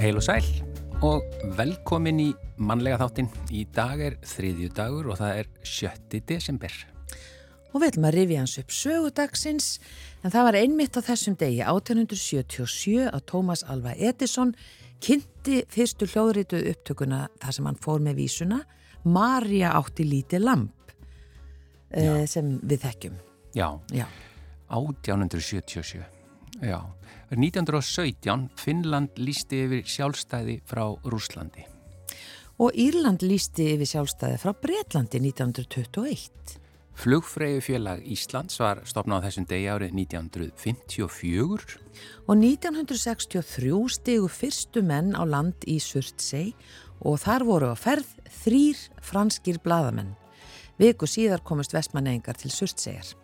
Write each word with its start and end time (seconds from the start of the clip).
Heil 0.00 0.16
og 0.16 0.24
sæl 0.24 0.46
og 1.04 1.24
velkomin 1.58 2.20
í 2.22 2.28
mannlega 2.56 2.96
þáttinn. 3.02 3.28
Í 3.52 3.66
dag 3.76 4.00
er 4.00 4.16
þriðju 4.24 4.70
dagur 4.76 5.10
og 5.12 5.20
það 5.20 5.42
er 5.42 5.50
7. 5.60 6.20
desember. 6.28 6.72
Og 7.70 7.82
við 7.82 7.92
ætlum 7.92 8.06
að 8.08 8.16
rifja 8.16 8.40
hans 8.42 8.56
upp 8.62 8.72
sögudagsins 8.74 9.68
en 10.24 10.32
það 10.32 10.46
var 10.48 10.58
einmitt 10.58 10.96
á 10.96 11.00
þessum 11.04 11.36
degi 11.38 11.60
1877 11.62 13.10
að 13.12 13.26
Tómas 13.30 13.62
Alva 13.68 13.92
Edison 13.94 14.54
kynnti 15.00 15.62
fyrstu 15.72 16.08
hljóðrituð 16.10 16.68
upptökuna 16.74 17.24
þar 17.40 17.56
sem 17.56 17.68
hann 17.70 17.80
fór 17.80 18.02
með 18.04 18.20
vísuna 18.20 18.60
Marja 19.08 19.72
átti 19.78 20.04
lítið 20.04 20.44
lamp 20.44 20.92
uh, 21.96 22.24
sem 22.28 22.58
við 22.60 22.84
þekkjum. 22.84 23.20
Já, 23.56 23.68
Já. 23.96 24.06
1877. 24.70 26.04
Já, 26.60 26.78
1917 27.32 28.50
Finnland 28.60 29.18
lísti 29.18 29.64
yfir 29.64 29.86
sjálfstæði 29.88 30.60
frá 30.68 30.84
Rúslandi. 31.08 31.64
Og 32.60 32.76
Írland 32.76 33.24
lísti 33.24 33.70
yfir 33.74 33.88
sjálfstæði 33.88 34.40
frá 34.42 34.52
Breitlandi 34.60 35.22
1921. 35.24 36.59
Flugfreyju 37.00 37.62
félag 37.64 38.02
Íslands 38.12 38.58
var 38.60 38.82
stopnað 38.84 39.22
á 39.22 39.24
þessum 39.24 39.44
degi 39.48 39.68
árið 39.72 39.94
1954. 40.02 41.78
Og 42.28 42.34
1963 42.36 43.72
stigu 43.94 44.28
fyrstu 44.28 44.82
menn 44.84 45.14
á 45.16 45.24
land 45.24 45.64
í 45.64 45.78
Surtsey 45.80 46.52
og 47.00 47.22
þar 47.22 47.46
voru 47.48 47.72
á 47.72 47.76
ferð 47.80 48.10
þrýr 48.42 48.84
franskir 49.00 49.62
bladamenn. 49.64 50.12
Viku 50.76 51.08
síðar 51.08 51.40
komist 51.40 51.72
vestmannengar 51.72 52.36
til 52.36 52.52
Surtseyjar. 52.52 53.16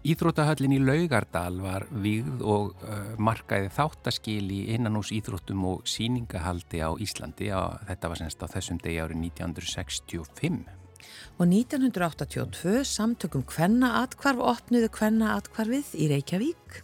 Íþróttahöllin 0.00 0.78
í 0.78 0.80
Laugardal 0.80 1.60
var 1.60 1.84
vígð 1.92 2.40
og 2.40 2.72
uh, 2.80 3.12
markaði 3.20 3.68
þáttaskil 3.76 4.48
í 4.56 4.62
innanús 4.72 5.12
íþróttum 5.12 5.68
og 5.68 5.84
síningahaldi 5.84 6.80
á 6.80 6.96
Íslandi. 6.96 7.52
Þetta 7.92 8.08
var 8.08 8.24
semst 8.24 8.40
á 8.40 8.48
þessum 8.48 8.80
degi 8.80 9.02
árið 9.04 9.26
1965. 9.28 10.79
Og 11.40 11.48
1982 11.48 12.84
samtökum 12.88 13.46
Kvenna 13.48 13.96
atkvarf 14.02 14.42
opnuðu 14.56 14.90
Kvenna 14.92 15.34
atkvarfið 15.38 15.94
í 15.96 16.08
Reykjavík. 16.12 16.80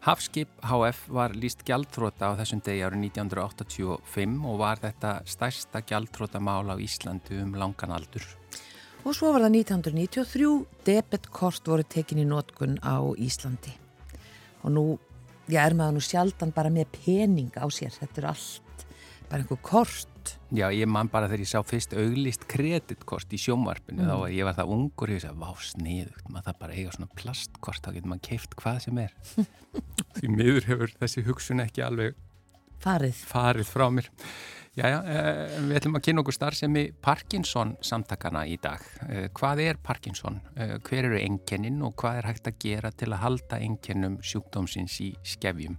Hafskip 0.00 0.48
HF 0.64 1.02
var 1.12 1.34
líst 1.36 1.60
gjaldþróta 1.68 2.30
á 2.32 2.38
þessum 2.38 2.62
degi 2.64 2.80
árið 2.86 3.02
1985 3.10 4.38
og 4.48 4.60
var 4.62 4.80
þetta 4.80 5.18
stærsta 5.28 5.82
gjaldþrótamál 5.84 6.72
á 6.72 6.76
Íslandi 6.80 7.36
um 7.42 7.52
langan 7.60 7.92
aldur. 7.98 8.24
Og 9.04 9.12
svo 9.16 9.30
var 9.32 9.44
það 9.44 9.58
1993, 9.60 10.48
debetkort 10.88 11.68
voru 11.68 11.84
tekin 11.84 12.20
í 12.20 12.26
nótkun 12.28 12.78
á 12.84 13.00
Íslandi. 13.16 13.72
Og 14.64 14.72
nú, 14.72 14.84
já, 15.48 15.62
er 15.66 15.76
maður 15.76 15.96
nú 15.96 16.04
sjaldan 16.04 16.52
bara 16.56 16.72
með 16.72 16.92
pening 16.96 17.52
á 17.56 17.64
sér, 17.72 17.92
þetta 17.96 18.20
er 18.20 18.28
allt, 18.32 18.84
bara 19.30 19.44
einhver 19.44 19.60
kort. 19.64 20.09
Já, 20.52 20.66
ég 20.74 20.88
man 20.90 21.08
bara 21.08 21.28
þegar 21.30 21.44
ég 21.44 21.50
sá 21.50 21.60
fyrst 21.66 21.94
auglist 21.94 22.46
kreditkort 22.50 23.32
í 23.32 23.38
sjónvarpinu, 23.40 24.04
þá 24.06 24.14
var 24.24 24.32
ég 24.34 24.44
var 24.48 24.56
það 24.58 24.72
ungur 24.76 25.10
og 25.12 25.16
ég 25.16 25.24
sagði, 25.24 25.40
vá, 25.40 25.50
sniðugt, 25.70 26.24
maður 26.28 26.46
það 26.48 26.58
bara 26.64 26.78
eiga 26.78 26.94
svona 26.96 27.10
plastkort, 27.20 27.82
þá 27.84 27.92
getur 27.96 28.10
maður 28.12 28.24
keift 28.28 28.56
hvað 28.60 28.80
sem 28.86 29.02
er. 29.04 29.14
Því 30.18 30.32
miður 30.34 30.70
hefur 30.70 30.96
þessi 31.02 31.26
hugsun 31.28 31.64
ekki 31.66 31.84
alveg 31.86 32.18
Farið. 32.80 33.20
farið 33.28 33.68
frá 33.68 33.86
mér. 33.92 34.08
Jæja, 34.78 35.00
eh, 35.02 35.56
við 35.66 35.76
ætlum 35.80 35.96
að 35.98 36.04
kynna 36.06 36.22
okkur 36.22 36.34
starfsemi 36.36 36.82
Parkinson 37.02 37.74
samtakana 37.84 38.44
í 38.46 38.54
dag. 38.62 38.80
Eh, 39.08 39.26
hvað 39.34 39.60
er 39.66 39.80
Parkinson? 39.82 40.40
Eh, 40.56 40.78
hver 40.86 41.08
eru 41.10 41.18
enkennin 41.18 41.82
og 41.82 41.96
hvað 42.00 42.20
er 42.20 42.28
hægt 42.30 42.46
að 42.48 42.58
gera 42.62 42.90
til 42.94 43.10
að 43.10 43.22
halda 43.24 43.58
enkennum 43.66 44.20
sjúkdómsins 44.22 45.00
í 45.02 45.10
skefjum? 45.26 45.76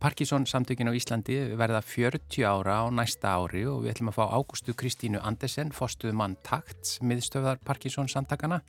Parkinson 0.00 0.46
samtökin 0.48 0.88
á 0.88 0.96
Íslandi 0.96 1.34
verða 1.60 1.82
40 1.84 2.46
ára 2.48 2.78
á 2.80 2.84
næsta 2.88 3.34
ári 3.36 3.66
og 3.68 3.82
við 3.84 3.92
ætlum 3.92 4.08
að 4.08 4.16
fá 4.16 4.32
Ágústu 4.32 4.72
Kristínu 4.72 5.20
Andersen, 5.20 5.74
fostuðumann 5.76 6.38
Takts, 6.40 7.02
miðstöðar 7.04 7.60
Parkinson 7.68 8.08
samtakana 8.08 8.62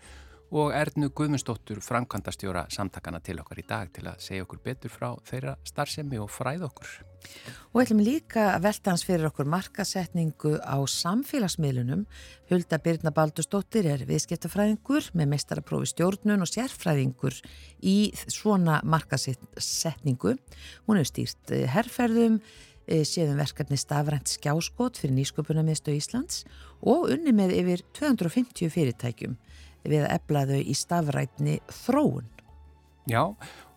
og 0.51 0.73
Ernu 0.75 1.07
Guðmundsdóttur, 1.15 1.79
framkvæmdastjóra 1.79 2.65
samtakana 2.73 3.21
til 3.23 3.39
okkar 3.39 3.61
í 3.61 3.63
dag 3.67 3.91
til 3.95 4.03
að 4.11 4.19
segja 4.19 4.43
okkur 4.43 4.59
betur 4.65 4.91
frá 4.91 5.07
þeirra 5.27 5.55
starfsemi 5.67 6.19
og 6.19 6.27
fræð 6.31 6.65
okkur. 6.67 6.89
Og 7.71 7.77
við 7.77 7.85
ætlum 7.85 8.01
líka 8.03 8.47
að 8.55 8.65
velta 8.65 8.91
hans 8.91 9.05
fyrir 9.07 9.29
okkur 9.29 9.47
markasetningu 9.47 10.57
á 10.59 10.75
samfélagsmiðlunum. 10.91 12.01
Hulda 12.49 12.79
Birna 12.83 13.13
Baldustóttir 13.15 13.87
er 13.93 14.03
viðskiptafræðingur 14.09 15.11
með 15.15 15.31
meistaraprófi 15.35 15.93
stjórnun 15.93 16.43
og 16.43 16.51
sérfræðingur 16.51 17.37
í 17.79 18.11
svona 18.25 18.81
markasetningu. 18.83 20.35
Hún 20.89 20.99
hefur 20.99 21.11
stýrt 21.13 21.55
eh, 21.55 21.63
herrferðum, 21.71 22.41
eh, 22.89 23.05
séðum 23.07 23.39
verkefni 23.39 23.79
stafrænt 23.79 24.33
skjáskot 24.33 24.99
fyrir 24.99 25.15
nýsköpunarmiðstöð 25.21 26.01
Íslands 26.01 26.43
og 26.81 27.07
unni 27.13 27.31
með 27.37 27.55
yfir 27.61 27.85
250 28.01 28.73
fyrirtækjum 28.73 29.39
við 29.83 30.05
að 30.05 30.13
ebla 30.17 30.45
þau 30.49 30.59
í 30.61 30.75
stafrætni 30.77 31.57
þróun. 31.81 32.29
Já, 33.09 33.23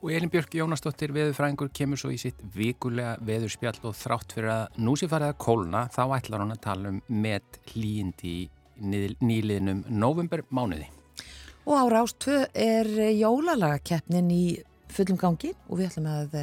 og 0.05 0.11
Elin 0.13 0.29
Björk 0.29 0.53
Jónasdóttir 0.53 1.15
veðurfræðingur 1.17 1.71
kemur 1.73 1.99
svo 2.01 2.11
í 2.13 2.19
sitt 2.21 2.43
vikulega 2.55 3.15
veðurspjall 3.25 3.79
og 3.89 3.97
þrátt 3.97 4.35
fyrir 4.37 4.53
að 4.53 4.77
nú 4.85 4.97
sé 5.01 5.09
farið 5.09 5.33
að 5.33 5.39
kólna 5.41 5.87
þá 5.95 6.03
ætlar 6.19 6.45
hún 6.45 6.53
að 6.53 6.61
tala 6.67 6.93
um 6.93 7.01
met 7.09 7.59
hlýjindi 7.73 8.35
í 8.35 8.45
nýliðnum 9.25 9.85
november 9.89 10.45
mánuði. 10.53 10.91
Og 11.65 11.81
á 11.81 11.85
Rástvö 11.89 12.43
er 12.53 12.91
jólalagakeppnin 13.17 14.29
í 14.29 14.45
fullum 14.93 15.19
gangi 15.19 15.55
og 15.71 15.81
við 15.81 15.89
ætlum 15.89 16.11
að 16.13 16.37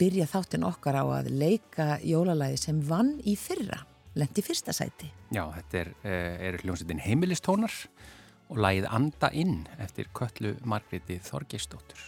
byrja 0.00 0.28
þáttinn 0.30 0.64
okkar 0.64 0.96
á 0.96 1.04
að 1.20 1.32
leika 1.36 1.98
jólalagi 2.00 2.56
sem 2.62 2.78
vann 2.88 3.18
í 3.26 3.36
fyrra, 3.36 3.82
lendi 4.16 4.44
fyrsta 4.46 4.72
sæti. 4.72 5.10
Já, 5.34 5.44
þetta 5.58 5.82
er, 5.82 5.92
er 6.08 6.62
hljómsveitin 6.62 7.04
heimilistónar 7.04 7.74
og 7.74 8.17
lagið 8.56 8.86
Anda 8.90 9.28
inn 9.32 9.66
eftir 9.78 10.08
köllu 10.16 10.54
Margreti 10.64 11.18
Þorgeistóttur. 11.22 12.00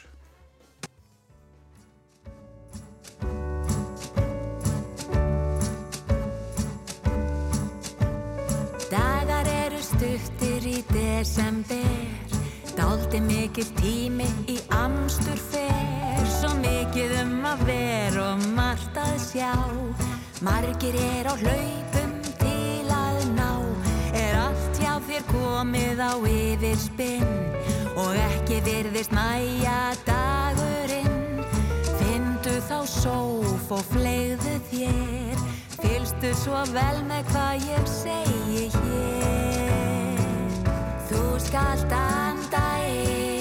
Dagar 8.91 9.47
eru 9.47 9.83
stuttir 9.85 10.65
í 10.67 10.81
desember 10.91 12.31
Dálti 12.75 13.21
mikil 13.23 13.69
tími 13.79 14.27
í 14.51 14.57
amstur 14.75 15.39
fer 15.51 16.25
Svo 16.41 16.51
mikið 16.59 17.15
um 17.21 17.47
að 17.53 17.63
vera 17.69 18.27
og 18.33 18.49
margt 18.57 18.99
að 18.99 19.15
sjá 19.29 19.53
Margir 20.43 20.97
er 20.97 21.31
á 21.31 21.35
hlaupum 21.37 21.90
þér 25.11 25.29
komið 25.35 26.01
á 26.07 26.13
yfirspinn 26.31 27.51
Og 28.01 28.15
ekki 28.17 28.61
virðist 28.65 29.13
mæja 29.13 29.93
dagurinn. 30.07 31.43
Findu 31.99 32.55
þá 32.69 32.79
sóf 32.89 33.75
og 33.75 33.83
flegðu 33.91 34.57
þér. 34.71 35.43
Fylstu 35.81 36.33
svo 36.45 36.63
vel 36.75 37.03
með 37.09 37.29
hvað 37.33 37.69
ég 37.73 37.91
segi 37.91 38.69
hér. 38.79 40.55
Þú 41.11 41.27
skalt 41.49 41.99
anda 41.99 42.65
inn 42.87 43.40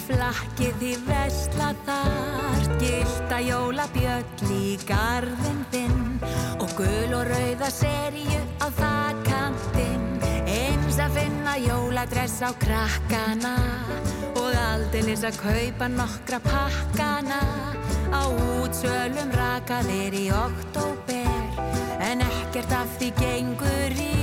eilífu 0.00 0.14
flakki 0.14 0.72
því 0.78 0.92
vesla 1.06 1.74
þart 1.84 2.80
gilda 2.80 3.40
jólabjöll 3.40 4.50
í 4.50 4.78
garðin 4.86 5.64
þinn 5.70 6.20
og 6.60 6.70
gul 6.76 7.14
og 7.14 7.26
rauða 7.28 7.70
serju 7.70 8.40
á 8.60 8.66
það 8.78 9.22
kantinn 9.28 10.20
eins 10.46 10.98
að 10.98 11.16
finna 11.18 11.56
jóladress 11.58 12.42
á 12.42 12.50
krakkana 12.58 13.56
og 14.36 14.54
aldeilis 14.54 15.24
að 15.24 15.40
kaupa 15.40 15.88
nokkra 15.88 16.40
pakkana. 16.40 17.40
Á 18.10 18.26
útsölum 18.58 19.30
rakaðir 19.30 20.14
í 20.14 20.30
oktober 20.34 22.00
en 22.00 22.24
ekkert 22.26 22.72
af 22.72 22.88
því 22.98 23.12
gengur 23.20 23.94
í 23.94 24.19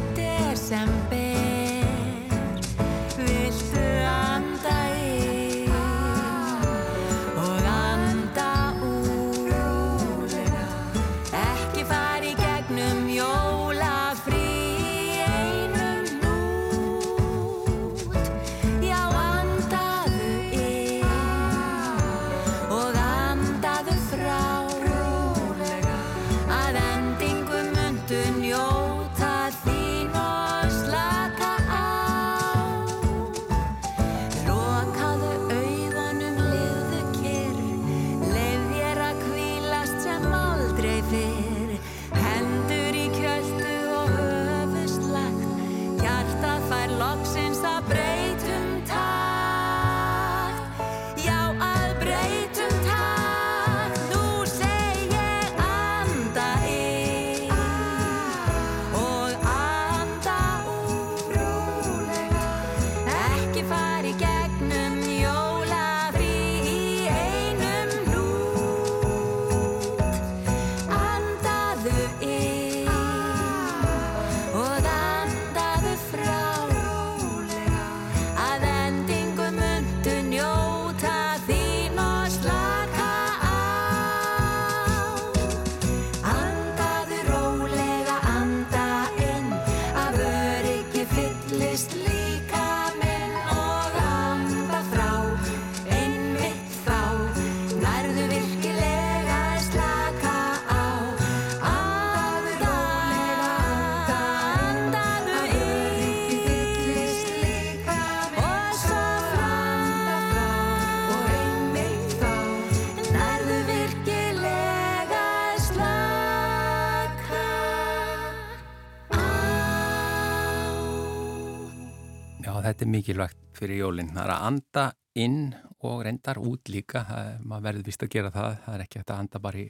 er 122.88 122.94
mikilvægt 122.96 123.40
fyrir 123.58 123.82
jólinn. 123.84 124.14
Það 124.16 124.24
er 124.24 124.34
að 124.34 124.44
anda 124.48 124.84
inn 125.18 125.42
og 125.86 126.04
reyndar 126.06 126.40
út 126.40 126.70
líka. 126.72 127.04
Það, 127.08 127.32
maður 127.44 127.66
verður 127.68 127.88
vist 127.88 128.04
að 128.06 128.14
gera 128.16 128.32
það. 128.34 128.60
Það 128.66 128.76
er 128.76 128.84
ekki 128.86 129.02
að 129.02 129.18
anda 129.18 129.42
bara 129.44 129.62
í 129.62 129.66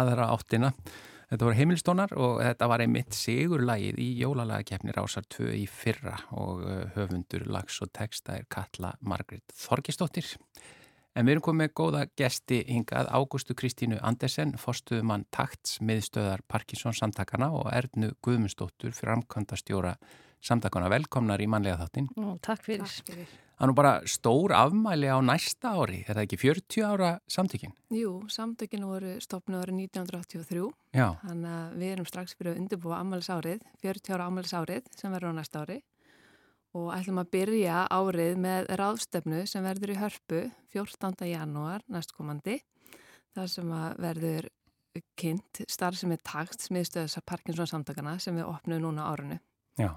aðra 0.00 0.28
áttina. 0.32 0.70
Þetta 1.28 1.46
voru 1.48 1.58
heimilstónar 1.58 2.14
og 2.20 2.38
þetta 2.44 2.68
var 2.70 2.84
einmitt 2.84 3.16
sigurlægið 3.16 4.00
í 4.00 4.08
jólalagakefni 4.20 4.94
Rásar 4.94 5.26
2 5.34 5.50
í 5.56 5.64
fyrra 5.66 6.14
og 6.36 6.62
uh, 6.62 6.80
höfundur, 6.94 7.46
lags 7.50 7.80
og 7.82 7.90
texta 7.96 8.36
er 8.38 8.48
Katla 8.48 8.92
Margrit 9.00 9.54
Þorgistóttir. 9.56 10.28
En 11.14 11.26
við 11.26 11.36
erum 11.36 11.46
komið 11.46 11.62
með 11.62 11.74
góða 11.78 12.04
gesti 12.18 12.60
hingað 12.68 13.08
Ágústu 13.14 13.54
Kristínu 13.54 14.00
Andersen, 14.02 14.56
forstuðumann 14.58 15.26
takts 15.34 15.78
miðstöðar 15.80 16.42
Parkinsons 16.50 17.00
samtakana 17.02 17.52
og 17.54 17.70
Ernu 17.72 18.12
Guðmundsdóttur 18.24 18.94
framkvæmdastjóra 18.98 19.94
samtakana. 20.44 20.90
Velkomnar 20.92 21.42
í 21.42 21.48
manlega 21.50 21.80
þáttin. 21.84 22.10
Ó, 22.20 22.36
takk 22.44 22.64
fyrir. 22.66 22.86
Það 23.54 23.64
er 23.64 23.70
nú 23.70 23.74
bara 23.78 23.92
stór 24.10 24.52
afmæli 24.56 25.06
á 25.06 25.18
næsta 25.22 25.76
ári, 25.78 26.00
er 26.02 26.16
það 26.18 26.24
ekki 26.24 26.38
40 26.42 26.86
ára 26.88 27.10
samtökin? 27.30 27.74
Jú, 27.94 28.14
samtökinu 28.26 28.88
voru 28.90 29.12
stopnið 29.22 29.60
árið 29.62 29.76
1983, 29.84 30.64
Já, 30.98 31.06
þannig 31.22 31.52
að 31.54 31.76
við 31.78 31.92
erum 31.94 32.08
strax 32.10 32.34
fyrir 32.34 32.50
að 32.50 32.58
undirbúa 32.64 32.98
ammælisárið, 32.98 33.62
40 33.84 34.16
ára 34.16 34.26
ammælisárið 34.26 34.88
sem 34.98 35.14
verður 35.14 35.36
á 35.36 35.38
næsta 35.38 35.62
ári 35.62 35.78
og 36.74 36.90
ætlum 36.96 37.22
að 37.22 37.30
byrja 37.36 37.84
árið 37.94 38.40
með 38.42 38.70
ráðstefnu 38.80 39.44
sem 39.46 39.62
verður 39.62 39.94
í 39.94 39.98
hörpu 40.00 40.40
14. 40.74 41.28
janúar 41.30 41.84
næstkomandi, 41.86 42.58
þar 43.38 43.52
sem 43.54 43.70
að 43.70 44.00
verður 44.02 44.50
kynnt 45.18 45.62
starf 45.70 45.98
sem 45.98 46.10
er 46.14 46.22
takt 46.26 46.66
smiðstöðs 46.66 47.20
að 47.20 47.26
Parkinson 47.30 47.70
samtakana 47.70 48.18
sem 48.18 48.34
við 48.34 48.50
opnum 48.50 48.82
núna 48.82 49.06
á 49.06 49.14
árunu. 49.14 49.38
já. 49.78 49.94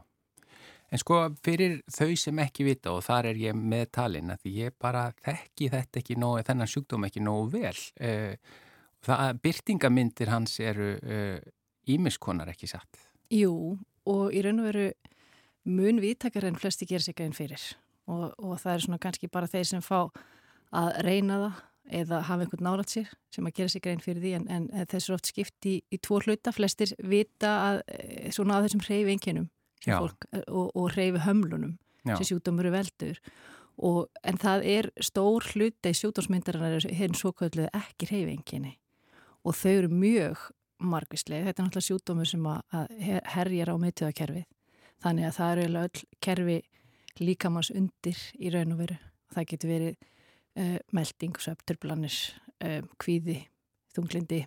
En 0.92 1.01
sko 1.01 1.25
fyrir 1.44 1.81
þau 1.92 2.13
sem 2.16 2.39
ekki 2.39 2.63
vita 2.63 2.94
og 2.95 3.04
þar 3.04 3.34
er 3.34 3.42
ég 3.42 3.57
með 3.57 3.89
talin 3.98 4.31
að 4.31 4.48
ég 4.48 4.75
bara 4.80 5.10
þekki 5.25 5.68
þetta 5.74 6.00
ekki 6.00 6.16
nógu, 6.16 6.45
þennan 6.48 6.72
sjúkdóm 6.72 7.07
ekki 7.10 7.24
nógu 7.25 7.50
vel. 7.57 7.75
Eh, 8.00 8.38
Það 9.06 9.38
byrtingamindir 9.44 10.31
hans 10.31 10.57
eru 10.60 10.95
ímiskonar 11.88 12.50
ekki 12.51 12.69
satt. 12.69 13.06
Jú, 13.31 13.78
og 14.07 14.36
í 14.36 14.42
raun 14.44 14.62
og 14.63 14.69
veru 14.69 14.88
mun 15.68 16.01
viðtakar 16.04 16.48
en 16.48 16.60
flesti 16.60 16.88
gera 16.88 17.04
sig 17.04 17.16
grein 17.18 17.36
fyrir 17.36 17.62
og, 18.07 18.31
og 18.39 18.56
það 18.62 18.74
er 18.74 18.84
svona 18.86 19.01
kannski 19.04 19.28
bara 19.31 19.50
þeir 19.51 19.68
sem 19.68 19.84
fá 19.84 20.07
að 20.75 20.94
reyna 21.03 21.39
það 21.41 21.65
eða 21.98 22.22
hafa 22.27 22.44
einhvern 22.44 22.65
nálat 22.67 22.91
sér 22.91 23.12
sem 23.32 23.48
að 23.48 23.60
gera 23.60 23.72
sig 23.72 23.84
grein 23.84 24.03
fyrir 24.03 24.24
því 24.24 24.32
en, 24.39 24.48
en 24.51 24.88
þessu 24.91 25.12
er 25.12 25.17
oft 25.17 25.29
skipt 25.32 25.67
í, 25.67 25.75
í 25.91 26.00
tvo 26.03 26.20
hluta, 26.24 26.51
flestir 26.56 26.91
vita 27.03 27.51
að 27.67 27.82
eh, 27.96 28.32
svona 28.36 28.58
að 28.58 28.67
þessum 28.67 28.84
hreyfi 28.88 29.13
enginum. 29.15 29.48
Fólk, 29.86 30.27
eh, 30.34 30.43
og, 30.48 30.72
og 30.75 30.91
hreyfi 30.96 31.24
hömlunum 31.25 31.77
Já. 32.03 32.17
sem 32.17 32.31
sjúkdómur 32.31 32.69
er 32.69 32.75
veldur. 32.77 33.22
Og, 33.77 34.07
en 34.25 34.38
það 34.41 34.63
er 34.65 34.89
stór 35.05 35.46
hluta 35.53 35.91
í 35.93 35.98
sjúkdómsmyndarinnar 35.98 36.88
hérna 36.98 37.17
svo 37.17 37.29
kölluð 37.38 37.69
ekki 37.77 38.10
hreyfi 38.10 38.34
enginni 38.34 38.77
og 39.46 39.53
þau 39.55 39.74
eru 39.75 39.89
mjög 39.93 40.48
margvíslega, 40.81 41.46
þetta 41.48 41.62
er 41.62 41.67
náttúrulega 41.67 41.88
sjúkdómur 41.88 42.27
sem 42.27 42.48
herjar 43.31 43.69
á 43.69 43.75
meðtöðakerfið 43.81 44.48
þannig 45.03 45.27
að 45.27 45.38
það 45.38 45.53
eru 45.53 45.84
öll 45.84 46.01
kerfi 46.25 46.57
líkamanns 47.22 47.72
undir 47.74 48.19
í 48.38 48.51
raun 48.53 48.75
og 48.75 48.81
veru. 48.84 48.98
Það 49.34 49.48
getur 49.51 49.72
verið 49.72 49.96
uh, 50.57 50.77
melding, 50.96 51.39
söpturblanir 51.41 52.17
uh, 52.65 52.81
kvíði, 53.01 53.39
þunglindi 53.96 54.43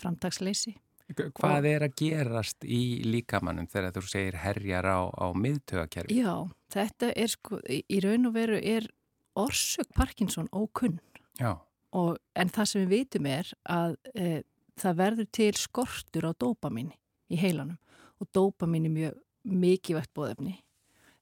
framtagsleysi 0.00 0.74
Hvað 1.12 1.66
er 1.68 1.84
að 1.84 1.96
gerast 2.00 2.64
í 2.64 3.02
líkamannum 3.04 3.68
þegar 3.68 3.92
þú 3.92 4.02
segir 4.08 4.38
herjar 4.40 4.88
á, 4.88 5.00
á 5.12 5.26
miðtögakerfi? 5.36 6.16
Já, 6.16 6.48
þetta 6.72 7.10
er 7.12 7.32
sko 7.34 7.60
í, 7.68 8.00
raun 8.00 8.30
og 8.30 8.36
veru 8.38 8.56
er 8.56 8.88
orsök 9.36 9.90
Parkinson 9.94 10.48
ókunn 10.48 10.96
Já, 11.36 11.58
og, 11.92 12.16
en 12.32 12.52
það 12.54 12.70
sem 12.70 12.84
við 12.86 12.94
vitum 12.94 13.28
er 13.28 13.52
að 13.68 13.98
uh, 14.14 14.40
það 14.80 15.00
verður 15.02 15.30
til 15.36 15.52
skortur 15.60 16.30
á 16.30 16.32
dópaminni 16.32 16.96
í 17.28 17.38
heilanum 17.38 17.78
og 18.22 18.30
dópaminni 18.32 18.88
er 18.88 18.96
mjög 18.96 19.20
mikið 19.44 19.98
vett 19.98 20.12
bóðefni. 20.16 20.54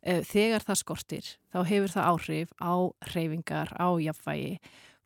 Þegar 0.03 0.65
það 0.67 0.79
skortir 0.81 1.29
þá 1.53 1.59
hefur 1.69 1.93
það 1.93 2.09
áhrif 2.11 2.55
á 2.59 2.75
hreyfingar, 3.11 3.71
á 3.79 3.89
jafnvægi. 4.03 4.57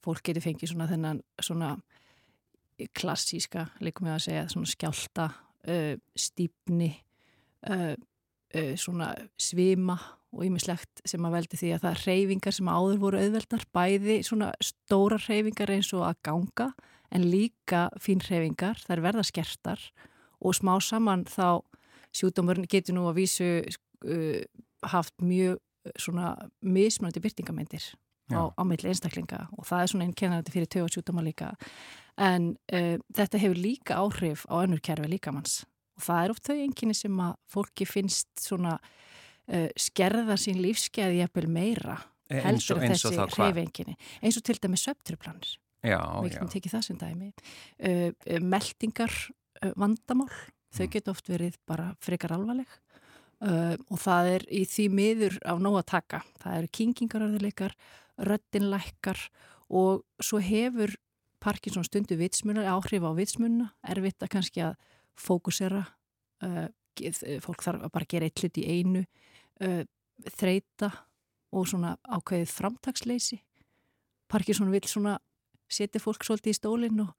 Fólk 0.04 0.22
getur 0.24 0.44
fengið 0.44 0.72
svona 0.72 0.88
þennan 0.88 1.20
svona 1.42 1.74
klassíska, 2.96 3.68
líkum 3.80 4.08
við 4.08 4.16
að 4.16 4.24
segja, 4.26 4.44
svona 4.52 4.70
skjálta, 4.70 5.26
uh, 5.68 5.94
stípni, 6.18 6.90
uh, 7.70 7.94
uh, 7.96 8.74
svona 8.78 9.12
svima 9.40 9.96
og 10.36 10.44
ymislegt 10.44 11.02
sem 11.08 11.24
að 11.24 11.38
veldi 11.38 11.60
því 11.60 11.70
að 11.74 11.84
það 11.84 11.92
er 11.92 12.02
hreyfingar 12.04 12.56
sem 12.56 12.68
áður 12.68 13.00
voru 13.04 13.22
auðveldar, 13.22 13.64
bæði 13.72 14.18
svona 14.26 14.50
stóra 14.64 15.18
hreyfingar 15.22 15.72
eins 15.72 15.92
og 15.96 16.04
að 16.08 16.20
ganga 16.28 16.70
en 17.14 17.28
líka 17.30 17.86
fín 18.02 18.20
hreyfingar, 18.24 18.82
það 18.84 18.96
er 18.96 19.04
verða 19.06 19.26
skertar 19.26 19.86
og 20.42 20.56
smá 20.58 20.74
saman 20.84 21.24
þá 21.30 21.62
sjúdómurinn 22.16 22.68
getur 22.68 22.96
nú 22.96 23.06
að 23.08 23.22
vísu 23.22 23.48
uh, 23.62 24.42
haft 24.84 25.14
mjög 25.24 25.62
svona 26.02 26.34
mismunandi 26.60 27.22
byrtingamindir 28.26 28.54
á, 28.54 28.58
á 28.58 28.62
milli 28.66 28.88
einstaklinga 28.90 29.48
og 29.56 29.64
það 29.66 29.82
er 29.82 29.86
svona 29.92 30.04
einn 30.06 30.14
kennandi 30.14 30.50
fyrir 30.54 30.66
tögarsjútuma 30.68 31.22
líka. 31.22 31.52
En 32.18 32.56
uh, 32.72 32.96
þetta 33.14 33.38
hefur 33.38 33.56
líka 33.60 33.96
áhrif 34.00 34.46
á 34.48 34.54
önnur 34.64 34.80
kerfi 34.80 35.08
líkamanns 35.08 35.64
og 35.96 36.02
það 36.02 36.24
er 36.24 36.30
oft 36.34 36.44
þau 36.48 36.56
enginni 36.60 36.94
sem 36.96 37.20
að 37.20 37.34
fólki 37.48 37.86
finnst 37.86 38.28
svona 38.40 38.78
uh, 38.80 39.68
skerða 39.76 40.36
sín 40.40 40.60
lífskeiði 40.60 41.22
jafnvel 41.22 41.48
meira 41.48 41.98
E- 42.28 42.40
eins 42.42 42.66
heldur 42.66 42.76
og- 42.76 42.82
en 42.82 42.90
þessi 42.96 43.36
hreyfinginni 43.36 43.94
eins 44.22 44.36
og 44.36 44.42
til 44.42 44.58
dæmi 44.58 44.76
söptruplanir 44.80 45.52
Já, 45.86 46.00
við 46.18 46.32
já. 46.32 46.32
getum 46.34 46.48
tekið 46.50 46.72
það 46.74 46.82
sem 46.82 46.96
dæmi. 46.98 47.28
Uh, 47.78 48.10
uh, 48.32 48.40
meldingar 48.42 49.12
vandamál 49.76 50.32
þau 50.74 50.84
Mm. 50.86 50.90
geta 50.92 51.10
oft 51.10 51.28
verið 51.30 51.54
bara 51.66 51.94
frekar 52.00 52.32
alvarleg 52.34 52.66
uh, 53.44 53.74
og 53.90 54.00
það 54.02 54.30
er 54.34 54.46
í 54.52 54.62
því 54.68 54.86
miður 54.92 55.38
af 55.44 55.62
nóg 55.62 55.80
að 55.80 55.88
taka. 55.92 56.22
Það 56.42 56.58
eru 56.60 56.72
kingingarörðuleikar 56.78 57.76
röddinlækkar 58.28 59.26
og 59.76 60.04
svo 60.22 60.40
hefur 60.40 60.94
Parkinson 61.42 61.84
stundu 61.86 62.16
vitsmunar 62.18 62.66
áhrif 62.72 63.04
á 63.04 63.12
vitsmunna, 63.14 63.70
erfitt 63.86 64.22
að 64.24 64.32
kannski 64.32 64.62
að 64.64 64.78
fókusera 65.20 65.84
uh, 66.44 66.68
fólk 67.44 67.64
þarf 67.64 67.84
að 67.84 67.92
bara 67.92 68.08
gera 68.08 68.28
eitt 68.28 68.40
hlut 68.40 68.60
í 68.60 68.64
einu 68.66 69.02
uh, 69.60 69.82
þreita 70.32 70.90
og 71.52 71.68
svona 71.68 71.94
ákveðið 72.08 72.54
framtagsleysi 72.56 73.42
Parkinson 74.28 74.72
vil 74.72 74.84
svona 74.86 75.16
setja 75.70 76.02
fólk 76.02 76.24
svolítið 76.26 76.52
í 76.52 76.58
stólinn 76.58 77.02
og, 77.02 77.12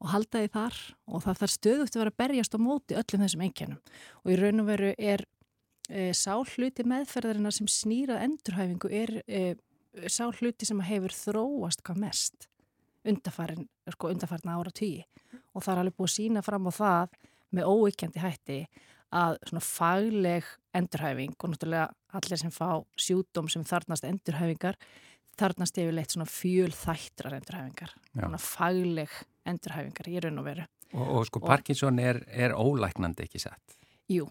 og 0.00 0.12
halda 0.12 0.42
því 0.42 0.52
þar 0.54 0.78
og 1.08 1.24
það 1.24 1.40
þarf 1.42 1.54
stöðugt 1.54 1.96
að 1.96 2.02
vera 2.02 2.12
að 2.12 2.20
berjast 2.22 2.56
á 2.56 2.58
móti 2.60 2.96
öllum 3.00 3.24
þessum 3.24 3.44
einkennum. 3.46 3.80
Og 4.24 4.32
í 4.32 4.38
raun 4.40 4.62
og 4.62 4.68
veru 4.70 4.92
er 4.96 5.24
sá 6.14 6.36
hluti 6.38 6.84
meðferðarina 6.86 7.50
sem 7.54 7.66
snýrað 7.70 8.22
endurhæfingu 8.26 8.90
er 8.94 9.12
e, 9.26 9.40
sá 10.06 10.28
hluti 10.30 10.68
sem 10.68 10.80
hefur 10.86 11.14
þróast 11.16 11.82
hvað 11.86 11.98
mest 12.04 12.46
undarfarin, 13.08 13.66
sko, 13.94 14.10
undarfarin 14.12 14.52
ára 14.52 14.70
tíi 14.76 15.02
og 15.54 15.64
það 15.64 15.72
er 15.74 15.82
alveg 15.82 15.96
búið 15.98 16.10
að 16.10 16.14
sína 16.18 16.42
fram 16.46 16.68
á 16.68 16.72
það 16.76 17.14
með 17.56 17.70
óeikjandi 17.72 18.22
hætti 18.22 18.58
að 19.10 19.38
svona 19.48 19.62
fagleg 19.66 20.50
endurhæfing 20.78 21.32
og 21.40 21.50
náttúrulega 21.54 21.88
allir 22.20 22.38
sem 22.38 22.52
fá 22.54 22.68
sjúdóm 23.00 23.48
sem 23.50 23.64
þarnast 23.66 24.06
endurhæfingar 24.06 24.76
þarnast 25.40 25.78
yfirleitt 25.80 26.12
svona 26.14 26.28
fjöl 26.28 26.70
þættrar 26.76 27.38
endurhæfingar, 27.38 27.94
Já. 28.14 28.20
svona 28.26 28.38
fagleg 28.44 29.14
endurhæfingar 29.48 30.10
í 30.12 30.20
raun 30.22 30.38
og 30.42 30.46
veru. 30.50 30.66
Og, 30.92 31.06
og 31.16 31.26
sko 31.26 31.40
Og- 31.40 31.48
Parkinson 31.48 31.98
er, 32.02 32.20
er 32.28 32.52
ólæknandi 32.54 33.24
ekki 33.24 33.40
satt. 33.40 33.76
Jú, 34.10 34.26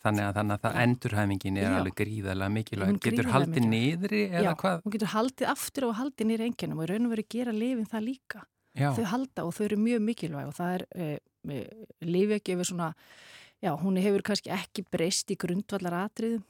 Þannig 0.00 0.24
að, 0.24 0.36
þannig 0.38 0.54
að 0.54 0.62
það 0.64 0.76
Já. 0.76 0.82
endurhæfingin 0.86 1.58
er 1.60 1.66
Já. 1.66 1.72
alveg 1.76 1.96
gríðarlega 1.98 2.48
Hún 2.48 2.56
mikilvæg. 2.56 2.92
er 2.94 3.00
Getur 3.04 3.26
haldið 3.34 3.66
niðri 3.68 4.22
eða 4.30 4.44
já, 4.46 4.52
hvað? 4.62 4.78
hún 4.84 4.94
getur 4.94 5.10
haldið 5.12 5.50
aftur 5.52 5.86
og 5.90 5.98
haldið 5.98 6.30
nýri 6.30 6.46
enginum 6.48 6.80
og 6.80 6.88
raun 6.88 7.08
og 7.08 7.12
veru 7.12 7.24
gera 7.34 7.52
lifin 7.52 7.90
það 7.90 8.06
líka. 8.06 8.40
Já, 8.78 8.88
Þau 8.96 9.04
halda 9.10 9.44
og 9.44 9.52
þau 9.56 9.64
eru 9.66 9.76
mjög 9.82 10.00
mikilvæg 10.06 10.48
og 10.48 10.56
það 10.56 10.72
er 10.78 10.86
e, 10.94 11.06
e, 11.50 11.60
lifjagjöfu 12.06 12.66
svona, 12.70 12.88
já, 13.60 13.70
hún 13.76 14.00
hefur 14.00 14.24
kannski 14.24 14.52
ekki 14.54 14.86
breyst 14.88 15.32
í 15.34 15.36
grundvallar 15.42 15.96
atriðum 16.06 16.44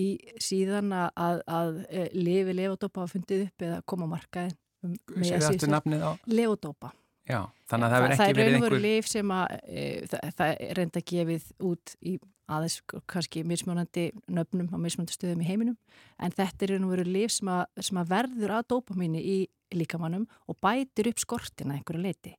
í 0.00 0.08
síðan 0.42 0.92
að, 0.94 1.08
að, 1.26 1.40
að 1.58 1.80
e, 1.90 2.04
lifi 2.16 2.54
levodopa 2.56 3.02
hafa 3.02 3.18
fundið 3.18 3.48
upp 3.48 3.64
eða 3.68 3.80
koma 3.90 4.08
markaðin. 4.10 4.56
Um, 4.84 4.94
með 5.16 5.28
segðu 5.28 5.44
að 5.44 5.50
aftur 5.50 5.74
nafnið 5.74 6.06
á. 6.06 6.10
Levodopa. 6.30 6.92
Já, 7.24 7.40
þannig 7.70 7.86
að 7.86 7.94
það 7.94 8.04
það 8.04 8.14
ekki 8.14 8.24
er 8.24 8.38
verið 8.38 8.54
raun 8.54 8.62
og 8.62 8.66
einhver... 8.68 8.82
lif 8.84 9.06
sem 9.08 9.34
að 9.34 9.54
e, 9.64 9.84
það, 10.12 10.24
það 10.38 10.54
er 10.54 10.78
reynda 10.78 11.02
gefið 11.10 11.46
út 11.70 11.94
í 12.04 12.16
aðeins 12.50 12.80
kannski 13.10 13.44
mismjónandi 13.48 14.10
nöfnum 14.28 14.68
á 14.72 14.76
mismjónandi 14.76 15.16
stöðum 15.16 15.44
í 15.44 15.48
heiminum 15.48 15.76
en 16.20 16.34
þetta 16.34 16.66
er 16.66 16.74
og 16.78 16.92
veru 16.92 17.06
lif 17.08 17.32
sem 17.32 17.50
sem 17.80 18.00
að 18.00 18.10
verður 18.12 18.56
að 18.58 18.66
dópamínu 18.74 19.20
í 19.20 19.38
líkamannum 19.74 20.26
og 20.48 20.58
bætir 20.62 21.10
upp 21.10 21.22
skortina 21.22 21.78
einhverju 21.78 22.02
leiti. 22.04 22.34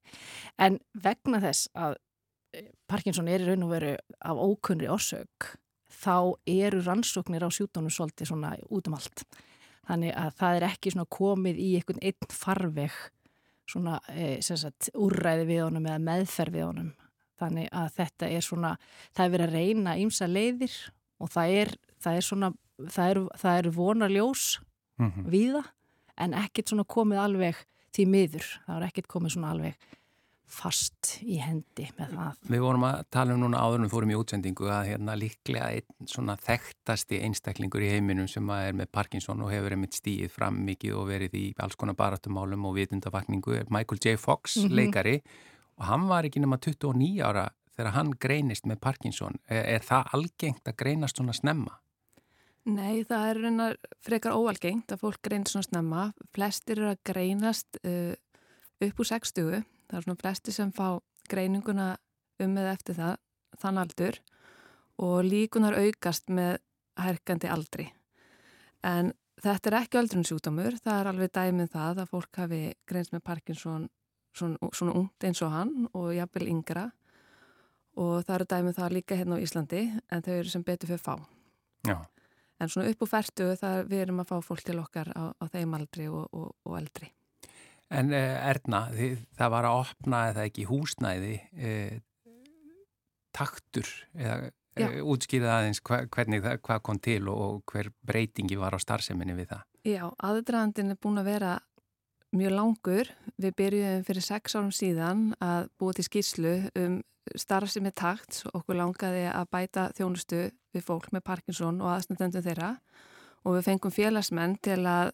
En 0.61 0.79
vegna 0.93 1.41
þess 1.43 1.69
að 1.73 1.97
e, 2.53 2.67
Parkinson 2.87 3.29
er 3.31 3.43
í 3.43 3.49
raun 3.49 3.65
og 3.65 3.73
veru 3.73 3.95
af 4.21 4.41
ókunnri 4.45 4.89
orsök 4.91 5.55
þá 5.95 6.35
eru 6.49 6.83
rannsóknir 6.85 7.45
á 7.45 7.49
sjúdónum 7.49 7.93
svolítið 7.93 8.31
svona 8.31 8.55
út 8.69 8.87
um 8.89 8.97
allt. 8.97 9.25
Þannig 9.85 10.15
að 10.17 10.37
það 10.39 10.59
er 10.59 10.67
ekki 10.69 10.93
svona 10.93 11.11
komið 11.13 11.61
í 11.61 11.71
einhvern 11.79 12.01
einn 12.01 12.33
farveg 12.33 12.95
svona 13.69 13.99
e, 14.13 14.37
sagt, 14.41 14.91
úrræði 14.93 15.47
við 15.49 15.65
honum 15.65 15.89
eða 15.89 16.01
meðferð 16.05 16.57
við 16.57 16.67
honum. 16.69 16.93
Þannig 17.39 17.69
að 17.71 17.89
þetta 17.97 18.29
er 18.31 18.41
svona, 18.41 18.77
það 19.15 19.25
er 19.25 19.33
verið 19.37 19.47
að 19.49 19.55
reyna 19.59 19.95
ímsa 19.99 20.27
leiðir 20.31 20.75
og 21.19 21.29
það 21.33 21.55
er, 21.61 21.73
það 22.03 22.15
er 22.21 22.21
svona, 22.29 22.53
það 22.91 23.09
er, 23.11 23.19
það 23.43 23.57
er 23.63 23.71
vonarljós 23.75 24.45
Mhm. 24.97 25.25
víða 25.27 25.63
en 26.17 26.31
ekkert 26.33 26.69
svona 26.71 26.85
komið 26.87 27.19
alveg 27.19 27.55
því 27.91 28.05
miður. 28.07 28.45
Það 28.67 28.75
er 28.81 28.85
ekkert 28.87 29.07
komið 29.11 29.31
svona 29.35 29.49
alveg 29.51 29.75
fast 30.47 31.17
í 31.25 31.39
hendi 31.41 31.87
með 31.97 32.11
það. 32.13 32.35
Við 32.53 32.61
vorum 32.63 32.83
að 32.85 32.99
tala 33.11 33.33
um 33.33 33.41
núna 33.41 33.59
áður 33.65 33.79
en 33.81 33.85
við 33.87 33.93
fórum 33.95 34.11
í 34.13 34.17
útsendingu 34.19 34.67
að 34.71 34.89
hérna 34.91 35.15
líklega 35.17 35.69
einn 35.73 36.07
svona 36.07 36.35
þekktasti 36.37 37.19
einstaklingur 37.25 37.81
í 37.83 37.89
heiminum 37.95 38.27
sem 38.29 38.45
að 38.53 38.67
er 38.69 38.77
með 38.77 38.91
Parkinson 38.93 39.41
og 39.41 39.49
hefur 39.51 39.73
einmitt 39.75 39.97
stíið 39.97 40.29
fram 40.31 40.59
mikið 40.67 40.93
og 40.99 41.07
verið 41.09 41.33
í 41.39 41.43
alls 41.59 41.75
konar 41.75 41.97
baratumálum 41.97 42.63
og 42.69 42.75
vitundavakningu 42.77 43.57
er 43.57 43.65
Michael 43.73 43.99
J. 44.05 44.15
Fox, 44.21 44.55
Mhm. 44.57 44.71
leikari 44.77 45.21
og 45.79 45.87
hann 45.89 46.05
var 46.09 46.27
ekki 46.27 46.41
nema 46.43 46.59
29 46.61 47.23
ára 47.25 47.49
þegar 47.75 47.95
hann 47.97 48.13
greinist 48.21 48.67
með 48.69 48.79
Parkinson. 48.83 49.39
Er, 49.49 49.65
er 49.77 49.83
það 49.83 50.13
algengt 50.17 50.69
að 50.69 50.77
greinast 50.79 51.19
svona 51.19 51.35
snemma? 51.35 51.79
Nei, 52.65 53.03
það 53.05 53.27
er 53.29 53.39
raunar 53.43 53.75
frekar 54.01 54.33
óalgengt 54.33 54.93
að 54.95 55.03
fólk 55.03 55.19
greinst 55.27 55.53
svona 55.53 55.67
snemma. 55.67 56.05
Flestir 56.33 56.79
eru 56.79 56.93
að 56.93 57.03
greinast 57.05 57.77
uh, 57.83 58.15
upp 58.81 59.03
úr 59.03 59.09
60. 59.11 59.59
Það 59.85 59.99
er 59.99 60.07
svona 60.07 60.21
flestir 60.23 60.55
sem 60.55 60.71
fá 60.73 60.87
greininguna 61.29 61.91
um 62.41 62.55
eða 62.57 62.73
eftir 62.73 62.97
það, 62.97 63.19
þann 63.61 63.81
aldur 63.83 64.17
og 65.05 65.19
líkunar 65.27 65.77
aukast 65.77 66.31
með 66.33 66.57
herkandi 66.99 67.51
aldri. 67.51 67.85
En 68.85 69.11
þetta 69.43 69.71
er 69.71 69.77
ekki 69.81 69.99
öldrunsjúkdómur, 69.99 70.79
það 70.81 70.99
er 70.99 71.09
alveg 71.11 71.33
dæmið 71.35 71.71
það 71.75 72.01
að 72.01 72.11
fólk 72.11 72.41
hafi 72.41 72.61
greinst 72.87 73.13
með 73.13 73.25
Parkinson 73.27 73.87
svona, 74.35 74.69
svona 74.75 74.95
ungt 74.99 75.27
eins 75.27 75.41
og 75.45 75.53
hann 75.53 75.87
og 75.93 76.11
jafnvel 76.15 76.49
yngra 76.51 76.89
og 77.95 78.25
það 78.25 78.35
eru 78.35 78.47
dæmið 78.51 78.77
það 78.79 78.95
líka 78.97 79.17
hérna 79.19 79.39
á 79.39 79.43
Íslandi 79.43 79.83
en 80.11 80.25
þau 80.25 80.33
eru 80.35 80.51
sem 80.51 80.65
betur 80.67 80.91
fyrir 80.91 81.03
fá. 81.03 81.15
Já. 81.87 81.97
En 82.59 82.71
svona 82.71 82.91
upp 82.91 83.03
úr 83.03 83.11
færtu 83.11 83.51
það 83.59 83.77
við 83.91 84.01
erum 84.05 84.23
að 84.23 84.31
fá 84.31 84.35
fólk 84.43 84.63
til 84.67 84.79
okkar 84.79 85.11
á, 85.11 85.23
á 85.35 85.45
þeim 85.51 85.75
aldri 85.77 86.07
og, 86.07 86.27
og, 86.31 86.51
og 86.67 86.77
eldri. 86.79 87.11
En 87.93 88.11
eh, 88.15 88.49
Erna, 88.49 88.87
það 89.37 89.53
var 89.53 89.67
að 89.69 89.79
opna 89.83 90.21
eða 90.31 90.45
ekki 90.49 90.65
húsnæði 90.69 91.35
eh, 91.53 91.99
taktur 93.35 93.89
eða 94.15 94.37
Já. 94.75 94.87
eh, 94.87 95.01
útskýrið 95.03 95.51
aðeins 95.51 95.83
hva, 95.85 96.01
hvernig 96.11 96.43
það 96.43 96.61
hvað 96.65 96.81
kom 96.87 96.99
til 97.03 97.21
og, 97.31 97.43
og 97.45 97.71
hver 97.71 97.91
breytingi 98.07 98.57
var 98.59 98.75
á 98.75 98.79
starfseminni 98.81 99.37
við 99.37 99.51
það. 99.53 99.63
Já, 99.85 100.03
aðdraðandin 100.17 100.95
er 100.95 100.99
búin 100.99 101.21
að 101.21 101.29
vera 101.29 101.51
mjög 102.39 102.55
langur. 102.55 103.11
Við 103.41 103.57
byrjuðum 103.59 104.05
fyrir 104.07 104.25
sex 104.25 104.55
árum 104.55 104.71
síðan 104.75 105.27
að 105.43 105.69
búa 105.79 105.95
til 105.95 106.05
skýrslu 106.07 106.55
um 106.79 107.01
starfsemi 107.33 107.91
takt 107.95 108.43
og 108.49 108.61
okkur 108.61 108.77
langaði 108.79 109.25
að 109.31 109.49
bæta 109.53 109.85
þjónustu 109.97 110.41
við 110.75 110.85
fólk 110.85 111.11
með 111.15 111.25
Parkinson 111.25 111.79
og 111.81 111.93
aðstandendum 111.95 112.45
þeirra. 112.45 112.75
Og 113.45 113.57
við 113.57 113.67
fengum 113.69 113.93
félagsmenn 113.93 114.57
til 114.65 114.81
að 114.89 115.13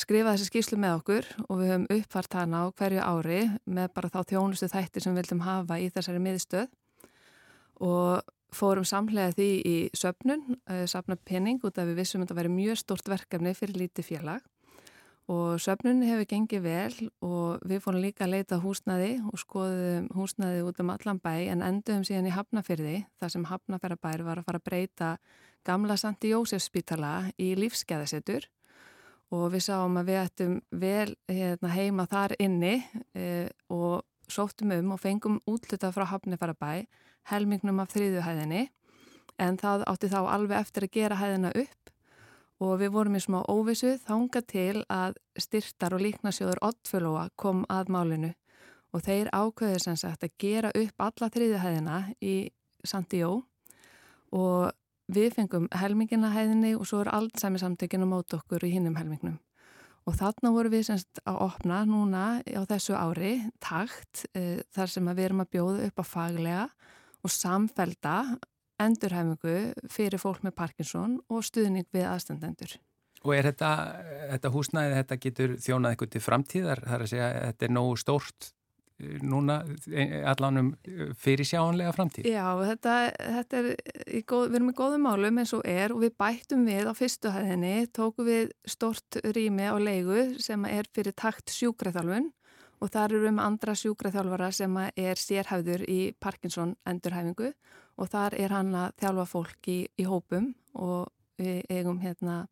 skrifa 0.00 0.34
þessi 0.34 0.50
skýrslu 0.50 0.80
með 0.80 0.98
okkur 1.00 1.30
og 1.46 1.60
við 1.60 1.72
höfum 1.72 1.88
uppfart 1.96 2.36
hana 2.38 2.64
á 2.64 2.72
hverju 2.72 3.00
ári 3.04 3.40
með 3.68 3.90
bara 3.96 4.12
þá 4.12 4.20
þjónustu 4.32 4.68
þættir 4.72 5.04
sem 5.04 5.14
við 5.14 5.22
vildum 5.22 5.42
hafa 5.44 5.80
í 5.80 5.88
þessari 5.92 6.22
miðstöð. 6.24 6.70
Og 7.80 8.20
fórum 8.52 8.84
samlega 8.88 9.34
því 9.36 9.50
í 9.64 9.76
söpnun, 9.96 10.56
uh, 10.68 10.84
sapna 10.90 11.16
penning 11.16 11.60
út 11.64 11.78
af 11.78 11.88
við 11.88 12.00
vissum 12.02 12.20
að 12.20 12.28
þetta 12.28 12.40
væri 12.40 12.54
mjög 12.56 12.80
stort 12.80 13.12
verkefni 13.12 13.54
fyrir 13.56 13.84
lítið 13.84 14.08
félag 14.08 14.48
og 15.30 15.60
söpnun 15.62 16.02
hefur 16.02 16.26
gengið 16.26 16.62
vel 16.64 17.08
og 17.22 17.62
við 17.68 17.82
fórum 17.84 18.02
líka 18.02 18.24
að 18.26 18.32
leita 18.34 18.56
að 18.56 18.64
húsnaði 18.64 19.10
og 19.30 19.38
skoðum 19.38 20.08
húsnaði 20.16 20.64
út 20.66 20.80
um 20.82 20.90
allan 20.90 21.20
bæ 21.22 21.34
en 21.52 21.62
enduðum 21.62 22.06
síðan 22.08 22.26
í 22.26 22.34
Hafnafyrði 22.34 22.96
þar 23.20 23.34
sem 23.34 23.44
Hafnafærabær 23.46 24.24
var 24.26 24.40
að 24.40 24.48
fara 24.48 24.60
að 24.62 24.66
breyta 24.66 25.10
gamla 25.66 25.96
Santi 26.00 26.32
Jósef 26.32 26.64
spítala 26.64 27.12
í 27.38 27.52
lífskeðasettur 27.58 28.48
og 29.30 29.46
við 29.54 29.66
sáum 29.68 30.00
að 30.00 30.10
við 30.10 30.20
ættum 30.24 30.56
vel 30.74 31.14
hérna, 31.30 31.70
heima 31.70 32.08
þar 32.10 32.34
inni 32.42 32.80
e, 33.14 33.46
og 33.70 34.02
sóttum 34.30 34.74
um 34.74 34.96
og 34.96 35.02
fengum 35.02 35.38
útluta 35.46 35.92
frá 35.94 36.08
Hafnafærabæ 36.10 36.88
helmingnum 37.30 37.82
af 37.84 37.94
þriðuhæðinni 37.94 38.66
en 39.40 39.62
það 39.62 39.86
átti 39.92 40.10
þá 40.10 40.20
alveg 40.24 40.58
eftir 40.58 40.88
að 40.88 40.96
gera 40.98 41.20
hæðina 41.22 41.54
upp 41.54 41.89
og 42.60 42.76
við 42.80 42.92
vorum 42.94 43.16
í 43.16 43.22
smá 43.24 43.40
óvissu 43.48 43.94
þanga 44.04 44.42
til 44.48 44.82
að 44.92 45.16
styrtar 45.40 45.96
og 45.96 46.04
líknasjóður 46.04 46.60
Oddfjölóa 46.68 47.28
kom 47.40 47.64
að 47.72 47.92
málinu 47.94 48.32
og 48.92 49.04
þeir 49.06 49.30
ákveður 49.32 49.84
sem 49.84 49.96
sagt 49.98 50.26
að 50.26 50.36
gera 50.40 50.72
upp 50.76 51.06
alla 51.06 51.30
þriðuhæðina 51.32 52.00
í 52.20 52.34
Santi 52.84 53.22
Jó 53.22 53.40
og 54.36 54.70
við 55.10 55.34
fengum 55.36 55.68
helmingina 55.74 56.32
hæðinni 56.34 56.74
og 56.78 56.86
svo 56.88 57.04
er 57.04 57.12
allsæmi 57.14 57.60
samtökin 57.62 58.06
á 58.06 58.08
mót 58.08 58.34
okkur 58.36 58.66
í 58.66 58.74
hinnum 58.74 58.98
helmingnum. 58.98 59.38
Og 60.08 60.16
þarna 60.16 60.52
voru 60.54 60.70
við 60.72 60.86
semst 60.88 61.20
að 61.28 61.40
opna 61.44 61.82
núna 61.86 62.40
á 62.40 62.62
þessu 62.66 62.96
ári 62.96 63.34
takt 63.62 64.24
e, 64.34 64.62
þar 64.72 64.90
sem 64.90 65.10
við 65.10 65.26
erum 65.26 65.42
að 65.44 65.50
bjóða 65.54 65.88
upp 65.88 66.00
á 66.00 66.04
faglega 66.08 66.64
og 67.20 67.34
samfelda 67.34 68.14
endurhæfingu 68.80 69.56
fyrir 69.92 70.20
fólk 70.22 70.44
með 70.46 70.56
Parkinson 70.58 71.18
og 71.30 71.44
stuðning 71.46 71.88
við 71.94 72.08
aðstandendur. 72.10 72.78
Og 73.20 73.34
er 73.36 73.50
þetta, 73.50 73.72
þetta 74.30 74.54
húsnæði, 74.54 74.94
þetta 75.02 75.20
getur 75.24 75.58
þjónað 75.60 75.92
eitthvað 75.92 76.14
til 76.14 76.24
framtíðar, 76.24 76.80
þar 76.88 77.04
að 77.04 77.12
segja 77.12 77.28
þetta 77.50 77.66
er 77.66 77.74
nógu 77.76 77.98
stórt 78.00 78.48
eh, 78.96 79.18
núna 79.20 79.58
eh, 79.92 80.14
allanum 80.30 80.70
fyrir 81.20 81.48
sjáanlega 81.50 81.92
framtíð? 81.92 82.30
Já, 82.32 82.46
þetta, 82.64 82.96
þetta 83.36 83.60
er, 83.60 83.68
góð, 84.24 84.46
við 84.46 84.58
erum 84.62 84.72
í 84.72 84.76
góðum 84.80 85.04
málum 85.04 85.42
eins 85.42 85.52
og 85.58 85.68
er 85.68 85.92
og 85.92 86.00
við 86.06 86.16
bættum 86.24 86.64
við 86.70 86.88
á 86.88 86.92
fyrstuhæðinni, 86.96 87.76
tókum 87.92 88.30
við 88.30 88.54
stort 88.64 89.20
rými 89.36 89.68
á 89.68 89.76
leigu 89.76 90.26
sem 90.40 90.64
er 90.72 90.88
fyrir 90.96 91.16
takt 91.20 91.52
sjúkræðalvun 91.52 92.32
og 92.80 92.88
þar 92.88 93.12
eru 93.12 93.26
við 93.26 93.36
með 93.36 93.46
andra 93.50 93.76
sjúkræðalvara 93.76 94.50
sem 94.56 94.80
er 94.80 95.20
sérhæfður 95.20 95.84
í 95.92 96.00
Parkinson 96.16 96.72
endurhæfingu 96.88 97.52
og 97.52 97.79
þar 98.08 98.36
er 98.40 98.54
hann 98.54 98.74
að 98.74 98.94
þjálfa 99.02 99.26
fólk 99.28 99.68
í, 99.68 99.78
í 100.00 100.06
hópum 100.08 100.52
og 100.74 101.10
við 101.40 101.62
eigum 101.68 102.00
hérna 102.00 102.46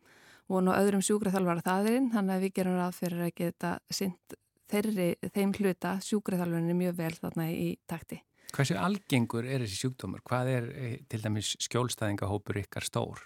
vonu 0.49 0.73
öðrum 0.73 1.05
sjúkriðþjálfara 1.05 1.64
þaðurinn 1.64 2.12
þannig 2.12 2.35
að 2.37 2.45
við 2.47 2.55
gerum 2.59 2.78
ráð 2.78 2.95
fyrir 2.97 3.26
að 3.26 3.35
geta 3.37 3.73
sint 3.93 4.38
þeirri, 4.69 5.11
þeim 5.35 5.52
hluta 5.57 5.99
sjúkriðþjálfarnir 6.05 6.78
mjög 6.78 6.97
vel 6.99 7.12
þarna 7.19 7.50
í 7.52 7.69
takti. 7.88 8.23
Hversu 8.55 8.78
algengur 8.81 9.45
er 9.45 9.62
þessi 9.64 9.83
sjúkdómar? 9.83 10.25
Hvað 10.25 10.50
er 10.55 10.67
eh, 10.73 10.97
til 11.09 11.21
dæmis 11.21 11.52
skjólstæðingahópur 11.67 12.62
ykkar 12.62 12.87
stór? 12.87 13.21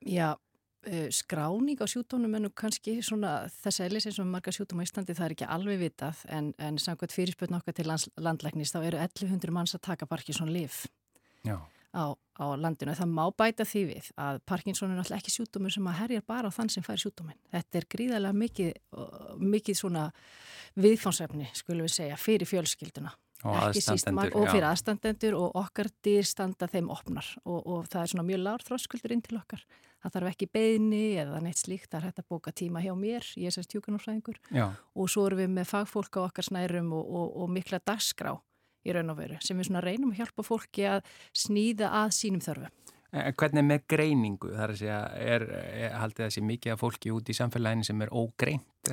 Já, 0.00 0.36
eh, 0.88 1.10
skráning 1.12 1.80
á 1.80 1.86
sjúkdónum 1.88 2.38
er 2.38 2.46
nú 2.46 2.52
kannski 2.56 2.96
svona 3.04 3.50
þess 3.52 3.82
að 3.82 3.88
eðlis 3.90 4.08
eins 4.08 4.20
og 4.22 4.30
marga 4.32 4.54
sjúkdóma 4.56 4.84
í 4.84 4.88
Íslandi 4.88 5.16
það 5.16 5.26
er 5.26 5.36
ekki 5.36 5.50
alveg 5.58 5.82
vitað 5.82 6.22
en, 6.32 6.54
en 6.56 6.80
samkvæmt 6.80 7.16
fyrirspötn 7.16 7.58
okkar 7.58 7.76
til 7.76 7.88
lands, 7.90 8.08
landlæknis 8.16 8.72
þá 8.72 8.80
eru 8.80 9.02
1100 9.04 9.52
manns 9.52 9.76
að 9.76 9.84
taka 9.90 10.08
Parkinson 10.08 10.52
liv. 10.52 10.86
Já 11.46 11.58
á, 11.96 12.04
á 12.36 12.44
landinu. 12.60 12.94
Það 12.96 13.12
má 13.12 13.24
bæta 13.32 13.66
því 13.66 13.82
við 13.90 14.08
að 14.20 14.40
Parkinson 14.48 14.92
er 14.92 15.00
náttúrulega 15.00 15.22
ekki 15.22 15.34
sjútumur 15.34 15.72
sem 15.72 15.88
að 15.88 16.00
herjar 16.02 16.26
bara 16.28 16.52
á 16.52 16.56
þann 16.56 16.72
sem 16.72 16.84
fær 16.84 17.00
sjútuminn. 17.00 17.38
Þetta 17.52 17.80
er 17.80 17.88
gríðarlega 17.94 18.40
mikið, 18.42 18.72
mikið 19.54 19.80
svona 19.80 20.08
viðfánsefni, 20.76 21.48
skulum 21.56 21.86
við 21.88 21.96
segja, 21.96 22.18
fyrir 22.20 22.50
fjölskylduna. 22.50 23.14
Og 23.46 23.56
aðstandendur. 23.60 24.32
Og 24.40 24.48
fyrir 24.48 24.66
aðstandendur 24.66 25.34
og 25.38 25.58
okkar 25.60 25.90
dýr 26.04 26.24
standa 26.26 26.68
þeim 26.72 26.88
opnar 26.92 27.26
og, 27.44 27.58
og 27.60 27.90
það 27.92 28.02
er 28.02 28.12
svona 28.12 28.24
mjög 28.26 28.40
lár 28.42 28.64
þróskuldur 28.64 29.12
inn 29.12 29.22
til 29.24 29.36
okkar. 29.38 29.62
Það 30.02 30.14
þarf 30.14 30.30
ekki 30.30 30.48
beðni 30.56 31.04
eða 31.20 31.42
neitt 31.44 31.60
slíkt, 31.60 31.90
það 31.90 31.98
er 31.98 32.06
hægt 32.08 32.22
að 32.22 32.28
bóka 32.32 32.52
tíma 32.56 32.82
hjá 32.84 32.92
mér, 32.96 33.28
ég 33.36 33.50
er 33.50 33.54
sérst 33.54 33.72
tjúkunarfræðingur 33.72 34.38
og 34.62 35.08
svo 35.10 35.24
erum 35.26 35.40
við 35.40 35.54
með 35.56 35.70
fagfólk 35.72 36.18
á 36.20 36.26
okkar 36.28 36.46
snærum 36.46 36.92
og, 36.96 37.08
og, 37.20 37.30
og 37.42 37.52
mikla 37.52 37.80
dagskrá 37.82 38.36
í 38.86 38.96
raun 38.96 39.12
og 39.12 39.20
veru 39.20 39.38
sem 39.44 39.58
við 39.58 39.70
svona 39.70 39.84
reynum 39.84 40.14
að 40.14 40.22
hjálpa 40.22 40.46
fólki 40.46 40.88
að 40.88 41.04
snýða 41.34 41.92
að 42.04 42.14
sínum 42.20 42.44
þörfu. 42.44 42.72
Hvernig 43.16 43.64
með 43.64 43.84
greiningu? 43.88 44.50
Það 44.52 44.64
er 44.64 44.72
að 44.72 44.80
segja, 44.80 44.96
er, 45.34 45.44
er 45.86 45.94
haldið 46.02 46.26
þessi 46.26 46.42
mikið 46.44 46.74
af 46.74 46.82
fólki 46.82 47.12
út 47.14 47.30
í 47.30 47.36
samfélaginu 47.36 47.86
sem 47.86 48.02
er 48.04 48.12
ógreint? 48.12 48.90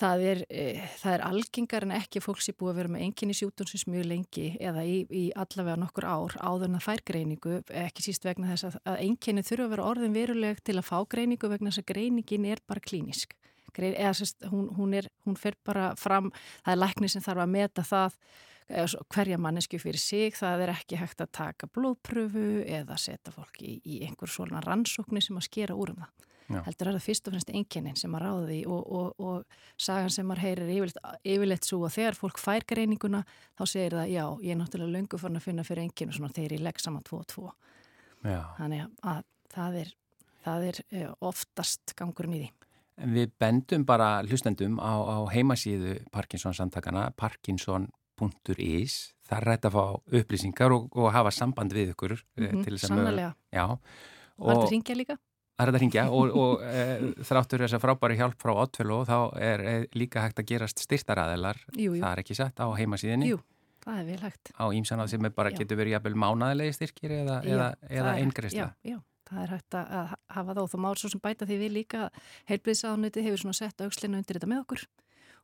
Það 0.00 0.22
er, 0.24 0.38
e, 0.48 0.64
það 1.02 1.12
er 1.12 1.22
algengar 1.26 1.84
en 1.84 1.92
ekki 1.92 2.22
fólk 2.24 2.40
sem 2.40 2.56
búið 2.56 2.70
að 2.72 2.78
vera 2.80 2.92
með 2.94 3.02
enginni 3.04 3.36
sjútonsins 3.36 3.84
mjög 3.90 4.06
lengi 4.08 4.46
eða 4.56 4.84
í, 4.88 5.02
í 5.12 5.24
allavega 5.36 5.76
nokkur 5.82 6.06
ár 6.08 6.36
áður 6.40 6.70
en 6.70 6.78
að 6.78 6.86
fær 6.86 7.02
greiningu, 7.10 7.58
ekki 7.82 8.06
síst 8.06 8.24
vegna 8.24 8.48
þess 8.54 8.70
að, 8.70 8.78
að 8.88 9.02
enginni 9.04 9.44
þurfa 9.44 9.66
að 9.66 9.74
vera 9.74 9.88
orðin 9.90 10.16
veruleg 10.16 10.62
til 10.64 10.78
að 10.80 10.88
fá 10.88 10.96
greiningu 11.14 11.52
vegna 11.52 11.68
þess 11.68 11.84
að 11.84 11.90
greiningin 11.92 12.48
er 12.48 12.64
bara 12.70 12.84
klínisk. 12.86 13.36
Eða, 13.70 14.14
sérst, 14.16 14.40
hún, 14.50 14.70
hún, 14.74 14.96
er, 14.98 15.06
hún 15.28 15.36
fer 15.38 15.54
bara 15.64 15.92
fram, 16.00 16.32
það 16.64 16.72
er 16.72 16.80
lækni 16.80 17.12
sem 17.12 17.22
þarf 17.22 17.44
að 17.44 17.52
meta 17.52 17.84
það 17.86 18.16
hverja 18.70 19.38
mannesku 19.40 19.78
fyrir 19.82 20.00
sig, 20.00 20.34
það 20.38 20.64
er 20.64 20.72
ekki 20.76 20.98
hægt 21.00 21.22
að 21.24 21.32
taka 21.36 21.68
blóðpröfu 21.74 22.64
eða 22.66 22.98
setja 23.00 23.32
fólk 23.34 23.62
í, 23.62 23.80
í 23.84 24.02
einhver 24.06 24.30
svona 24.30 24.62
rannsóknir 24.64 25.24
sem 25.24 25.38
að 25.40 25.48
skera 25.48 25.78
úr 25.78 25.94
um 25.94 26.02
það. 26.04 26.26
Já. 26.50 26.58
Heldur 26.66 26.88
er 26.90 26.96
það 26.96 27.04
fyrst 27.04 27.28
og 27.28 27.34
fremst 27.34 27.50
einkennin 27.54 27.98
sem 27.98 28.14
að 28.18 28.22
ráði 28.24 28.56
og, 28.66 28.80
og, 28.90 29.22
og 29.22 29.58
sagan 29.78 30.10
sem 30.10 30.26
maður 30.26 30.42
heyrir 30.48 30.72
yfirleitt, 30.74 30.96
yfirleitt 31.22 31.68
svo 31.68 31.84
að 31.86 31.94
þegar 31.94 32.18
fólk 32.18 32.40
fær 32.42 32.66
greininguna 32.72 33.20
þá 33.54 33.62
segir 33.70 33.94
það 33.94 34.10
já, 34.10 34.24
ég 34.42 34.54
er 34.54 34.58
náttúrulega 34.58 34.96
löngu 34.96 35.20
fann 35.22 35.38
að 35.38 35.46
finna 35.46 35.66
fyrir 35.66 35.86
einkennu 35.86 36.16
svona 36.16 36.34
þegar 36.34 36.56
ég 36.56 36.64
legg 36.66 36.82
saman 36.82 37.06
2 37.06 37.20
og 37.20 37.28
2. 37.34 37.52
Þannig 38.24 38.82
að 39.12 39.22
það 39.54 39.78
er, 39.84 39.94
það 40.48 40.66
er 40.72 40.82
eh, 40.90 41.12
oftast 41.30 41.94
gangurinn 41.98 42.34
í 42.34 42.42
því. 42.42 42.50
Við 43.14 43.30
bendum 43.40 43.86
bara 43.88 44.10
hlustendum 44.26 44.82
á, 44.82 44.92
á 44.92 45.16
heimasíðu 45.30 46.00
Parkinson 46.12 46.56
samtakana, 46.56 47.06
Parkinson 47.16 47.86
www.is 48.20 49.00
það 49.28 49.36
er 49.38 49.48
rætt 49.48 49.66
að 49.68 49.76
fá 49.76 49.84
upplýsingar 50.20 50.74
og, 50.76 50.86
og 50.96 51.10
hafa 51.14 51.32
samband 51.34 51.74
við 51.74 51.94
ykkur 51.94 52.16
mm 52.18 52.46
-hmm, 52.46 52.78
Sannlega 52.78 53.34
Var 53.50 54.56
þetta 54.56 54.70
ringja 54.70 54.94
líka? 54.96 55.16
Það 55.60 55.66
er 55.66 55.70
þetta 55.70 55.80
ringja 55.82 56.04
og, 56.10 56.36
og 56.40 56.62
e, 56.64 56.84
þráttur 57.28 57.60
þess 57.60 57.76
að 57.76 57.82
frábæri 57.84 58.16
hjálp 58.16 58.38
frá 58.40 58.52
Ottfjölu 58.62 59.04
þá 59.04 59.18
er 59.36 59.60
e, 59.60 59.74
líka 59.92 60.22
hægt 60.24 60.40
að 60.40 60.48
gerast 60.48 60.78
styrtaræðilar 60.80 61.60
það 61.76 62.12
er 62.12 62.22
ekki 62.22 62.34
sett 62.34 62.56
á 62.56 62.66
heimasíðinni 62.72 63.28
Jú, 63.28 63.40
það 63.84 64.00
er 64.00 64.06
vel 64.08 64.22
hægt 64.24 64.52
Á 64.56 64.64
ímsanað 64.72 65.12
sem 65.12 65.32
bara 65.36 65.50
getur 65.50 65.76
verið 65.76 65.92
jæfnvel 65.98 66.16
mánadilegi 66.16 66.72
styrkir 66.72 67.10
eða, 67.10 67.42
eða, 67.44 67.74
eða 67.90 68.16
eingreista 68.16 68.56
Já, 68.56 68.96
já 68.96 68.98
það 69.30 69.42
er 69.42 69.52
hægt 69.54 69.76
að 69.78 70.14
hafa 70.34 70.54
þá 70.56 70.62
þá 70.72 70.76
má 70.82 70.90
svo 70.98 71.10
sem 71.12 71.22
bæta 71.22 71.46
því 71.46 71.56
við 71.60 71.72
líka 71.76 72.08
heilbriðsáðnöti 72.50 73.22
hefur 73.26 73.42
svona 73.44 73.58
sett 73.60 73.84
aukslinu 73.84 74.18
undir 74.18 74.38
þetta 74.38 74.50
með 74.50 74.64
okkur 74.64 74.86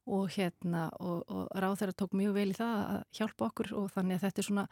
og 0.07 0.27
hérna 0.37 0.87
og, 1.03 1.23
og 1.27 1.47
ráð 1.55 1.81
þeirra 1.83 1.97
tók 2.01 2.16
mjög 2.16 2.35
vel 2.37 2.49
í 2.53 2.57
það 2.57 2.83
að 2.95 3.01
hjálpa 3.19 3.49
okkur 3.51 3.73
og 3.81 3.88
þannig 3.95 4.19
að 4.19 4.27
þetta 4.27 4.42
er 4.42 4.49
svona, 4.49 4.66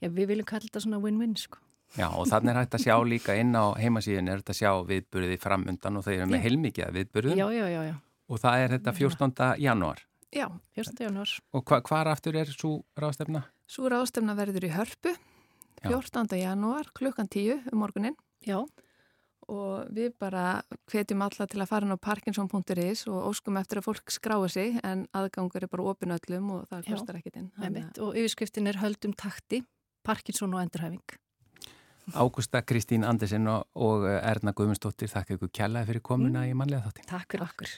já 0.00 0.08
við 0.08 0.32
viljum 0.32 0.48
kalla 0.50 0.68
þetta 0.68 0.84
svona 0.84 1.00
win-win 1.04 1.36
sko. 1.40 1.60
Já 1.94 2.08
og 2.10 2.26
þannig 2.26 2.52
er 2.52 2.58
hægt 2.58 2.74
að 2.78 2.84
sjá 2.84 2.96
líka 3.06 3.36
inn 3.38 3.52
á 3.54 3.64
heimasíðin 3.78 4.30
er 4.32 4.40
þetta 4.42 4.54
að 4.54 4.60
sjá 4.60 4.72
viðburði 4.88 5.38
framundan 5.42 6.00
og 6.00 6.06
þau 6.06 6.14
eru 6.14 6.30
með 6.32 6.44
heilmikið 6.48 6.96
viðburðum 6.96 7.38
já, 7.38 7.46
já, 7.54 7.66
já, 7.70 7.94
og 8.28 8.40
það 8.42 8.64
er 8.64 8.74
þetta 8.78 8.94
14. 8.98 9.50
januar. 9.62 10.02
Já, 10.34 10.48
14. 10.74 11.04
januar. 11.06 11.34
Og 11.54 11.62
hva, 11.68 11.78
hvar 11.86 12.10
aftur 12.10 12.40
er 12.40 12.50
svo 12.50 12.72
ráðstefna? 12.98 13.44
Svo 13.70 13.86
ráðstefna 13.92 14.34
verður 14.36 14.66
í 14.66 14.72
Hörpu 14.74 15.14
14. 15.84 16.34
januar 16.40 16.90
klukkan 16.96 17.28
10 17.30 17.70
um 17.70 17.84
morgunin. 17.84 18.16
Já 18.44 18.64
og 19.50 19.90
við 19.94 20.14
bara 20.20 20.62
hvetjum 20.90 21.24
alla 21.26 21.46
til 21.50 21.62
að 21.62 21.70
fara 21.70 21.86
inn 21.86 21.96
á 21.96 21.98
parkinson.is 22.00 23.06
og 23.10 23.30
óskum 23.30 23.58
eftir 23.60 23.80
að 23.80 23.88
fólk 23.88 24.14
skráa 24.14 24.48
sig 24.52 24.78
en 24.84 25.06
aðgangur 25.16 25.66
er 25.66 25.72
bara 25.72 25.88
opinöllum 25.92 26.52
og 26.58 26.68
það 26.70 26.88
kostar 26.92 27.20
ekkit 27.20 27.40
inn. 27.42 27.50
Og 27.98 28.14
yfirskriftin 28.14 28.70
er 28.70 28.80
höldum 28.82 29.16
takti, 29.16 29.64
Parkinson 30.04 30.54
og 30.54 30.64
endurhæfing. 30.64 31.18
Ágústa 32.12 32.60
Kristín 32.60 33.04
Andersen 33.08 33.48
og 33.48 34.04
Erna 34.04 34.52
Guðmundsdóttir, 34.52 35.08
þakka 35.08 35.38
ykkur 35.38 35.52
kjallaði 35.56 35.92
fyrir 35.92 36.04
komuna 36.04 36.44
mm. 36.44 36.50
í 36.52 36.56
manlega 36.58 36.90
þáttin. 36.90 37.08
Takk 37.08 37.32
fyrir 37.32 37.46
okkur. 37.48 37.76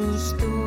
Eins 0.00 0.59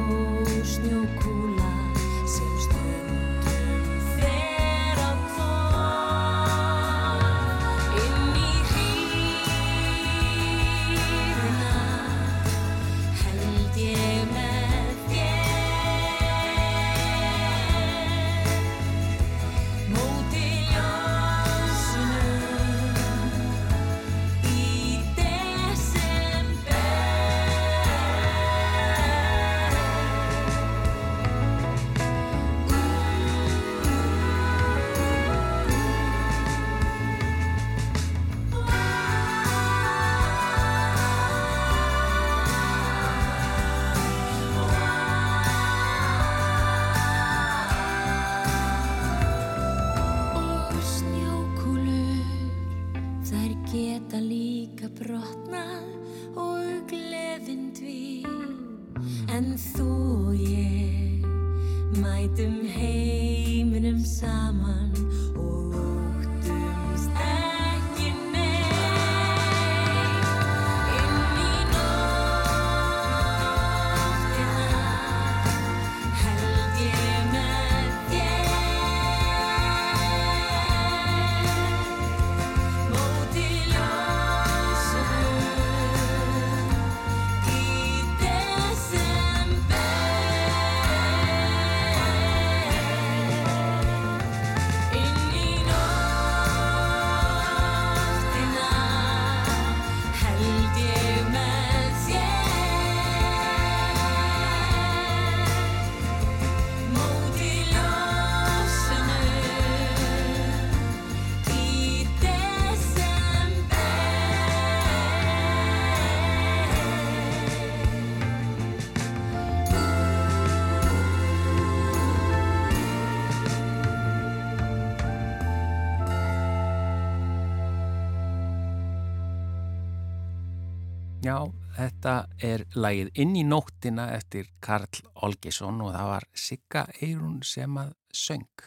þetta 132.03 132.43
er 132.43 132.63
lagið 132.75 133.19
Inn 133.23 133.35
í 133.39 133.43
nóttina 133.47 134.09
eftir 134.11 134.49
Karl 134.63 135.05
Olgesson 135.23 135.77
og 135.85 135.93
það 135.93 136.07
var 136.09 136.25
Sigga 136.35 136.81
Eirún 136.99 137.37
sem 137.47 137.77
að 137.79 137.93
söng. 138.11 138.63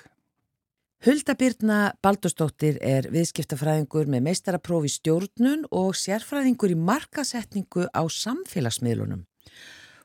Hulda 1.04 1.34
Birna 1.36 1.80
Baldursdóttir 2.00 2.78
er 2.80 3.10
viðskiptafræðingur 3.12 4.08
með 4.08 4.24
meistaraprófi 4.30 4.88
stjórnun 4.94 5.66
og 5.68 5.92
sérfræðingur 6.00 6.72
í 6.72 6.78
markasetningu 6.80 7.84
á 7.92 8.02
samfélagsmiðlunum. 8.08 9.26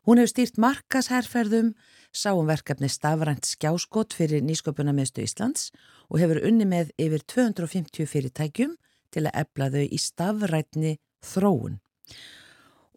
Hún 0.03 0.19
hefur 0.19 0.33
stýrt 0.33 0.59
markasherferðum, 0.59 1.71
sáum 2.11 2.51
verkefni 2.51 2.91
stafrænt 2.91 3.47
skjáskott 3.47 4.17
fyrir 4.17 4.43
nýsköpuna 4.43 4.91
meðstu 4.97 5.23
Íslands 5.23 5.69
og 6.09 6.19
hefur 6.19 6.41
unni 6.51 6.67
með 6.67 6.91
yfir 6.99 7.23
250 7.37 8.11
fyrirtækjum 8.11 8.75
til 9.15 9.25
að 9.29 9.45
efla 9.45 9.71
þau 9.71 9.87
í 9.87 10.03
stafrætni 10.09 10.95
þróun. 11.23 11.79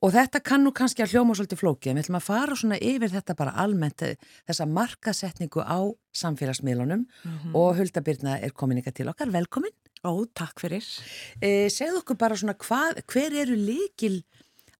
Og 0.04 0.12
þetta 0.12 0.40
kann 0.44 0.60
nú 0.60 0.68
kannski 0.76 1.00
að 1.00 1.14
hljóma 1.14 1.32
svolítið 1.32 1.60
flókið, 1.62 1.90
en 1.90 1.96
við 1.96 2.04
ætlum 2.04 2.18
að 2.18 2.26
fara 2.26 2.56
svona 2.60 2.76
yfir 2.76 3.12
þetta 3.14 3.36
bara 3.38 3.54
almennt, 3.62 4.02
eh, 4.04 4.18
þessa 4.44 4.66
markasetningu 4.68 5.64
á 5.64 5.80
samfélagsmiðlunum 6.20 7.06
og 7.56 7.78
Hulda 7.78 8.02
Birna 8.04 8.34
er 8.36 8.52
komin 8.52 8.82
ykkar 8.82 8.92
til 8.92 9.08
okkar, 9.08 9.32
velkomin. 9.32 9.72
Ó, 10.04 10.26
takk 10.36 10.60
fyrir. 10.60 10.84
E, 11.40 11.70
segðu 11.72 12.02
okkur 12.02 12.18
bara 12.20 12.36
svona 12.36 12.52
hvað, 12.52 13.00
hver 13.08 13.32
eru 13.32 13.56
líkil 13.56 14.20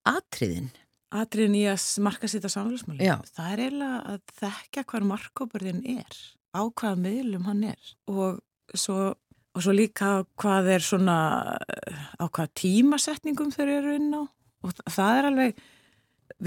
atriðin? 0.05 0.69
Atriðin 1.11 1.57
í 1.57 1.65
að 1.73 1.81
marka 2.05 2.29
sitt 2.29 2.45
á 2.45 2.53
samfélagsmáli. 2.53 3.01
Já. 3.01 3.17
Það 3.33 3.53
er 3.55 3.65
eiginlega 3.65 3.99
að 4.13 4.21
þekka 4.43 4.87
hvar 4.93 5.09
markkóparðin 5.09 5.83
er, 5.97 6.23
á 6.53 6.63
hvaða 6.69 7.01
miðlum 7.01 7.49
hann 7.49 7.65
er 7.73 7.93
og 8.13 8.43
svo, 8.77 9.15
og 9.57 9.65
svo 9.65 9.73
líka 9.73 10.27
hvað 10.37 10.75
er 10.77 10.85
svona, 10.85 11.57
eh, 11.65 12.09
á 12.21 12.29
hvaða 12.29 12.53
tímasetningum 12.61 13.55
þeir 13.57 13.79
eru 13.81 13.97
inn 13.97 14.13
á 14.13 14.29
og 14.65 14.73
þa- 14.79 14.93
það 14.97 15.19
er 15.21 15.29
alveg, 15.31 15.59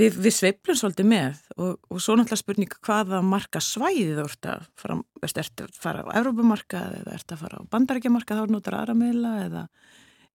við, 0.01 0.17
við 0.25 0.33
sveiflum 0.35 0.77
svolítið 0.81 1.07
með 1.11 1.41
og, 1.57 1.73
og 1.93 2.01
svo 2.03 2.15
náttúrulega 2.17 2.41
spurning 2.41 2.75
hvaða 2.87 3.21
marka 3.23 3.61
svæðið 3.63 4.17
þú 4.19 4.25
ert 4.27 4.49
að 4.53 4.65
fara, 4.81 4.97
ert 5.29 5.41
að 5.43 5.77
fara 5.77 6.03
á 6.03 6.15
Evrópumarka 6.19 6.81
eða 7.01 7.15
ert 7.19 7.35
að 7.35 7.43
fara 7.45 7.61
á 7.61 7.69
Bandarækjamarka 7.75 8.39
þá 8.41 8.43
notar 8.55 8.79
aðra 8.81 8.97
miðla 8.97 9.33
eða, 9.45 9.63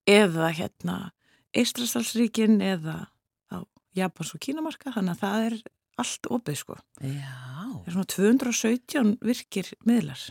eða 0.09 0.49
hérna 0.57 0.97
Eistrasalsríkin 1.53 2.57
eða 2.65 2.95
á 3.53 3.57
Japans 3.93 4.31
og 4.33 4.41
Kínamarka 4.41 4.93
þannig 4.95 5.13
að 5.17 5.21
það 5.21 5.47
er 5.51 5.57
allt 6.01 6.27
opið 6.33 6.55
sko. 6.57 6.75
Já. 7.05 7.35
Það 7.83 7.89
er 7.91 7.93
svona 7.93 8.09
217 8.09 9.11
virkir 9.21 9.67
miðlar. 9.85 10.23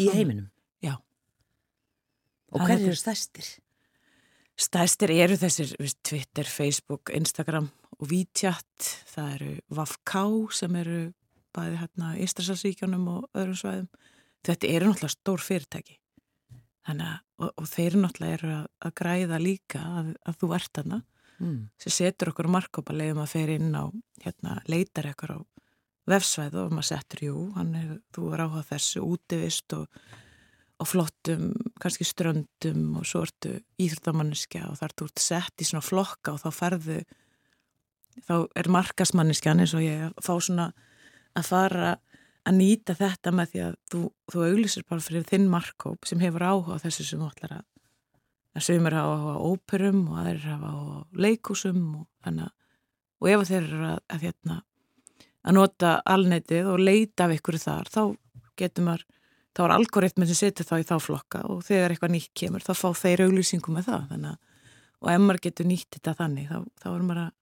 Í 0.00 0.06
heiminum? 0.14 0.46
Já. 0.80 0.94
Og 2.54 2.62
Það 2.62 2.70
hver 2.70 2.78
er- 2.78 2.86
eru 2.88 2.96
stærstir? 2.96 3.50
Stæstir 4.56 5.12
eru 5.12 5.36
þessir 5.36 5.74
veist, 5.80 5.98
Twitter, 6.06 6.48
Facebook, 6.48 7.12
Instagram 7.12 7.68
og 7.98 8.08
WeChat. 8.08 8.88
Það 9.12 9.34
eru 9.34 9.50
VAFK 9.76 10.16
sem 10.56 10.78
eru 10.80 11.00
bæði 11.56 11.80
hérna 11.82 12.14
í 12.16 12.24
Ístrasalsríkjónum 12.24 13.04
og 13.12 13.26
öðrum 13.36 13.58
svæðum. 13.60 13.90
Þetta 14.46 14.70
eru 14.72 14.88
náttúrulega 14.90 15.16
stór 15.16 15.44
fyrirtæki. 15.44 15.98
Að, 16.86 17.02
og, 17.42 17.50
og 17.50 17.68
þeir 17.68 17.98
náttúrulega 18.00 18.38
eru 18.38 18.54
að, 18.54 18.66
að 18.86 18.96
græða 19.02 19.42
líka 19.42 19.82
að, 20.00 20.10
að 20.24 20.40
þú 20.40 20.50
ert 20.60 20.72
þarna. 20.80 21.02
Mm. 21.36 21.68
sem 21.76 21.92
setur 21.92 22.30
okkur 22.30 22.46
markkópa 22.48 22.94
leiðum 22.96 23.18
að 23.20 23.32
fer 23.34 23.50
inn 23.52 23.74
á, 23.76 23.84
hérna, 24.24 24.54
leitar 24.72 25.10
ekkur 25.10 25.34
á 25.36 25.38
vefsvæðu 26.08 26.62
og 26.62 26.70
maður 26.72 26.88
settur, 26.88 27.22
jú, 27.26 27.40
hann 27.56 27.74
er, 27.76 27.90
þú 28.14 28.30
er 28.32 28.42
áhuga 28.46 28.62
þessu 28.70 29.02
útivist 29.04 29.74
og, 29.76 29.90
og 30.76 30.88
flottum, 30.90 31.52
kannski 31.80 32.04
ströndum 32.04 32.98
og 33.00 33.06
svo 33.08 33.22
ertu 33.24 33.54
íþróttamanniska 33.80 34.66
og 34.68 34.80
þar 34.80 34.96
þú 34.98 35.08
ert 35.08 35.22
sett 35.24 35.62
í 35.64 35.68
svona 35.68 35.84
flokka 35.84 36.34
og 36.34 36.42
þá 36.42 36.50
ferðu, 36.52 36.98
þá 38.26 38.34
er 38.56 38.72
markasmanniskjan 38.76 39.62
eins 39.64 39.76
og 39.76 39.86
ég 39.86 40.04
að 40.08 40.18
fá 40.20 40.34
svona 40.36 40.70
að 41.36 41.48
fara 41.48 41.94
að 42.46 42.60
nýta 42.60 42.94
þetta 42.96 43.32
með 43.34 43.52
því 43.52 43.64
að 43.66 43.78
þú, 43.92 44.02
þú 44.32 44.44
auglýsir 44.50 44.84
bara 44.88 45.06
fyrir 45.06 45.26
þinn 45.28 45.48
markkóp 45.50 46.06
sem 46.08 46.20
hefur 46.22 46.44
áhuga 46.44 46.76
á 46.78 46.82
þessu 46.84 47.08
sem 47.08 47.24
þú 47.24 47.32
ætlar 47.32 47.56
að 47.58 47.64
að 48.56 48.64
sögumir 48.64 48.96
hafa 48.96 49.36
á 49.36 49.44
óperum 49.44 50.06
og 50.10 50.20
aðrir 50.22 50.46
hafa 50.48 50.70
á 50.72 50.80
leikúsum 51.12 51.80
og 52.00 52.06
þannig 52.24 52.46
að, 52.46 52.54
og 53.20 53.28
ef 53.32 53.44
þeir 53.50 53.58
eru 53.60 53.88
að, 53.90 53.98
að, 54.12 54.22
hérna, 54.24 54.56
að 55.44 55.56
nota 55.58 55.92
alnetið 56.14 56.70
og 56.72 56.80
leita 56.80 57.26
af 57.26 57.34
ykkur 57.36 57.58
þar, 57.60 57.90
þá 57.92 58.02
getur 58.56 58.86
maður, 58.86 59.04
þá 59.56 59.62
er 59.64 59.74
algoritminn 59.76 60.28
sem 60.30 60.38
setur 60.38 60.68
þá 60.68 60.74
í 60.80 60.86
þá 60.86 60.96
flokka 61.02 61.42
og 61.52 61.62
þegar 61.66 61.94
eitthvað 61.94 62.12
nýtt 62.14 62.32
kemur, 62.36 62.64
þá 62.64 62.72
fá 62.76 62.88
þeir 63.00 63.24
auglýsingum 63.26 63.78
með 63.78 63.88
það, 63.90 64.12
að, 64.16 64.36
og 65.00 65.12
ef 65.12 65.22
maður 65.22 65.42
getur 65.46 65.68
nýtt 65.70 65.88
þetta 65.96 66.16
þannig, 66.20 66.50
þá, 66.50 66.58
þá 66.82 66.88
er 66.92 67.06
maður 67.06 67.22
að, 67.22 67.32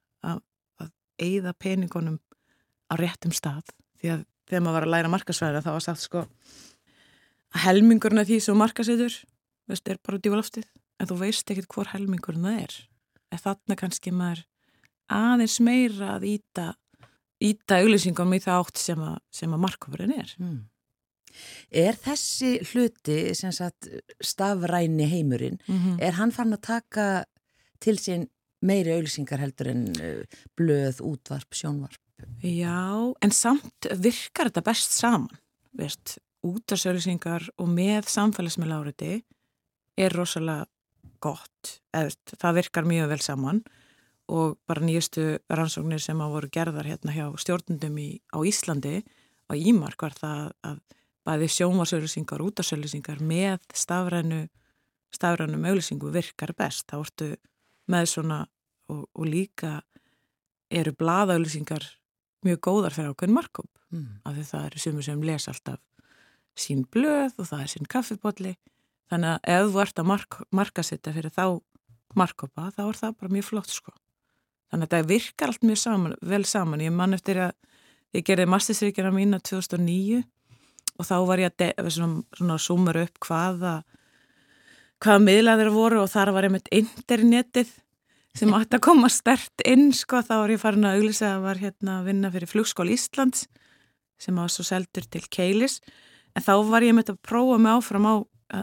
að, 0.85 0.93
eigða 1.25 1.55
peningunum 1.65 2.21
á 2.91 2.95
réttum 3.01 3.35
stað, 3.35 3.75
því 4.01 4.15
að 4.15 4.25
þegar 4.49 4.65
maður 4.65 4.79
var 4.79 4.87
að 4.87 4.95
læra 4.95 5.13
markasvæða 5.13 5.65
þá 5.65 5.71
var 5.73 5.85
sagt 5.85 6.05
sko 6.05 6.25
að 7.55 7.63
helmingurinn 7.65 8.23
af 8.23 8.29
því 8.29 8.41
sem 8.43 8.59
markasetur 8.59 9.19
veist, 9.71 9.89
er 9.89 10.01
bara 10.05 10.21
djúloftið 10.21 10.67
en 11.01 11.11
þú 11.11 11.21
veist 11.23 11.51
ekkert 11.51 11.71
hvor 11.73 11.91
helmingurinn 11.95 12.45
það 12.45 12.65
er. 12.67 12.75
En 13.33 13.43
þarna 13.43 13.77
kannski 13.79 14.13
maður 14.15 14.45
aðeins 15.15 15.59
meira 15.65 16.15
að 16.17 16.27
íta 16.35 16.67
íta 17.45 17.81
auðlýsingum 17.83 18.37
í 18.37 18.41
það 18.43 18.63
átt 18.63 18.81
sem 18.81 19.03
að, 19.05 19.19
að 19.47 19.61
markofurinn 19.65 20.15
er. 20.17 20.31
Mm. 20.41 20.61
Er 21.71 21.99
þessi 21.99 22.59
hluti, 22.71 23.35
sem 23.35 23.53
sagt, 23.53 23.89
stafræni 24.21 25.09
heimurinn, 25.11 25.59
mm 25.67 25.79
-hmm. 25.79 26.01
er 26.01 26.13
hann 26.21 26.33
fann 26.33 26.53
að 26.53 26.61
taka 26.61 27.25
til 27.81 27.99
sín 27.99 28.29
meiri 28.63 28.95
auðlýsingar 28.95 29.41
heldur 29.43 29.69
en 29.69 29.89
uh, 30.01 30.23
blöð, 30.57 31.01
útvarp, 31.01 31.55
sjónvarp? 31.55 32.01
Já, 32.43 33.15
en 33.21 33.31
samt 33.31 33.89
virkar 34.01 34.49
þetta 34.49 34.65
best 34.65 34.93
saman, 34.93 35.29
veist, 35.77 36.19
útarsauðlýsingar 36.45 37.49
og 37.59 37.69
með 37.69 38.09
samfélagsmiðla 38.13 38.81
áriti 38.83 39.25
er 39.97 40.13
rosalega 40.13 40.67
gott, 41.25 41.79
eða 41.95 42.13
það 42.41 42.59
virkar 42.61 42.89
mjög 42.89 43.09
vel 43.15 43.21
saman 43.25 43.63
og 44.33 44.59
bara 44.69 44.85
nýjustu 44.85 45.39
rannsóknir 45.53 46.01
sem 46.01 46.21
að 46.21 46.35
voru 46.37 46.51
gerðar 46.53 46.89
hérna 46.89 47.13
hjá 47.13 47.27
stjórnundum 47.41 47.97
í, 48.01 48.09
á 48.33 48.39
Íslandi 48.45 49.01
og 49.51 49.57
Ímark 49.61 50.05
var 50.07 50.17
það 50.17 50.53
að 50.65 50.79
bæði 51.25 51.49
sjómasauðlýsingar 51.57 52.43
og 52.43 52.53
útarsauðlýsingar 52.53 53.23
með 53.25 53.59
stafrænu 53.75 54.45
stafrænum 55.15 55.65
auðlýsingu 55.69 56.11
virkar 56.13 56.53
best, 56.59 56.89
þá 56.91 56.97
ertu 57.01 57.29
með 57.91 58.09
svona 58.11 58.41
og, 58.91 59.07
og 59.15 59.29
líka 59.29 59.79
eru 60.75 60.93
blaðauðlýsingar 60.99 61.87
mjög 62.45 62.61
góðar 62.67 62.97
fyrir 62.97 63.15
ákveðin 63.15 63.39
markkóp 63.39 63.71
Mm. 63.95 64.19
af 64.27 64.35
því 64.35 64.45
það 64.49 64.65
eru 64.67 64.81
sumur 64.83 65.05
sem 65.07 65.21
les 65.23 65.45
alltaf 65.51 65.81
sín 66.59 66.81
blöð 66.91 67.37
og 67.39 67.47
það 67.47 67.61
er 67.63 67.71
sín 67.71 67.87
kaffibotli 67.91 68.55
þannig 69.13 69.31
að 69.31 69.53
ef 69.55 69.69
þú 69.71 69.83
ert 69.85 70.01
að 70.01 70.09
mark, 70.11 70.39
markasetta 70.51 71.13
fyrir 71.15 71.31
þá 71.35 71.45
markkópa 72.19 72.71
þá 72.75 72.81
er 72.89 72.99
það 72.99 73.15
bara 73.21 73.35
mjög 73.37 73.47
flott 73.51 73.71
sko. 73.71 73.95
Þannig 74.73 74.89
að 74.89 74.97
það 74.97 75.11
virkar 75.13 75.53
allt 75.53 75.67
mjög 75.69 75.79
saman, 75.79 76.17
vel 76.23 76.45
saman. 76.49 76.83
Ég 76.83 76.95
mann 76.95 77.15
eftir 77.15 77.39
að 77.45 77.53
ég 78.17 78.27
gerði 78.27 78.47
mastersvíkjana 78.51 79.13
mína 79.15 79.39
2009 79.47 80.25
og 80.99 81.09
þá 81.09 81.17
var 81.29 81.43
ég 81.43 81.65
að 81.79 82.59
sumur 82.63 83.01
upp 83.03 83.21
hvaða 83.27 83.75
hvaða 85.03 85.25
miðlaðir 85.25 85.73
voru 85.75 86.03
og 86.05 86.13
þar 86.13 86.33
var 86.37 86.47
einmitt 86.49 86.71
internetið 86.73 87.73
sem 88.35 88.55
átti 88.57 88.79
að 88.79 88.85
koma 88.87 89.11
stert 89.13 89.63
inn 89.67 89.93
sko, 89.95 90.23
þá 90.25 90.35
var 90.41 90.53
ég 90.55 90.63
farin 90.63 90.87
að 90.89 91.01
auglisa 91.01 91.35
að 91.37 91.45
var 91.45 91.61
hérna 91.61 91.99
að 92.01 92.09
vinna 92.09 92.31
fyrir 92.35 92.51
flugskól 92.51 92.89
Íslands 92.91 93.47
sem 94.21 94.39
var 94.39 94.51
svo 94.51 94.65
seldur 94.67 95.07
til 95.11 95.23
Keilis. 95.31 95.81
En 96.35 96.43
þá 96.43 96.55
var 96.67 96.87
ég 96.87 96.97
með 96.97 97.13
að 97.13 97.21
prófa 97.27 97.59
mig 97.63 97.75
áfram 97.75 98.09
á 98.11 98.15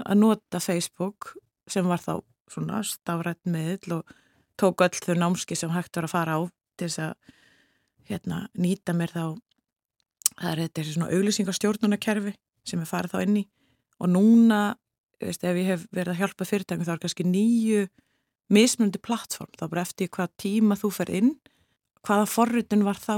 að 0.02 0.18
nota 0.20 0.60
Facebook 0.64 1.36
sem 1.72 1.88
var 1.88 2.02
þá 2.04 2.20
svona 2.52 2.82
stafrætt 2.84 3.44
miðl 3.48 4.00
og 4.00 4.16
tók 4.60 4.84
öll 4.84 4.98
þau 4.98 5.16
námski 5.20 5.56
sem 5.56 5.72
hægt 5.72 5.96
var 5.96 6.08
að 6.10 6.16
fara 6.16 6.36
á 6.36 6.42
til 6.76 6.90
þess 6.90 7.04
að 7.06 7.14
hérna 8.12 8.42
nýta 8.60 8.96
mér 8.98 9.14
þá 9.16 9.24
það 10.42 10.52
er 10.52 10.62
þetta 10.66 10.86
svona 10.90 11.10
auglýsingastjórnunarkerfi 11.16 12.34
sem 12.68 12.82
er 12.84 12.90
farið 12.90 13.14
þá 13.16 13.24
inn 13.26 13.40
í. 13.42 13.44
Og 14.02 14.10
núna, 14.10 14.62
veist, 15.22 15.44
ef 15.46 15.58
ég 15.60 15.70
hef 15.70 15.86
verið 15.94 16.16
að 16.16 16.22
hjálpa 16.24 16.48
fyrirtækum 16.50 16.88
þá 16.88 16.94
er 16.96 17.02
kannski 17.06 17.26
nýju 17.28 17.84
mismundi 18.52 19.00
plattform, 19.00 19.52
þá 19.56 19.66
bara 19.72 19.86
eftir 19.86 20.10
hvað 20.12 20.34
tíma 20.42 20.76
þú 20.80 20.90
fer 20.92 21.12
inn, 21.22 21.32
hvaða 22.04 22.26
forritun 22.28 22.84
var 22.84 23.00
þá 23.00 23.16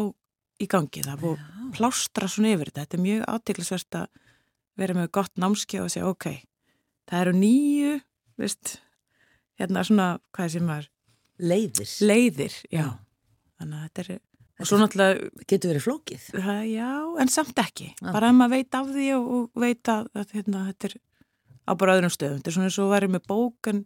í 0.61 0.67
gangi, 0.69 1.01
það 1.01 1.13
er 1.15 1.21
búið 1.23 1.45
plástra 1.73 2.27
svona 2.29 2.51
yfir 2.53 2.69
þetta, 2.69 2.83
þetta 2.83 2.97
er 2.99 3.03
mjög 3.07 3.23
átiklisvert 3.33 3.97
að 3.97 4.19
vera 4.77 4.95
með 4.97 5.07
gott 5.17 5.39
námski 5.41 5.79
og 5.81 5.89
segja 5.89 6.09
ok, 6.11 6.27
það 7.09 7.23
eru 7.23 7.33
nýju, 7.39 7.95
veist, 8.41 8.75
hérna 9.57 9.83
svona, 9.87 10.07
hvað 10.35 10.51
sem 10.53 10.69
var, 10.69 10.85
Leiðir. 11.41 11.89
leiðir, 12.05 12.59
já, 12.69 12.83
Já. 12.83 12.87
þannig 13.57 13.79
að 13.79 13.87
þetta 13.87 14.03
er, 14.03 14.21
og 14.59 14.69
svo 14.69 14.77
náttúrulega, 14.81 15.31
Getur 15.49 15.73
verið 15.73 15.85
flókið. 15.87 16.27
það, 16.33 16.61
já, 16.69 16.91
en 17.23 17.31
samt 17.33 17.59
ekki, 17.63 17.89
Já. 17.97 18.11
bara 18.11 18.29
ef 18.29 18.37
maður 18.37 18.55
veit 18.57 18.77
af 18.79 18.87
því 18.93 19.07
og, 19.17 19.27
og 19.33 19.61
veit 19.65 19.91
að, 19.91 20.09
að 20.13 20.33
hérna, 20.37 20.65
þetta 20.71 20.89
er 20.91 20.97
á 21.63 21.71
bara 21.79 21.95
öðrum 21.97 22.13
stöðum, 22.13 22.39
þetta 22.41 22.51
er 22.51 22.57
svona 22.57 22.69
eins 22.69 22.81
og 22.83 22.91
verið 22.93 23.15
með 23.15 23.29
bók 23.33 23.71
en 23.73 23.85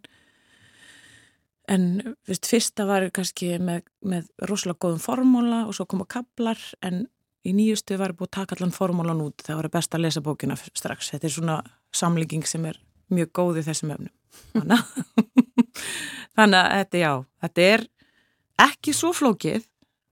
En 1.68 1.82
veist, 2.24 2.46
fyrsta 2.48 2.86
var 2.88 3.04
kannski 3.12 3.58
með, 3.60 3.82
með 4.00 4.28
rosalega 4.48 4.80
góðum 4.86 5.02
formúla 5.04 5.58
og 5.68 5.74
svo 5.76 5.84
koma 5.84 6.06
kablar 6.08 6.56
en 6.80 7.02
í 7.44 7.52
nýjustu 7.52 7.98
var 8.00 8.14
búið 8.16 8.30
að 8.30 8.36
taka 8.38 8.56
allan 8.56 8.72
formúlan 8.72 9.20
út 9.20 9.44
það 9.44 9.60
var 9.60 9.68
best 9.76 9.92
að 9.92 10.06
lesa 10.06 10.22
bókina 10.24 10.56
strax. 10.56 11.10
Þetta 11.12 11.28
er 11.28 11.34
svona 11.34 11.58
samlíking 11.92 12.46
sem 12.48 12.64
er 12.70 12.80
mjög 13.12 13.32
góð 13.36 13.60
í 13.60 13.66
þessum 13.68 13.92
að, 13.94 14.08
þannig 16.38 16.58
að 16.58 16.72
þetta, 16.78 17.02
já, 17.02 17.12
þetta 17.44 17.68
er 17.74 17.84
ekki 18.64 18.96
svo 18.96 19.12
flókið 19.16 19.68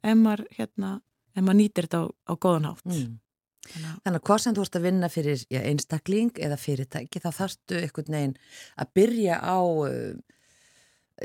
ef 0.06 0.18
maður, 0.20 0.44
hérna, 0.58 0.92
ef 1.34 1.42
maður 1.42 1.60
nýtir 1.60 1.88
þetta 1.88 2.02
á, 2.02 2.06
á 2.06 2.32
góðan 2.46 2.68
hátt. 2.70 2.86
Mm. 2.92 3.14
Þannig 3.66 4.20
að, 4.20 4.22
hvað 4.28 4.40
sem 4.44 4.54
þú 4.56 4.64
ert 4.64 4.78
að 4.78 4.86
vinna 4.86 5.10
fyrir 5.10 5.44
já, 5.50 5.60
einstakling 5.66 6.40
eða 6.46 6.58
fyrirtæki 6.60 7.22
þá 7.22 7.30
þarftu 7.34 7.80
einhvern 7.82 8.16
veginn 8.16 8.34
að 8.78 8.92
byrja 8.94 9.38
á 9.42 9.58
uh, 9.58 10.36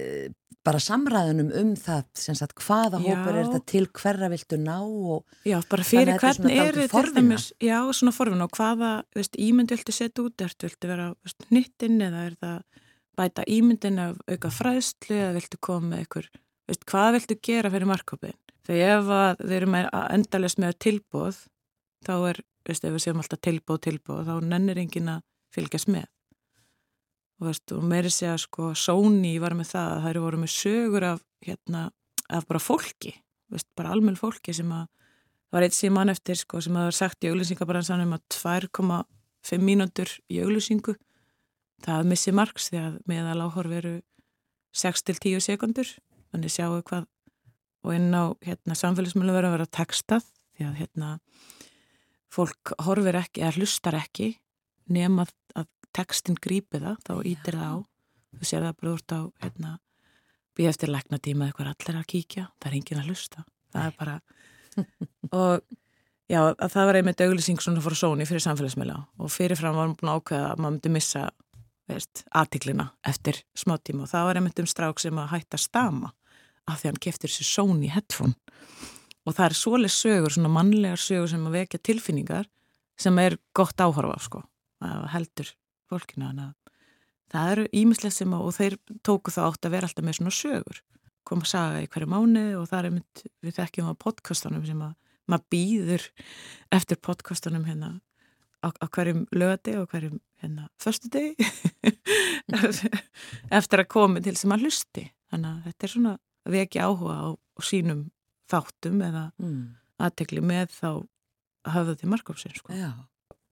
uh, 0.02 0.30
bara 0.66 0.82
samræðunum 0.82 1.50
um 1.58 1.72
það 1.80 2.04
sem 2.22 2.38
sagt 2.38 2.60
hvaða 2.62 3.00
Já. 3.02 3.06
hópur 3.08 3.38
er 3.38 3.48
þetta 3.48 3.72
til 3.72 3.84
hverra 3.98 4.30
viltu 4.32 4.60
ná 4.62 4.78
og 4.82 5.24
já, 5.48 5.58
bara 5.70 5.86
Þannig 5.86 5.90
fyrir 5.90 6.14
að 6.14 6.26
þetta 6.26 6.52
er 6.66 6.80
svona 6.92 7.16
dæmis, 7.18 7.48
já, 7.58 7.78
svona 7.98 8.14
forvinna 8.16 8.48
og 8.48 8.58
hvaða, 8.58 8.92
veist, 9.18 9.38
ímynd 9.42 9.74
viltu 9.74 9.96
setja 9.96 10.26
út, 10.26 10.46
ertu 10.46 10.70
viltu 10.70 10.92
vera 10.92 11.10
nýttin 11.54 11.98
eða 12.06 12.28
er 12.30 12.38
það 12.46 12.86
bæta 13.18 13.46
ímyndin 13.50 14.00
af 14.02 14.22
auka 14.30 14.54
fræðslu 14.54 15.18
eða 15.18 15.34
viltu 15.40 15.62
koma 15.62 15.96
með 15.96 16.06
ykkur, 16.06 16.30
veist, 16.70 16.86
hvað 16.94 17.18
viltu 17.18 17.40
gera 17.50 17.74
fyrir 17.74 17.90
markkópin? 17.90 18.38
Þegar 18.68 18.96
ef 18.96 19.12
að 19.18 19.42
þeir 19.42 19.58
eru 19.58 19.70
með 19.74 19.90
endalist 20.02 20.62
með 20.62 20.78
tilbóð, 20.86 21.42
þá 22.06 22.14
er, 22.30 22.42
veist, 22.68 22.86
ef 22.86 22.96
við 22.96 23.04
séum 23.06 23.22
alltaf 23.24 23.42
tilbóð, 23.42 23.82
tilbóð, 23.88 24.24
þá 24.30 24.48
nennir 24.52 24.82
engin 24.82 25.12
að 25.16 25.24
fylgjast 25.56 25.90
með. 25.92 26.08
Og, 27.42 27.48
veist, 27.50 27.74
og 27.74 27.84
meiri 27.90 28.14
segja, 28.14 28.38
sko, 28.42 28.72
Sony 28.78 29.34
var 29.42 29.58
með 29.58 29.74
það 29.74 29.96
að 29.96 30.08
þær 30.08 30.22
voru 30.28 30.42
með 30.44 30.54
sögur 30.54 31.08
af, 31.10 31.24
hérna, 31.46 31.88
af 32.30 32.48
bara 32.50 32.62
fólki, 32.62 33.16
veist, 33.52 33.70
bara 33.78 33.96
almenn 33.96 34.20
fólki 34.20 34.54
sem 34.56 34.70
að 34.76 34.88
Það 35.52 35.58
var 35.58 35.66
eitt 35.68 35.76
sem 35.76 35.92
mann 35.92 36.08
eftir 36.08 36.38
sko, 36.40 36.62
sem 36.64 36.76
hafa 36.80 36.92
sagt 36.96 37.26
í 37.26 37.28
auglýsingabransanum 37.28 38.14
að 38.16 38.22
2,5 38.38 39.58
mínútur 39.60 40.14
í 40.32 40.38
auglýsingu 40.40 40.94
það 41.84 42.08
missi 42.08 42.32
margs 42.32 42.70
því 42.72 42.80
að 42.80 42.94
meðal 43.12 43.42
áhorf 43.44 43.74
eru 43.82 43.92
6-10 44.80 45.44
sekundur 45.44 45.92
þannig 46.32 46.54
sjáu 46.54 46.78
hvað 46.80 47.10
og 47.82 47.96
inn 47.96 48.14
á 48.14 48.34
hérna, 48.46 48.78
samfélagsmjölu 48.78 49.34
verður 49.34 49.50
að 49.50 49.56
vera 49.58 49.74
textað 49.78 50.26
því 50.56 50.68
að 50.68 50.80
hérna, 50.82 51.12
fólk 52.32 52.74
horfir 52.86 53.18
ekki 53.20 53.44
eða 53.44 53.58
hlustar 53.58 53.98
ekki 53.98 54.34
nema 54.92 55.26
að, 55.56 55.68
textin 55.92 56.38
grípi 56.40 56.80
það 56.80 57.00
þá 57.04 57.14
ítir 57.28 57.58
það 57.60 57.72
á. 57.76 57.78
Þú 58.32 58.48
sér 58.48 58.64
það 58.64 58.78
bara 58.80 58.92
úr 58.94 59.02
á 59.12 59.20
hérna, 59.44 59.72
býð 60.56 60.70
eftir 60.72 60.92
læknatíma 60.94 61.50
eða 61.50 61.58
hvað 61.58 61.72
allir 61.74 62.00
að 62.00 62.10
kíkja 62.14 62.46
það 62.48 62.70
er 62.70 62.78
engin 62.78 63.02
að 63.02 63.10
hlusta. 63.12 63.46
Það 63.72 63.90
er 63.90 63.98
bara 64.00 64.16
og 65.42 65.66
já, 66.32 66.40
að 66.48 66.70
það 66.72 66.88
var 66.88 67.00
einmitt 67.02 67.26
auglýsing 67.26 67.60
svona 67.64 67.84
frá 67.84 67.98
Sony 68.00 68.28
fyrir 68.30 68.46
samfélagsmiðla 68.46 68.98
og 69.20 69.34
fyrirfram 69.34 69.76
var 69.76 69.90
hann 69.90 69.98
búin 70.00 70.14
að 70.14 70.22
ákveða 70.22 70.54
að 70.54 70.64
maður 70.64 70.78
myndi 70.78 70.94
missa 70.96 71.28
aðtiklina 71.92 72.88
eftir 73.04 73.42
smá 73.58 73.76
tíma. 73.84 74.06
Og 74.06 74.14
það 74.14 74.30
var 74.30 74.40
einmitt 74.40 74.64
um 74.64 74.70
strák 74.70 75.04
sem 75.04 75.20
að 75.20 75.32
hætta 75.34 75.60
stama 75.60 76.14
af 76.72 76.82
því 76.82 76.92
hann 76.92 77.04
keftir 77.08 77.34
sér 77.34 77.48
Sony 77.48 77.92
headphone. 77.92 78.38
Og 79.28 79.36
það 79.38 79.46
er 79.48 79.58
svoleið 79.60 79.94
sögur, 79.94 80.34
svona 80.34 80.50
mannlegar 80.52 81.02
sögur 81.02 81.30
sem 81.30 81.44
að 81.46 81.60
vekja 81.60 81.82
tilfinningar 81.86 82.48
sem 83.02 83.20
er 83.22 83.38
gott 83.58 83.82
áhorfa 83.82 84.18
sko 84.22 84.42
heldur 85.12 85.52
fólkina 85.92 86.32
þannig 86.32 86.48
að 86.48 86.58
það 87.32 87.52
eru 87.54 87.66
ímislegt 87.82 88.18
sem 88.18 88.34
að, 88.36 88.48
og 88.48 88.56
þeir 88.58 88.78
tóku 89.08 89.34
það 89.34 89.50
átt 89.50 89.68
að 89.68 89.76
vera 89.76 89.90
alltaf 89.90 90.06
með 90.06 90.18
svona 90.18 90.34
sögur. 90.36 90.82
Koma 91.28 91.46
að 91.46 91.52
saga 91.52 91.84
í 91.84 91.90
hverju 91.92 92.10
mánu 92.12 92.46
og 92.60 92.66
það 92.68 92.80
er 92.80 92.88
einmitt, 92.90 93.24
við 93.46 93.58
þekkjum 93.60 93.92
á 93.94 94.02
podcastunum 94.02 94.66
sem 94.68 94.82
að 94.84 94.96
maður 95.32 95.46
býður 95.54 96.08
eftir 96.76 97.00
podcastunum 97.00 97.68
hérna 97.70 97.92
á, 98.66 98.68
á 98.74 98.86
hverjum 98.90 99.24
lögati 99.32 99.78
og 99.80 99.88
hverjum 99.94 100.20
hérna 100.42 100.68
förstu 100.82 101.12
degi 101.14 101.36
eftir 103.60 103.84
að 103.84 103.92
komi 103.94 104.24
til 104.26 104.36
sem 104.36 104.52
að 104.52 104.66
hlusti. 104.66 105.08
Þannig 105.32 105.52
að 105.54 105.70
þetta 105.70 105.88
er 105.88 105.94
svona 105.96 106.16
að 106.48 106.58
ekki 106.64 106.82
áhuga 106.82 107.16
á, 107.18 107.28
sínum 107.62 108.08
þáttum 108.50 109.02
eða 109.06 109.28
mm. 109.42 109.62
aðtekli 110.02 110.42
með 110.44 110.74
þá 110.74 110.90
hafa 111.70 111.92
þetta 111.92 112.08
í 112.08 112.12
markofsinn 112.12 112.58
sko. 112.58 112.74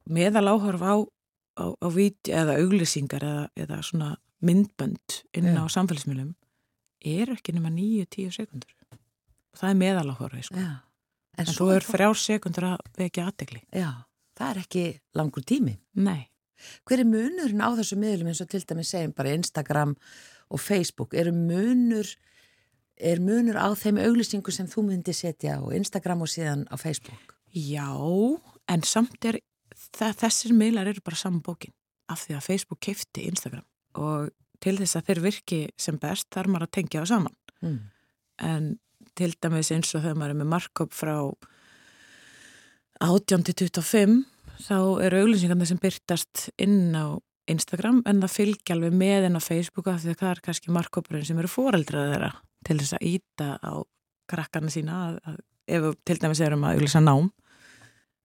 meðal 0.09 0.47
áhorf 0.49 0.81
á, 0.81 0.95
á, 1.61 1.65
á 1.77 1.87
vídeo 1.93 2.35
eða 2.41 2.57
auglýsingar 2.63 3.25
eða, 3.25 3.45
eða 3.53 3.79
svona 3.85 4.09
myndbönd 4.41 5.21
inn 5.37 5.53
á 5.53 5.63
samfélagsmiðlum 5.69 6.33
er 7.05 7.35
ekki 7.35 7.53
nema 7.55 7.71
9-10 7.75 8.33
sekundur 8.39 8.73
og 8.89 9.59
það 9.59 9.69
er 9.69 9.79
meðal 9.83 10.09
áhorfi 10.15 10.45
sko. 10.47 10.65
en 11.39 11.47
svo 11.47 11.69
þú 11.69 11.75
er 11.75 11.87
þrjár 11.87 12.19
sekundur 12.19 12.67
að 12.71 12.91
vekja 12.97 13.29
aðtekli 13.29 13.61
Já, 13.75 13.91
það 14.39 14.51
er 14.51 14.61
ekki 14.63 14.85
langur 15.19 15.45
tími. 15.45 15.77
nei, 15.93 16.29
Hver 16.87 17.03
er 17.03 17.07
munurinn 17.07 17.63
á 17.63 17.69
þessu 17.77 17.97
miðlum 17.99 18.31
eins 18.31 18.41
og 18.43 18.49
til 18.51 18.63
dæmis 18.67 18.91
segjum 18.93 19.13
bara 19.15 19.35
Instagram 19.35 19.95
og 20.49 20.61
Facebook? 20.61 21.15
Er 21.15 21.31
munur, 21.35 22.07
er 22.99 23.21
munur 23.23 23.57
á 23.59 23.67
þeim 23.79 23.99
auglýsingu 24.03 24.51
sem 24.53 24.67
þú 24.69 24.89
myndi 24.89 25.15
setja 25.15 25.57
á 25.57 25.63
Instagram 25.75 26.25
og 26.25 26.31
síðan 26.31 26.65
á 26.67 26.75
Facebook? 26.75 27.35
Já, 27.55 27.89
en 28.69 28.83
samt 28.85 29.25
er 29.25 29.39
þessir 29.95 30.53
miðlar 30.53 30.89
eru 30.91 31.01
bara 31.03 31.17
saman 31.17 31.43
bókin 31.45 31.73
af 32.09 32.25
því 32.25 32.35
að 32.37 32.45
Facebook 32.45 32.81
keifti 32.83 33.27
Instagram 33.29 33.65
og 33.99 34.29
til 34.63 34.75
þess 34.79 34.97
að 34.99 35.07
þeir 35.09 35.21
virki 35.23 35.59
sem 35.79 35.97
best 36.01 36.27
þarf 36.33 36.51
maður 36.51 36.67
að 36.67 36.75
tengja 36.77 37.03
það 37.03 37.11
saman 37.13 37.37
mm. 37.63 37.79
en 38.49 38.67
til 39.17 39.31
dæmis 39.41 39.71
eins 39.73 39.93
og 39.95 40.03
þegar 40.03 40.19
maður 40.19 40.35
er 40.35 40.39
með 40.41 40.51
markup 40.53 40.95
frá 40.95 41.15
18-25 43.05 44.19
þá 44.65 44.77
eru 45.05 45.23
auglýsingarna 45.23 45.67
sem 45.69 45.79
byrtast 45.79 46.49
inn 46.59 46.91
á 46.91 47.15
Instagram 47.49 48.03
en 48.09 48.19
það 48.21 48.35
fylgja 48.35 48.75
alveg 48.75 48.97
með 48.99 49.29
inn 49.29 49.39
á 49.39 49.41
Facebooka 49.41 49.95
því 49.97 50.13
að 50.13 50.21
það 50.21 50.33
er 50.33 50.43
kannski 50.45 50.75
markupurinn 50.75 51.25
sem 51.25 51.39
eru 51.39 51.51
fóreldrað 51.51 52.13
þeirra 52.13 52.33
til 52.67 52.79
þess 52.79 52.97
að 52.97 53.05
íta 53.09 53.51
á 53.59 53.73
krakkarna 54.29 54.73
sína 54.73 54.97
að, 55.07 55.19
að, 55.25 55.37
ef 55.69 55.91
til 56.05 56.17
dæmis 56.21 56.41
erum 56.45 56.65
að 56.67 56.79
auglýsa 56.79 57.01
nám 57.03 57.29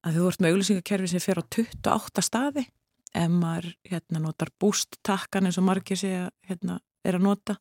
að 0.04 0.18
þú 0.18 0.24
vart 0.26 0.42
með 0.42 0.54
auglýsingakerfi 0.54 1.12
sem 1.12 1.22
fer 1.24 1.40
á 1.40 1.44
28 1.44 2.24
staði 2.24 2.66
ef 3.14 3.30
maður 3.30 3.70
hérna, 3.86 4.22
notar 4.22 4.50
bústtakkan 4.60 5.48
eins 5.48 5.58
og 5.60 5.66
margir 5.68 5.98
sé 5.98 6.12
að 6.24 6.32
hérna, 6.48 6.80
er 7.06 7.18
að 7.18 7.26
nota 7.28 7.56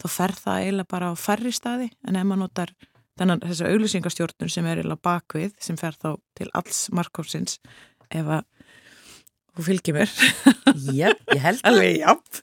þá 0.00 0.06
fer 0.10 0.34
það 0.38 0.60
eiginlega 0.62 0.90
bara 0.90 1.10
á 1.12 1.14
færri 1.18 1.52
staði. 1.54 1.90
En 2.08 2.18
ef 2.18 2.26
maður 2.26 2.42
notar 2.44 2.72
þennan 3.18 3.42
þessar 3.44 3.74
auglýsingastjórnur 3.74 4.52
sem 4.52 4.66
er 4.66 4.80
eiginlega 4.80 5.06
bakvið 5.06 5.54
sem 5.62 5.78
fer 5.78 5.98
þá 6.00 6.08
til 6.38 6.48
alls 6.56 6.86
markófsins 6.94 7.60
ef 8.10 8.32
að 8.38 8.46
þú 9.54 9.66
fylgir 9.68 9.98
mér. 9.98 10.14
Jep, 10.88 11.20
ég 11.34 11.44
held 11.44 11.62
Alveg, 11.68 12.00
jáp 12.00 12.42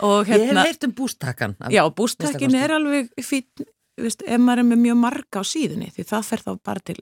og, 0.00 0.26
hérna, 0.26 0.38
Ég 0.38 0.46
hef 0.46 0.50
hérna- 0.50 0.64
heilt 0.66 0.84
um 0.84 0.94
bústakkan 0.94 1.56
Já, 1.72 1.82
bústakkin 1.94 2.54
er 2.54 2.74
alveg 2.76 3.10
fít, 3.22 3.64
veist, 3.98 4.22
ef 4.22 4.40
maður 4.40 4.64
er 4.64 4.68
með 4.70 4.82
mjög 4.86 4.98
marga 5.02 5.42
á 5.42 5.44
síðunni 5.44 5.90
því 5.94 6.06
það 6.12 6.24
fer 6.30 6.44
þá 6.46 6.50
bara 6.62 6.80
til 6.80 6.98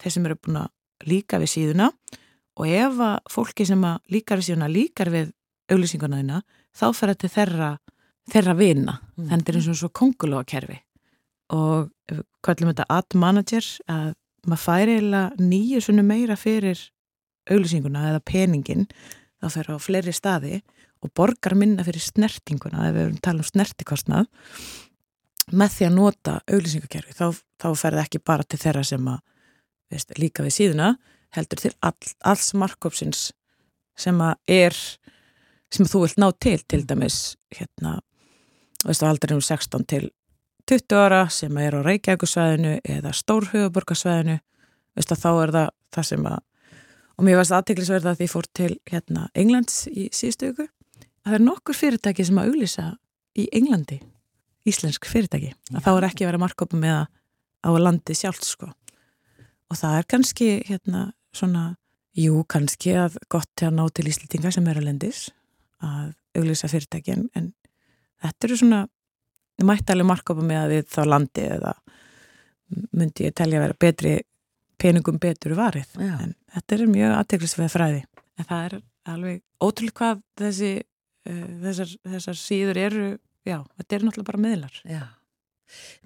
þeir 0.00 0.12
sem 0.12 0.26
eru 0.26 0.36
búin 0.36 0.60
að 0.60 0.70
líka 1.06 1.40
við 1.40 1.52
síðuna. 1.52 1.90
Og 2.56 2.68
ef 2.72 3.00
að 3.04 3.16
fólki 3.28 3.66
sem 3.68 3.82
að 3.84 3.98
líkar 4.08 4.40
við 4.40 4.48
síðuna 4.48 4.68
líkar 4.72 5.10
við 5.12 5.32
auglýsinguna 5.72 6.22
þína 6.22 6.42
þá 6.76 6.86
fer 6.96 7.12
þetta 7.12 7.28
þeirra, 7.28 7.70
þeirra 8.32 8.54
vina. 8.56 9.00
Mm. 9.16 9.28
þannig 9.30 9.48
er 9.48 9.58
eins 9.60 9.68
og 9.68 9.80
svo 9.80 9.88
kongulóa 9.92 10.44
kerfi 10.44 10.78
og 11.54 11.90
hvað 12.42 12.62
er 12.62 12.70
þetta 12.72 12.86
ad 12.90 13.16
manager 13.18 13.66
að 13.90 14.14
maður 14.46 14.62
færi 14.62 14.96
eða 15.00 15.22
nýju 15.38 16.02
meira 16.02 16.36
fyrir 16.36 16.80
auglýsinguna 17.50 18.10
eða 18.10 18.22
peningin 18.26 18.86
þá 19.42 19.48
fer 19.54 19.70
á 19.70 19.76
fleiri 19.78 20.14
staði 20.14 20.62
og 21.04 21.12
borgar 21.16 21.56
minna 21.58 21.84
fyrir 21.86 22.02
snertinguna 22.02 22.88
ef 22.88 22.96
við 22.96 23.04
erum 23.04 23.22
tala 23.22 23.44
um 23.44 23.48
snertikostnað 23.50 24.28
með 25.52 25.74
því 25.76 25.86
að 25.86 25.96
nota 25.96 26.36
auglýsingakerfi 26.50 27.14
þá, 27.14 27.26
þá 27.62 27.68
fer 27.78 27.96
það 27.96 28.04
ekki 28.04 28.22
bara 28.26 28.46
til 28.46 28.60
þeirra 28.62 28.84
sem 28.86 29.10
að 29.12 29.20
veist, 29.92 30.16
líka 30.18 30.46
við 30.46 30.56
síðuna 30.56 30.94
heldur 31.36 31.60
til 31.60 31.72
all, 31.84 32.14
alls 32.26 32.52
markkópsins 32.58 33.28
sem 33.96 34.18
að 34.22 34.34
er 34.50 34.76
sem 35.72 35.88
þú 35.88 36.04
vilt 36.04 36.20
ná 36.20 36.28
til 36.42 36.58
til 36.68 36.82
dæmis 36.88 37.36
hérna 37.54 37.98
veistu 38.84 39.06
aldrei 39.08 39.36
um 39.36 39.44
16 39.44 39.86
til 39.90 40.10
20 40.66 40.98
ára 40.98 41.22
sem 41.30 41.56
er 41.62 41.78
á 41.78 41.80
Reykjavíkusvæðinu 41.86 42.80
eða 42.82 43.14
Stórhugaborgarsvæðinu 43.14 44.38
veistu 44.98 45.14
að 45.14 45.22
þá 45.22 45.30
er 45.30 45.54
það 45.56 45.68
það 45.96 46.08
sem 46.10 46.28
að 46.32 46.40
og 47.16 47.24
mér 47.24 47.38
varst 47.40 47.54
aðteglisverða 47.56 48.12
að 48.12 48.20
því 48.20 48.28
fór 48.32 48.48
til 48.56 48.72
hérna 48.90 49.28
Englands 49.38 49.86
í 49.88 50.08
síðustu 50.12 50.50
að 50.52 50.66
það 51.26 51.38
er 51.38 51.44
nokkur 51.46 51.76
fyrirtæki 51.76 52.26
sem 52.26 52.38
að 52.38 52.52
auglýsa 52.52 52.86
í 53.36 53.48
Englandi 53.56 53.98
íslensk 54.66 55.06
fyrirtæki. 55.10 55.52
Að 55.74 55.84
þá 55.84 55.90
er 55.92 56.08
ekki 56.08 56.24
að 56.24 56.30
vera 56.32 56.42
markkópa 56.42 56.78
með 56.80 57.06
á 57.66 57.70
landi 57.82 58.14
sjálft 58.16 58.46
sko. 58.46 58.70
Og 59.70 59.78
það 59.78 59.98
er 59.98 60.08
kannski 60.10 60.48
hérna 60.68 61.08
svona, 61.34 61.74
jú 62.16 62.44
kannski 62.48 62.94
að 62.96 63.18
gott 63.32 63.50
til 63.58 63.68
að 63.68 63.78
ná 63.78 63.84
til 63.94 64.06
íslitinga 64.10 64.52
sem 64.54 64.66
er 64.70 64.80
að 64.80 64.88
lendis 64.88 65.26
að 65.84 66.14
auglýsa 66.38 66.70
fyrirtækin 66.70 67.26
en 67.36 67.50
þetta 68.22 68.48
eru 68.48 68.58
svona 68.60 68.80
þið 69.56 69.68
mætti 69.70 69.92
alveg 69.92 70.08
marka 70.08 70.34
upp 70.34 70.42
með 70.44 70.62
að 70.62 70.72
við 70.74 70.88
þá 70.94 71.00
landi 71.10 71.44
eða 71.56 71.74
myndi 72.96 73.28
ég 73.28 73.36
telja 73.36 73.60
að 73.60 73.66
vera 73.66 73.78
betri 73.86 74.14
peningum 74.80 75.20
betur 75.20 75.56
varið. 75.56 75.88
Já. 75.96 76.14
en 76.20 76.34
þetta 76.54 76.76
er 76.76 76.86
mjög 76.92 77.16
aðteglisveið 77.20 77.72
fræði. 77.72 78.02
En 78.36 78.48
það 78.48 78.66
er 78.66 78.78
alveg 79.12 79.42
ótrúlega 79.62 79.98
hvað 80.00 80.22
þessi 80.40 80.72
þessar, 81.62 81.94
þessar 82.14 82.40
síður 82.40 82.82
eru 82.82 83.06
já, 83.46 83.60
þetta 83.78 83.96
eru 83.96 84.08
náttúrulega 84.08 84.30
bara 84.32 84.42
miðlar 84.46 84.82
Já, 84.84 85.04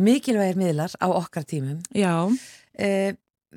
mikilvægir 0.01 0.61
miðlar 0.61 0.95
á 1.01 1.09
okkar 1.09 1.49
tímum 1.49 1.83
Já 1.97 2.15
eh, 2.79 3.17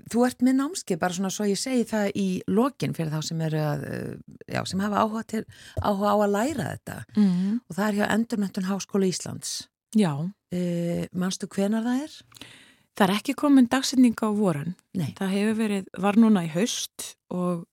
Þú 0.10 0.24
ert 0.26 0.40
með 0.42 0.56
námski, 0.58 0.96
bara 0.98 1.14
svona 1.14 1.30
svo 1.30 1.46
ég 1.46 1.60
segi 1.62 1.84
það 1.86 2.08
í 2.18 2.28
lokin 2.50 2.96
fyrir 2.98 3.12
þá 3.14 3.28
sem 3.28 3.42
eru 3.46 3.60
að, 3.62 3.84
eh, 3.86 4.16
já, 4.56 4.64
sem 4.66 4.82
hafa 4.82 5.04
áhuga, 5.04 5.22
til, 5.30 5.44
áhuga 5.78 6.14
á 6.14 6.18
að 6.18 6.34
læra 6.34 6.66
þetta 6.72 6.96
mm 7.14 7.28
-hmm. 7.30 7.60
og 7.70 7.76
það 7.78 7.88
er 7.88 7.98
hjá 8.00 8.06
Endurmöntun 8.16 8.70
Háskóla 8.70 9.06
Íslands. 9.06 9.52
Já. 9.94 10.34
E, 10.52 11.08
Manstu 11.14 11.48
hvenar 11.48 11.86
það 11.86 12.04
er? 12.04 12.18
Það 12.98 13.08
er 13.08 13.16
ekki 13.16 13.34
komin 13.38 13.70
dagsetning 13.70 14.18
á 14.18 14.30
voran. 14.34 14.76
Nei. 14.94 15.14
Það 15.18 15.30
hefur 15.30 15.56
verið, 15.62 15.86
var 15.98 16.16
núna 16.18 16.44
í 16.46 16.50
haust 16.50 17.16
og 17.30 17.68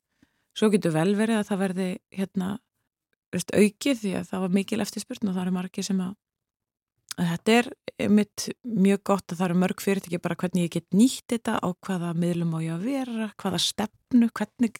svo 0.52 0.70
getur 0.70 0.92
vel 0.92 1.14
verið 1.16 1.40
að 1.40 1.48
það 1.48 1.62
verði 1.64 1.88
hérna, 2.12 2.58
veist, 3.34 3.54
aukið 3.54 4.02
því 4.02 4.16
að 4.18 4.28
það 4.32 4.44
var 4.44 4.58
mikil 4.58 4.80
eftirspurn 4.84 5.30
og 5.30 5.36
það 5.36 5.44
eru 5.46 5.56
margi 5.58 5.86
sem 5.86 6.02
að 6.04 6.16
Þetta 7.20 7.52
er 7.58 7.66
mitt 8.08 8.46
mjög 8.64 9.00
gott 9.10 9.32
að 9.32 9.40
það 9.40 9.46
eru 9.48 9.56
mörg 9.60 9.82
fyrirtæki 9.82 10.20
bara 10.22 10.36
hvernig 10.40 10.66
ég 10.68 10.76
get 10.76 10.86
nýtt 10.96 11.26
þetta 11.34 11.58
á 11.60 11.68
hvaða 11.84 12.12
miðlum 12.16 12.54
á 12.56 12.58
ég 12.64 12.76
að 12.76 12.86
vera, 12.86 13.26
hvaða 13.42 13.60
stefnu, 13.60 14.28
hvernig 14.38 14.78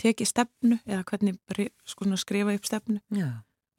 teki 0.00 0.28
stefnu 0.28 0.78
eða 0.86 1.02
hvernig 1.10 1.68
sko, 1.84 2.08
skrifa 2.16 2.54
upp 2.56 2.68
stefnu. 2.68 3.02
Já. 3.12 3.28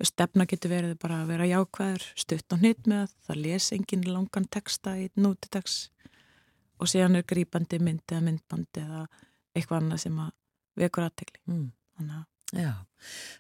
Stefna 0.06 0.46
getur 0.46 0.76
verið 0.76 0.98
bara 1.02 1.24
að 1.24 1.32
vera 1.32 1.50
jákvæður, 1.50 2.04
stutt 2.22 2.54
og 2.54 2.62
hnitt 2.62 2.86
með 2.86 3.16
það, 3.26 3.40
les 3.48 3.72
engin 3.74 4.06
langan 4.06 4.46
texta 4.46 4.94
í 5.00 5.08
nútitex 5.18 5.88
og 6.78 6.92
síðan 6.92 7.18
er 7.18 7.26
grípandi 7.26 7.80
mynd 7.82 8.06
eða 8.12 8.26
myndbandi 8.28 8.84
eða 8.84 9.08
eitthvað 9.58 9.80
annað 9.80 10.04
sem 10.04 10.20
að 10.22 10.34
vekur 10.78 11.08
aðtegli. 11.08 11.42
Mm. 11.50 11.70
Þannig 11.98 12.20
að 12.20 12.26
Já, 12.56 12.72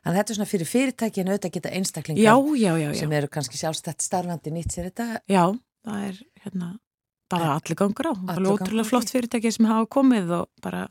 þannig 0.03 0.11
að 0.11 0.17
þetta 0.17 0.33
er 0.33 0.37
svona 0.37 0.49
fyrir 0.51 0.67
fyrirtæki 0.71 1.21
en 1.23 1.31
auðvitað 1.31 1.53
geta 1.55 1.71
einstaklingar 1.77 2.25
já, 2.59 2.73
já, 2.81 2.89
sem 2.99 3.15
eru 3.15 3.29
kannski 3.31 3.59
sjálfstætt 3.61 4.03
starfandi 4.03 4.51
nýtt 4.51 4.75
sér 4.75 4.89
þetta. 4.89 5.21
Já, 5.31 5.43
það 5.87 6.05
er 6.09 6.21
hérna 6.43 6.73
bara 7.31 7.53
allir 7.55 7.79
gangur 7.79 8.11
á. 8.11 8.13
Allir 8.33 8.51
ótrúlega 8.51 8.87
flott 8.87 9.11
fyrirtæki 9.11 9.51
sem 9.55 9.67
hafa 9.69 9.87
komið 9.97 10.33
og 10.41 10.49
bara 10.63 10.87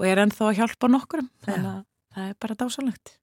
og 0.00 0.08
er 0.08 0.22
ennþá 0.24 0.48
að 0.48 0.60
hjálpa 0.62 0.88
nokkurum. 0.88 1.28
Þannig 1.44 1.70
að 1.70 1.80
það 2.16 2.30
er 2.30 2.38
bara 2.40 2.58
dásalegt. 2.62 3.16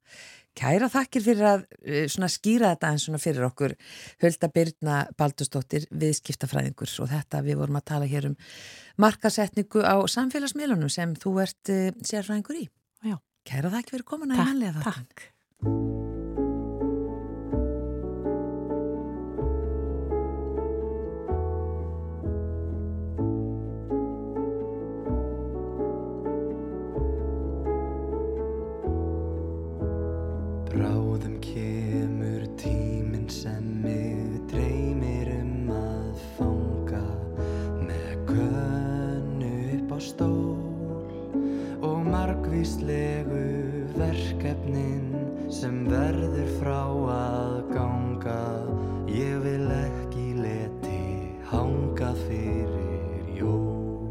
Kæra 0.57 0.87
þakkir 0.89 1.21
fyrir 1.21 1.45
að 1.45 1.65
eh, 1.85 2.29
skýra 2.33 2.71
þetta 2.73 2.89
eins 2.89 3.03
svona 3.05 3.21
fyrir 3.21 3.45
okkur 3.45 3.75
Hölda 4.23 4.49
Byrna 4.49 5.03
Baldustóttir 5.17 5.85
viðskiptafræðingur 5.93 6.93
og 7.03 7.11
þetta 7.11 7.43
við 7.45 7.59
vorum 7.59 7.77
að 7.77 7.85
tala 7.91 8.09
hér 8.09 8.31
um 8.31 8.37
markasetningu 8.97 9.83
á 9.85 10.01
samfélagsmiðlunum 10.09 10.89
sem 10.89 11.13
þú 11.21 11.35
ert 11.43 11.73
uh, 11.73 11.91
sérfræðingur 12.01 12.63
í. 12.63 12.65
Já. 13.05 13.19
Kæra 13.47 13.71
þakk 13.71 13.93
fyrir 13.95 14.07
komuna 14.07 14.35
í 14.35 14.43
mannlega 14.43 14.81
þáttan. 14.81 15.07
Takk. 15.07 16.06
Sem 45.51 45.85
verður 45.87 46.49
frá 46.59 46.81
að 47.13 47.55
ganga. 47.71 48.41
Ég 49.07 49.39
vil 49.45 49.67
ekki 49.71 50.27
leti 50.41 51.03
hanga 51.49 52.11
fyrir 52.25 53.31
jól. 53.37 54.09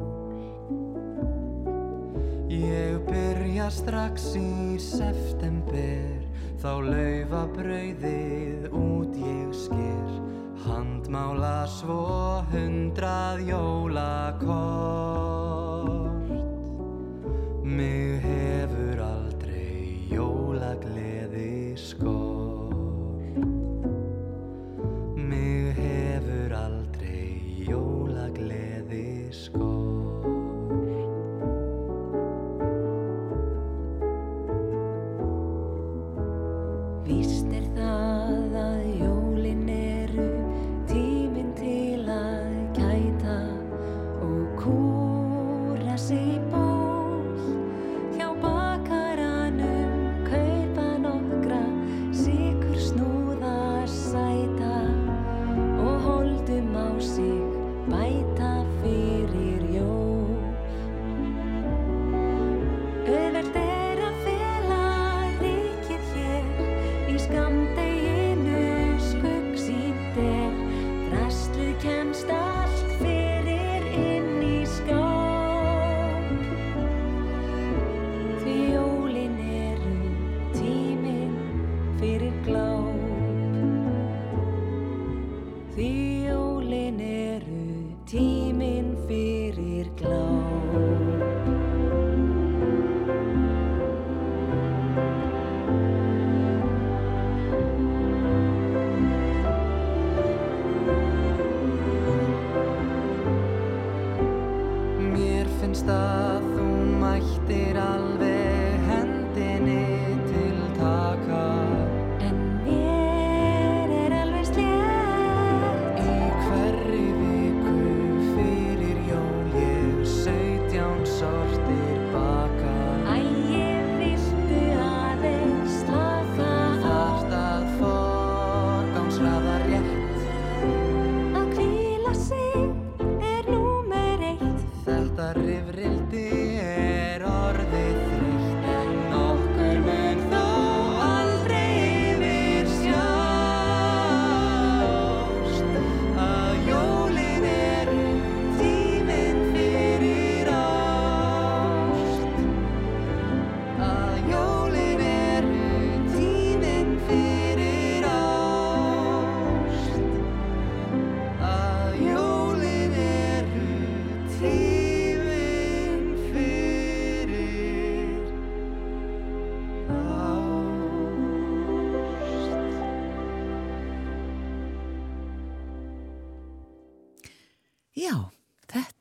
Ég 2.50 3.02
byrja 3.08 3.68
strax 3.70 4.32
í 4.40 4.78
september 4.80 6.24
þá 6.62 6.70
laufa 6.90 7.42
brauðið 7.54 8.70
út 8.72 9.18
ég 9.20 9.50
sker 9.54 10.14
handmála 10.66 11.66
svo 11.70 12.42
hundrað 12.50 13.44
jólakort 13.50 15.05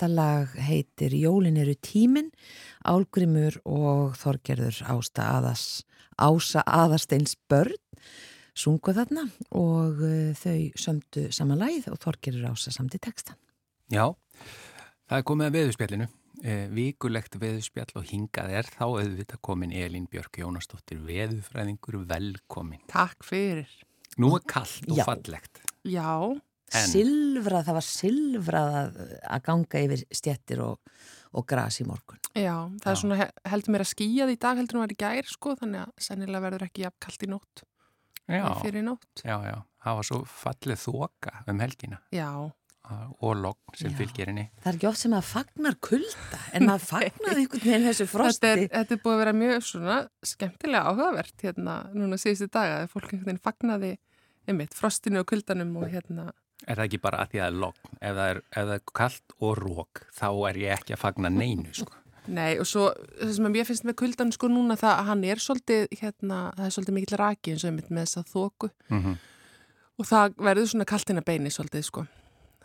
þetta 0.05 0.13
lag 0.13 0.51
heitir 0.61 1.13
Jólin 1.17 1.57
eru 1.57 1.73
tímin, 1.81 2.27
Álgrimur 2.85 3.55
og 3.65 4.13
Þorgerður 4.19 4.83
Ásta 4.93 5.25
Aðas, 5.39 5.63
Ása 6.21 6.61
Aðasteins 6.61 7.33
börn 7.49 7.73
sungu 8.55 8.93
þarna 8.93 9.25
og 9.57 10.03
uh, 10.05 10.29
þau 10.37 10.69
sömdu 10.77 11.25
saman 11.33 11.59
lagið 11.63 11.89
og 11.89 11.97
Þorgerður 12.03 12.51
Ása 12.53 12.75
samdi 12.75 13.01
textan. 13.01 13.39
Já, 13.89 14.13
það 15.09 15.17
er 15.17 15.25
komið 15.31 15.49
að 15.49 15.57
veðurspjallinu. 15.57 16.07
Eh, 16.45 16.65
vikulegt 16.69 17.37
veðurspjall 17.39 17.95
og 17.95 18.09
hingað 18.09 18.51
er 18.59 18.67
þá 18.67 18.83
auðvitað 18.85 19.39
komin 19.47 19.71
Elín 19.73 20.05
Björk 20.11 20.37
Jónasdóttir 20.43 20.99
veðurfræðingur 21.07 22.03
velkomin. 22.09 22.83
Takk 22.91 23.25
fyrir. 23.25 23.71
Nú 24.21 24.35
er 24.35 24.43
kallt 24.45 24.85
og 24.91 24.99
Já. 24.99 25.05
fallegt. 25.07 25.63
Já, 25.87 26.35
Silfrað, 26.91 27.65
það 27.67 27.77
var 27.79 27.85
silfrað 27.89 28.75
að, 28.79 28.97
að 29.37 29.43
ganga 29.49 29.83
yfir 29.85 30.03
stjettir 30.19 30.61
og, 30.65 30.79
og 31.35 31.45
gras 31.49 31.79
í 31.81 31.85
morgun. 31.87 32.19
já, 32.35 32.55
það 32.81 32.91
er 32.91 32.95
Já. 32.97 33.01
svona 33.03 33.19
he- 33.21 33.31
heldur 33.51 33.75
mér 33.75 33.85
að 33.85 33.91
skýja 33.93 34.27
því 34.29 34.35
í 34.37 34.41
dag 34.47 34.57
heldur 34.61 34.77
mér 34.79 34.83
að 34.83 34.87
vera 34.89 34.97
í 34.97 35.01
gær 35.05 35.31
sko, 35.31 35.55
þannig 35.61 35.81
að 35.85 35.93
sennilega 36.09 36.43
verður 36.49 36.67
ekki 36.67 36.85
jafn 36.85 36.99
kalt 37.07 37.23
í 37.23 37.31
nótt 37.31 37.63
Já, 38.25 38.41
en 38.41 38.61
fyrir 38.63 38.83
nótt. 38.83 39.21
já, 39.23 39.35
já. 39.45 39.57
Það 39.85 39.95
var 39.99 40.05
svo 40.09 40.21
fallið 40.25 40.79
þoka 40.81 41.33
um 41.51 41.59
helgina 41.61 41.99
Já, 42.15 42.29
og 43.21 43.35
logn 43.41 43.75
sem 43.77 43.93
henni. 43.97 44.43
Það 44.61 44.69
er 44.71 44.75
ekki 44.77 44.87
oft 44.89 44.99
sem 45.01 45.11
maður 45.13 45.27
fagnar 45.29 45.75
kulda, 45.81 46.39
en 46.53 46.65
maður 46.69 46.85
fagnar 46.93 47.37
einhvern 47.41 47.63
veginn 47.65 47.85
þessu 47.89 48.07
frosti. 48.09 48.41
þetta 48.41 48.51
er, 48.53 48.71
þetta 48.73 48.93
er 48.97 49.01
búið 49.05 49.13
að 49.15 49.21
vera 49.23 49.33
mjög 49.41 49.63
svona 49.69 49.97
skemmtilega 50.25 50.89
áhugavert 50.91 51.45
hérna 51.45 51.75
núna 51.93 52.17
síðustu 52.21 52.49
daga 52.53 52.79
þegar 52.81 52.91
fólk 52.95 53.07
einhvern 53.13 53.25
veginn 53.29 53.43
fagnaði 53.45 53.91
einmitt 54.49 54.73
frostinu 54.77 55.21
og 55.23 55.29
kuldanum 55.29 55.71
og 55.81 55.87
hérna 55.93 56.27
Er 56.63 56.79
það 56.79 56.87
ekki 56.87 57.01
bara 57.03 57.19
að 57.21 57.33
því 57.33 57.39
að 57.39 57.45
það 57.45 57.51
er 57.51 57.59
logn? 57.65 57.93
Ef 57.99 58.15
það 58.15 58.31
er, 58.31 58.41
ef 58.49 58.65
það 58.65 58.73
er 58.77 58.83
kallt 59.01 59.37
og 59.37 59.53
rók, 59.59 60.01
þá 60.15 60.27
er 60.49 60.59
ég 60.63 60.79
ekki 60.79 60.95
að 60.95 61.01
fagna 61.03 61.31
neinu, 61.33 61.75
sko. 61.75 62.01
Nei 62.25 62.55
og 62.57 62.65
svo 62.65 62.87
það 63.19 63.35
sem 63.35 63.47
mér 63.53 63.67
finnst 63.67 63.85
með 63.85 63.97
kuldan 64.01 64.31
sko 64.33 64.47
núna 64.49 64.73
það 64.81 64.95
að 64.95 65.09
hann 65.11 65.19
er 65.29 65.41
svolítið 65.43 65.83
hérna, 65.99 66.37
það 66.57 66.65
er 66.65 66.73
svolítið 66.73 66.95
mikill 66.95 67.19
raki 67.21 67.51
eins 67.53 67.65
og 67.65 67.69
einmitt 67.69 67.91
með 67.93 68.07
þess 68.07 68.21
að 68.21 68.31
þóku 68.31 68.69
Mm 68.89 69.17
og 69.99 70.07
það 70.07 70.39
verður 70.43 70.71
svona 70.71 70.87
kaltina 70.89 71.23
beini 71.25 71.51
svolítið 71.53 71.87
sko. 71.87 72.05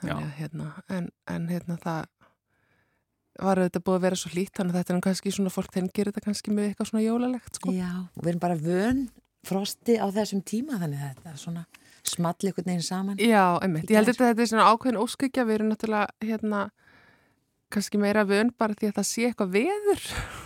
Þannig 0.00 0.32
hérna 0.38 0.70
en, 0.90 1.10
en 1.28 1.48
hérna 1.50 1.76
það 1.82 2.08
var 3.40 3.60
auðvitað 3.60 3.84
búið 3.86 3.98
að 3.98 4.04
vera 4.06 4.18
svo 4.20 4.30
hlýtt 4.32 4.54
þannig 4.56 4.74
að 4.74 4.80
þetta 4.80 4.92
er 4.92 4.98
nú 4.98 5.04
kannski 5.06 5.32
svona 5.34 5.52
fólk 5.54 5.74
tengir 5.74 6.10
þetta 6.10 6.24
kannski 6.24 6.54
með 6.54 6.70
eitthvað 6.70 6.90
svona 6.90 7.04
jólalegt 7.04 7.60
sko. 7.60 7.74
Já, 7.76 7.90
og 8.08 8.24
við 8.24 8.32
erum 8.32 8.42
bara 8.42 8.58
vön 8.60 9.04
frosti 9.46 9.96
á 9.96 10.06
þessum 10.12 10.42
tíma, 10.44 10.80
þannig 10.80 11.00
að 11.00 11.12
þetta 11.12 11.30
er 11.30 11.40
svona 11.40 11.64
small 12.10 12.36
einhvern 12.36 12.68
veginn 12.68 12.86
saman. 12.86 13.20
Já, 13.22 13.58
einmitt, 13.62 13.90
ég 13.90 14.00
held 14.00 14.12
að 14.12 14.22
þetta 14.24 14.44
er 14.44 14.52
svona 14.52 14.68
ákveðin 14.72 15.00
óskykja 15.00 15.46
við 15.48 15.58
erum 15.58 15.72
náttúrulega 15.72 16.30
hérna 16.30 16.68
kannski 17.70 18.00
meira 18.02 18.24
vön 18.26 18.50
bara 18.58 18.74
því 18.74 18.88
að 18.90 18.96
það 18.98 19.06
sé 19.06 19.26
eitthvað 19.28 19.52
veður 19.54 20.00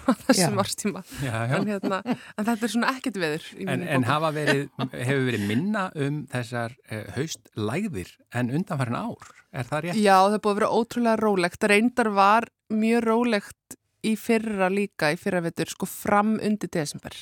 á 0.05 0.13
þessum 0.27 0.59
árstíma 0.61 1.03
Já, 1.25 1.31
já. 1.33 1.55
en, 1.57 1.69
hérna, 1.71 2.01
en 2.05 2.49
þetta 2.49 2.67
er 2.67 2.73
svona 2.75 2.91
ekkert 2.93 3.21
veður 3.23 3.47
í 3.57 3.69
En, 3.75 3.85
en 3.97 4.05
verið, 4.37 4.67
hefur 4.93 5.25
verið 5.31 5.47
minna 5.49 5.87
um 6.05 6.19
þessar 6.33 6.77
uh, 6.91 7.07
haustlægðir 7.17 8.13
en 8.37 8.53
undanfærin 8.59 8.99
ár? 9.01 9.33
Er 9.55 9.71
það 9.71 9.87
rétt? 9.87 10.03
Já, 10.03 10.17
það 10.19 10.41
búið 10.45 10.53
að 10.53 10.61
vera 10.61 10.73
ótrúlega 10.75 11.21
rólegt. 11.23 11.69
Reyndar 11.71 12.11
var 12.15 12.49
mjög 12.75 13.05
rólegt 13.07 13.79
í 14.05 14.17
fyrra 14.21 14.69
líka, 14.73 15.13
í 15.15 15.21
fyrra 15.21 15.41
vetur, 15.45 15.71
sko 15.73 15.89
fram 15.89 16.37
undir 16.45 16.73
desember. 16.75 17.15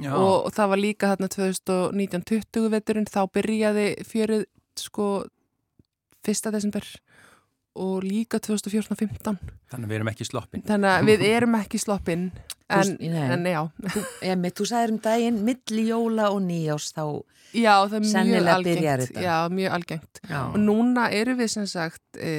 Og, 0.00 0.46
og 0.48 0.52
það 0.56 0.70
var 0.72 0.80
líka 0.82 1.10
þarna 1.12 1.28
2019-20 1.34 2.70
veturinn, 2.72 3.06
þá 3.10 3.20
byrjaði 3.34 3.86
fjörið 4.08 4.46
sko 4.80 5.08
fyrsta 6.24 6.50
desember 6.54 6.86
og 7.74 8.04
líka 8.06 8.38
2014-15. 8.38 9.38
Þannig 9.70 9.86
að 9.86 9.90
við 9.90 9.96
erum 9.98 10.10
ekki 10.12 10.26
sloppin. 10.28 10.62
Þannig 10.66 10.90
að 10.92 11.08
við 11.10 11.24
erum 11.28 11.54
ekki 11.58 11.80
sloppin, 11.82 12.26
en, 12.70 12.92
en 13.02 13.46
já. 13.50 13.60
Emi, 14.30 14.50
þú 14.54 14.66
sagðir 14.70 14.92
um 14.94 15.00
daginn, 15.02 15.40
milli 15.46 15.86
jóla 15.90 16.28
og 16.34 16.42
nýjás 16.46 16.90
þá, 16.94 17.04
Já, 17.54 17.74
það 17.86 17.92
er 17.94 18.02
mjög 18.02 18.10
Sennilega 18.10 18.54
byrjar 18.66 18.98
algengt. 18.98 19.10
þetta. 19.14 19.22
Já, 19.22 19.34
mjög 19.54 19.74
algengt. 19.76 20.20
já, 20.26 20.38
Og 20.48 20.56
núna 20.58 21.04
eru 21.14 21.34
við 21.38 21.50
sem 21.52 21.66
sagt 21.70 22.18
e, 22.18 22.32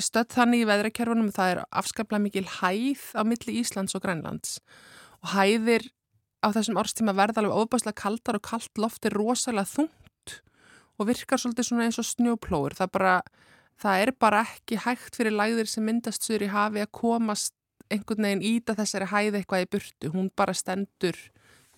stödd 0.00 0.32
þannig 0.34 0.64
í 0.64 0.66
veðrakerfunum 0.68 1.30
það 1.32 1.52
er 1.54 1.60
afskaplega 1.80 2.20
mikil 2.26 2.44
hæð 2.58 3.04
á 3.16 3.22
milli 3.24 3.54
Íslands 3.62 3.96
og 3.96 4.02
Grænlands 4.04 4.58
og 5.24 5.32
hæðir 5.32 5.86
á 6.44 6.48
þessum 6.52 6.78
árstíma 6.80 7.16
verða 7.16 7.42
alveg 7.42 7.56
óbærslega 7.64 8.00
kaldar 8.02 8.38
og 8.38 8.44
kalt 8.44 8.80
loft 8.80 9.08
er 9.08 9.16
rosalega 9.16 9.70
þungt 9.70 10.38
og 10.98 11.08
virkar 11.08 11.40
svolítið 11.40 11.68
svona 11.68 11.88
eins 11.88 11.98
og 11.98 12.06
snjóplóður 12.06 12.76
það, 12.78 12.92
bara, 12.94 13.14
það 13.80 14.04
er 14.04 14.14
bara 14.20 14.44
ekki 14.44 14.78
hægt 14.84 15.18
fyrir 15.18 15.34
læðir 15.34 15.70
sem 15.70 15.86
myndast 15.86 16.26
sur 16.26 16.42
í 16.42 16.50
hafi 16.52 16.84
að 16.84 16.92
komast 16.94 17.54
einhvern 17.92 18.28
veginn 18.28 18.46
íta 18.54 18.76
þessari 18.78 19.10
hæð 19.10 19.40
eitthvað 19.40 19.66
í 19.66 19.70
burtu, 19.74 20.10
hún 20.14 20.30
bara 20.36 20.54
stendur 20.56 21.18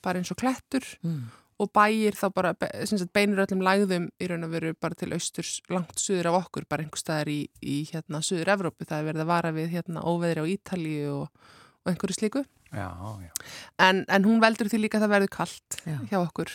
bara 0.04 0.20
eins 0.20 0.30
og 0.30 0.38
klettur 0.40 0.84
mm. 1.02 1.22
og 1.62 1.70
bæir 1.74 2.16
þá 2.18 2.26
bara 2.34 2.52
sagt, 2.86 3.10
beinir 3.16 3.42
öllum 3.46 3.64
lægðum 3.66 4.08
í 4.22 4.28
raun 4.30 4.46
og 4.46 4.52
veru 4.52 4.74
bara 4.78 4.98
til 4.98 5.12
austurs 5.16 5.56
langt 5.72 5.98
suður 6.02 6.30
af 6.30 6.40
okkur, 6.44 6.68
bara 6.68 6.84
einhver 6.84 7.02
staðar 7.02 7.32
í, 7.32 7.40
í 7.62 7.80
hérna 7.90 8.22
suður 8.24 8.52
Evrópu, 8.54 8.86
það 8.86 9.00
er 9.00 9.08
verið 9.10 9.24
að 9.24 9.32
vara 9.32 9.54
við 9.56 9.72
hérna 9.74 10.04
óveðri 10.06 10.44
á 10.46 10.50
Ítalíu 10.52 11.16
og, 11.16 11.48
og 11.82 11.92
einhverju 11.92 12.20
slíku. 12.20 12.44
Já, 12.74 12.90
já. 13.22 13.30
En, 13.78 14.04
en 14.08 14.24
hún 14.26 14.40
veldur 14.42 14.68
því 14.68 14.80
líka 14.82 14.98
að 14.98 15.06
það 15.06 15.12
verður 15.14 15.32
kallt 15.36 15.76
Já. 15.86 15.98
hjá 16.10 16.16
okkur. 16.18 16.54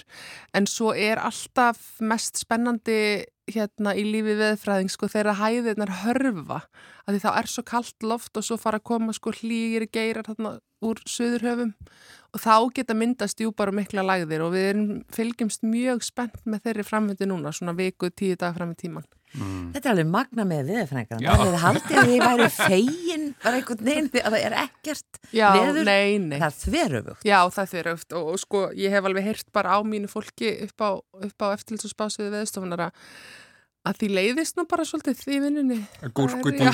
En 0.57 0.67
svo 0.67 0.91
er 0.91 1.21
alltaf 1.23 1.79
mest 2.03 2.41
spennandi 2.41 2.97
hérna 3.51 3.93
í 3.97 4.03
lífi 4.05 4.35
veðfræðing 4.39 4.91
sko 4.91 5.09
þegar 5.11 5.39
hæðirnar 5.39 5.93
hörfa 6.03 6.59
að 7.05 7.15
því 7.15 7.21
þá 7.23 7.29
er 7.31 7.49
svo 7.51 7.63
kallt 7.67 8.05
loft 8.05 8.37
og 8.37 8.45
svo 8.47 8.57
fara 8.59 8.79
að 8.81 8.87
koma 8.91 9.15
sko 9.15 9.33
hlýgir 9.39 9.87
geirar 9.91 10.27
þarna 10.27 10.57
úr 10.81 11.01
söðurhöfum 11.09 11.73
og 12.31 12.41
þá 12.41 12.55
geta 12.75 12.95
myndast 12.97 13.39
djúpar 13.39 13.71
og 13.71 13.77
mikla 13.79 14.05
lægðir 14.07 14.45
og 14.45 14.53
við 14.55 14.67
erum, 14.69 14.85
fylgjumst 15.13 15.65
mjög 15.67 16.05
spennt 16.05 16.45
með 16.45 16.67
þeirri 16.67 16.87
framvindi 16.87 17.27
núna, 17.29 17.51
svona 17.55 17.75
viku, 17.77 18.09
tíu 18.09 18.37
dag 18.39 18.55
fram 18.55 18.71
í 18.73 18.79
tíman. 18.79 19.07
Mm. 19.31 19.67
Þetta 19.71 19.87
er 19.87 19.93
alveg 19.93 20.07
magna 20.11 20.43
með 20.47 20.71
viðfrængan. 20.71 21.21
Það 21.23 21.43
er 21.45 21.59
haldið 21.61 21.99
að 22.01 22.09
þið 22.11 22.23
væri 22.25 22.47
fegin 22.57 23.21
bara 23.43 23.59
einhvern 23.61 23.85
veginn 23.87 24.09
því 24.11 24.23
að 24.25 24.35
það 24.35 24.45
er 24.47 24.55
ekkert 24.65 25.19
Já, 25.31 25.45
veður. 25.55 25.83
nei, 25.87 26.17
nei. 26.25 26.37
Það 26.41 26.47
er 26.49 26.57
þveröfugt. 26.63 27.27
Já, 27.29 27.37
það 27.47 27.61
er 27.63 27.69
þverjöft 27.75 28.17
og, 28.19 28.31
og 28.33 28.41
sko 28.43 28.63
ég 28.81 28.95
hef 28.97 29.07
alveg 29.07 29.29
heyrt 29.29 29.47
bara 29.55 29.77
á 29.77 29.79
mínu 29.87 30.11
fólki 30.11 30.51
upp 30.67 30.83
á, 30.83 30.89
upp 30.99 31.45
á 31.45 31.47
eftirlits 31.55 31.87
og 31.87 31.93
spásiði 31.95 32.33
veðstofunar 32.35 32.85
að 32.89 33.07
að 33.87 33.97
því 34.01 34.09
leiðist 34.13 34.57
nú 34.59 34.65
bara 34.69 34.85
svolítið 34.85 35.17
því 35.21 35.37
vinnunni. 35.45 35.77
Gúrkutíða. 36.17 36.73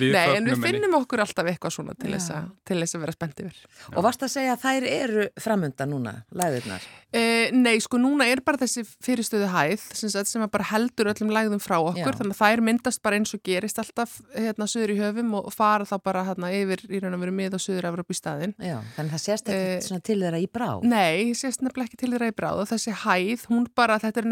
Við 0.00 0.12
Nei, 0.12 0.36
en 0.36 0.50
við 0.50 0.60
finnum 0.64 0.96
okkur 1.00 1.22
alltaf 1.24 1.48
eitthvað 1.50 1.74
svona 1.78 1.96
til 1.96 2.12
þess 2.12 2.32
að, 2.36 2.50
til 2.68 2.78
þess 2.82 2.98
að 2.98 3.04
vera 3.06 3.16
spennt 3.16 3.42
yfir. 3.46 3.58
Og 3.94 4.04
varst 4.04 4.26
að 4.26 4.32
segja 4.34 4.56
að 4.56 4.62
þær 4.66 4.88
eru 4.92 5.26
framönda 5.40 5.88
núna, 5.88 6.14
læðurnar. 6.36 6.84
E, 7.16 7.22
nei, 7.54 7.78
sko 7.80 7.96
núna 8.02 8.26
er 8.28 8.42
bara 8.44 8.60
þessi 8.60 8.82
fyrirstöðu 9.04 9.48
hæð 9.48 9.84
sem, 9.96 10.42
að 10.42 10.50
bara 10.52 10.66
heldur 10.72 11.08
öllum 11.12 11.30
lægðum 11.32 11.62
frá 11.62 11.78
okkur 11.78 12.12
Já. 12.12 12.18
þannig 12.18 12.34
að 12.34 12.40
þær 12.42 12.62
myndast 12.66 13.00
bara 13.06 13.16
eins 13.16 13.32
og 13.32 13.40
gerist 13.46 13.78
alltaf 13.80 14.18
hérna 14.34 14.66
söður 14.68 14.92
í 14.92 14.98
höfum 15.00 15.30
og 15.38 15.48
fara 15.54 15.86
þá 15.88 15.94
bara 16.04 16.24
hérna 16.26 16.50
yfir 16.52 16.82
í 16.90 17.00
raun 17.00 17.16
og 17.16 17.22
veru 17.22 17.32
mið 17.38 17.56
og 17.56 17.62
söður 17.62 17.88
Evróp 17.92 18.12
í 18.12 18.18
staðinn. 18.18 18.52
Já, 18.58 18.82
þannig 18.98 19.06
að 19.06 19.14
það 19.14 19.24
sést 19.24 19.48
ekkert 19.48 19.66
Eh, 19.76 19.80
svona 19.86 20.04
til 20.04 20.18
þeirra 20.20 20.40
í 20.42 20.48
brá. 20.50 20.68
Nei, 20.84 21.32
sést 21.38 21.62
nefnilega 21.64 21.88
ekki 21.88 22.00
til 22.02 22.10
þeirra 22.12 22.28
í 22.32 22.36
bráð 22.36 22.62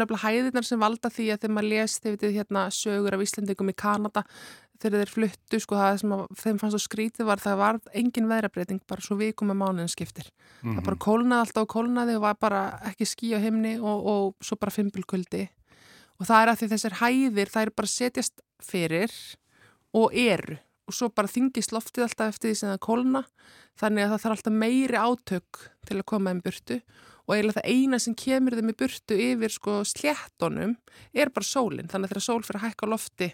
og 0.03 0.11
þessi 0.11 0.21
hæð, 0.25 0.45
hún 0.45 0.51
bara, 0.51 0.51
þetta 0.51 0.51
er 0.51 0.51
nefnilega 0.51 0.51
hæðirnar 0.51 0.67
sem 0.67 0.83
valda 0.83 1.09
því 1.13 1.25
að 1.31 1.41
þegar 1.41 1.55
maður 1.55 1.69
les, 1.71 1.97
þið 2.01 2.15
vitið 2.15 2.35
hérna 2.35 2.63
sögur 2.75 3.15
af 3.15 3.23
Íslandingum 3.25 3.71
í 3.71 3.75
Kanada 3.75 4.23
þegar 4.81 5.01
þeir 5.01 5.11
fluttu, 5.13 5.59
sko 5.61 5.77
það 5.79 5.99
sem 6.01 6.13
að, 6.15 6.23
þeim 6.41 6.59
fannst 6.61 6.75
svo 6.75 6.81
skrítið 6.83 7.27
var 7.29 7.41
það 7.41 7.59
var 7.61 7.79
engin 7.95 8.29
veðrabreiting 8.29 8.81
bara 8.89 9.05
svo 9.05 9.17
vikum 9.19 9.51
með 9.51 9.59
mánuðin 9.61 9.91
skiptir. 9.91 10.27
Það 10.61 10.83
bara 10.87 11.01
kólnaði 11.05 11.45
alltaf 11.45 11.63
og 11.63 11.71
kólnaði 11.71 12.17
og 12.17 12.25
var 12.25 12.37
bara 12.41 12.61
ekki 12.91 13.07
skí 13.07 13.31
á 13.35 13.39
himni 13.43 13.75
og, 13.79 14.09
og 14.11 14.45
svo 14.45 14.57
bara 14.59 14.75
fimbulkuldi. 14.75 15.45
Og 16.19 16.27
það 16.27 16.41
er 16.41 16.51
að 16.51 16.59
því 16.61 16.69
þessar 16.73 16.99
hæðir, 17.01 17.51
það 17.51 17.67
er 17.67 17.73
bara 17.75 17.91
setjast 17.91 18.45
fyrir 18.63 19.17
og 19.95 20.15
eru. 20.15 20.59
Og 20.85 20.93
svo 20.93 21.09
bara 21.09 21.31
þingist 21.31 21.73
loftið 21.73 22.05
alltaf 22.05 22.35
eftir 22.35 22.51
því 22.51 22.59
sem 22.59 22.73
það 22.73 22.83
kólna 22.85 23.23
þannig 23.79 24.05
að 24.05 24.11
það 24.13 24.23
þarf 24.23 24.35
alltaf 24.35 24.57
meiri 24.63 25.01
átök 25.01 25.61
til 25.87 25.97
að 25.97 26.07
koma 26.11 26.31
þeim 26.33 26.43
burtu 26.45 26.77
og 27.25 27.35
eiginlega 27.35 27.59
það 27.61 27.69
eina 27.73 27.99
sem 27.99 28.15
kemur 28.15 28.55
þeim 28.57 28.71
í 28.73 28.77
burtu 28.79 29.17
yfir 29.17 29.53
sko 29.55 29.79
sléttonum 29.87 30.75
er 31.13 31.31
bara 31.33 31.47
sólinn, 31.49 31.87
þannig 31.89 32.09
að 32.09 32.15
þegar 32.15 32.25
sól 32.27 32.41
fyrir 32.45 32.61
að 32.61 32.67
hækka 32.69 32.89
lofti 32.91 33.29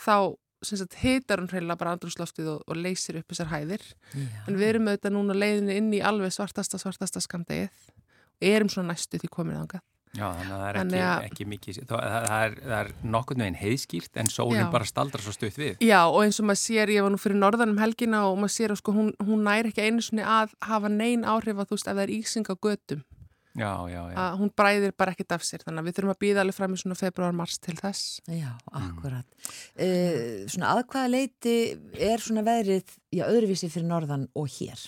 þá 0.00 0.16
sagt 0.62 0.98
hitar 1.00 1.40
hún 1.40 1.48
hreinlega 1.48 1.78
bara 1.80 1.94
andrúsloftið 1.96 2.50
og, 2.52 2.64
og 2.68 2.76
leysir 2.76 3.16
upp 3.22 3.30
þessar 3.32 3.48
hæðir 3.54 3.84
Já. 4.12 4.26
en 4.48 4.58
við 4.60 4.66
erum 4.74 4.90
auðvitað 4.90 5.14
núna 5.14 5.36
leiðinu 5.38 5.76
inn 5.78 5.92
í 5.96 6.02
alveg 6.04 6.34
svartasta 6.36 6.76
svartasta 6.82 7.22
skamdegið 7.24 7.70
og 7.94 8.50
erum 8.50 8.68
svona 8.72 8.92
næstu 8.92 9.20
því 9.22 9.30
komin 9.32 9.56
þangað 9.62 9.86
Já, 10.10 10.26
þannig 10.34 10.50
að 10.50 10.60
það 10.60 10.68
er 10.68 10.76
ekki, 10.80 11.00
að- 11.06 11.24
ekki 11.28 11.44
mikið, 11.46 11.76
það, 11.86 12.00
það, 12.02 12.44
er, 12.44 12.54
það 12.66 12.78
er 12.80 12.88
nokkurn 13.14 13.42
veginn 13.44 13.58
heiðskýrt 13.60 14.16
en 14.18 14.30
sólinn 14.34 14.64
Já. 14.64 14.70
bara 14.72 14.88
staldra 14.90 15.20
svo 15.22 15.30
stutt 15.36 15.58
við. 15.60 15.76
Já 15.86 16.00
og 16.10 16.16
eins 16.24 16.40
og 16.42 16.48
maður 16.48 16.60
sér, 16.64 16.90
ég 16.96 17.04
var 17.06 17.12
nú 17.14 17.20
fyrir 17.22 17.38
norðan 17.38 17.70
um 17.76 17.78
helgina 17.78 18.24
og 18.26 18.40
maður 18.42 18.54
sér 18.56 18.74
að 18.74 18.80
sko 18.82 18.94
hún, 18.96 19.12
hún 19.22 19.44
næri 19.46 19.70
ekki 19.70 19.84
einu 19.86 20.02
sinni 20.02 20.24
að 20.26 20.56
hafa 20.66 20.90
nein 20.90 21.22
áhrif 21.22 21.62
að 21.62 21.70
þú 21.70 21.78
veist 21.78 21.86
ef 21.92 21.94
það 21.94 22.02
er 22.08 22.14
ísing 22.16 22.50
á 22.50 22.54
götum 22.58 23.04
Já, 23.58 23.72
já, 23.90 24.02
já. 24.12 24.16
að 24.22 24.38
hún 24.38 24.52
bræðir 24.54 24.92
bara 24.94 25.14
ekkert 25.14 25.34
af 25.34 25.42
sér 25.46 25.64
þannig 25.64 25.82
að 25.82 25.88
við 25.88 25.96
þurfum 25.96 26.14
að 26.14 26.20
býða 26.22 26.44
alveg 26.44 26.58
fram 26.60 26.76
í 26.76 26.78
svona 26.78 26.98
februar-mars 27.00 27.58
til 27.58 27.74
þess 27.80 28.20
Já, 28.30 28.52
akkurat. 28.70 29.26
Uh, 29.74 30.46
svona 30.46 30.76
að 30.76 30.84
hvaða 30.92 31.10
leiti 31.16 31.56
er 31.98 32.22
svona 32.22 32.46
veðrið 32.46 32.96
í 33.16 33.24
öðruvísi 33.26 33.72
fyrir 33.72 33.90
norðan 33.90 34.28
og 34.38 34.46
hér? 34.54 34.86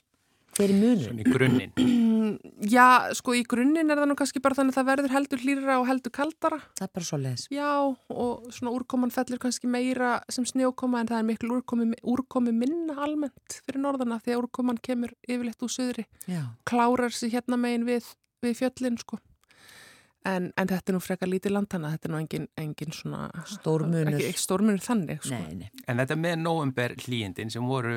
Hver 0.52 0.68
er 0.68 0.76
munur? 0.76 1.06
Svona 1.06 1.22
í 1.22 1.32
grunninn. 1.32 1.70
Já, 2.74 3.12
sko 3.16 3.32
í 3.36 3.42
grunninn 3.48 3.88
er 3.90 3.98
það 3.98 4.10
nú 4.10 4.16
kannski 4.20 4.40
bara 4.44 4.56
þannig 4.58 4.74
að 4.74 4.78
það 4.78 4.88
verður 4.90 5.14
heldur 5.16 5.42
hlýra 5.42 5.76
og 5.80 5.86
heldur 5.88 6.12
kaldara 6.12 6.58
Það 6.78 6.84
er 6.84 6.92
bara 6.98 7.08
svo 7.08 7.18
leis. 7.20 7.46
Já, 7.52 7.70
og 8.12 8.50
svona 8.52 8.74
úrkoman 8.76 9.14
fellur 9.14 9.40
kannski 9.42 9.70
meira 9.72 10.14
sem 10.32 10.44
snjókoma 10.48 11.00
en 11.00 11.08
það 11.08 11.22
er 11.22 11.28
miklu 11.30 11.56
úrkomi, 11.56 11.88
úrkomi 12.04 12.52
minna 12.56 12.98
almennt 13.00 13.58
fyrir 13.62 13.80
norðana 13.80 14.20
því 14.20 14.36
að 14.36 14.42
úrkoman 14.44 14.80
kemur 14.84 15.14
yfirleitt 15.24 15.64
úr 15.64 15.72
söðri 15.72 16.04
Já. 16.28 16.44
klárar 16.68 17.16
sig 17.16 17.32
hérna 17.32 17.56
megin 17.60 17.88
við, 17.88 18.12
við 18.42 18.56
fjöllin 18.62 18.98
sko. 19.00 19.18
En, 20.24 20.52
en 20.54 20.68
þetta 20.70 20.92
er 20.92 20.94
nú 20.94 21.00
frekar 21.02 21.26
lítið 21.30 21.50
landana, 21.56 21.88
þetta 21.96 22.06
er 22.08 22.12
nú 22.14 22.18
engin, 22.22 22.44
engin 22.62 22.92
svona... 22.94 23.24
Stór 23.50 23.82
munur. 23.90 24.12
Ekki, 24.14 24.28
ekki 24.30 24.42
stór 24.44 24.62
munur 24.62 24.82
þannig 24.84 25.24
sko. 25.24 25.34
Nei, 25.34 25.64
nei. 25.64 25.70
En 25.90 25.98
þetta 25.98 26.14
með 26.22 26.36
november 26.44 26.94
hlýjindin 27.02 27.50
sem 27.50 27.66
voru 27.66 27.96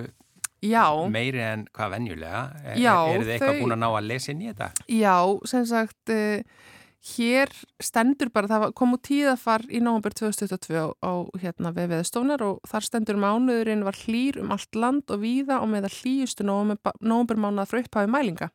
Já, 0.65 0.87
meiri 1.13 1.43
en 1.45 1.67
hvað 1.75 1.91
venjulega, 1.93 2.39
er, 2.63 2.79
Já, 2.81 2.95
er 3.13 3.21
þið 3.21 3.33
eitthvað 3.35 3.51
þau- 3.53 3.59
búin 3.61 3.75
að 3.75 3.81
ná 3.83 3.87
að 3.91 4.07
lesa 4.09 4.31
inn 4.33 4.41
í 4.41 4.47
þetta? 4.49 4.69
já, 4.89 5.13
sem 5.51 5.65
sagt, 5.69 6.13
uh, 6.15 6.71
hér 7.11 7.51
stendur 7.85 8.31
bara, 8.33 8.49
það 8.49 8.63
var- 8.63 8.73
kom 8.81 8.95
út 8.97 9.03
tíðafar 9.05 9.67
í 9.69 9.83
nóvember 9.85 10.15
2022 10.17 10.81
á, 10.81 10.87
á 11.05 11.13
hérna 11.43 11.69
við 11.75 11.91
veðstofnar 11.93 12.41
og 12.47 12.65
þar 12.65 12.87
stendur 12.87 13.21
mánuðurinn 13.21 13.85
var 13.85 13.93
hlýr 14.01 14.41
um 14.41 14.49
allt 14.55 14.73
land 14.73 15.05
og 15.13 15.21
víða 15.21 15.59
og 15.61 15.69
með 15.69 15.91
að 15.91 15.99
hlýjustu 16.01 16.47
nóvember 16.47 17.37
mánuða 17.37 17.67
frá 17.69 17.83
upphafi 17.85 18.09
mælinga. 18.09 18.49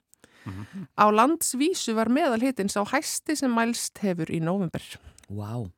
Mhm. 0.46 0.86
Á 0.96 1.04
landsvísu 1.12 1.94
var 1.94 2.08
meðal 2.08 2.40
hitinn 2.40 2.68
sá 2.72 2.80
hæsti 2.88 3.36
sem 3.36 3.52
mælst 3.52 3.98
hefur 4.00 4.30
í 4.32 4.40
nóvember. 4.40 4.82
Vá. 5.28 5.70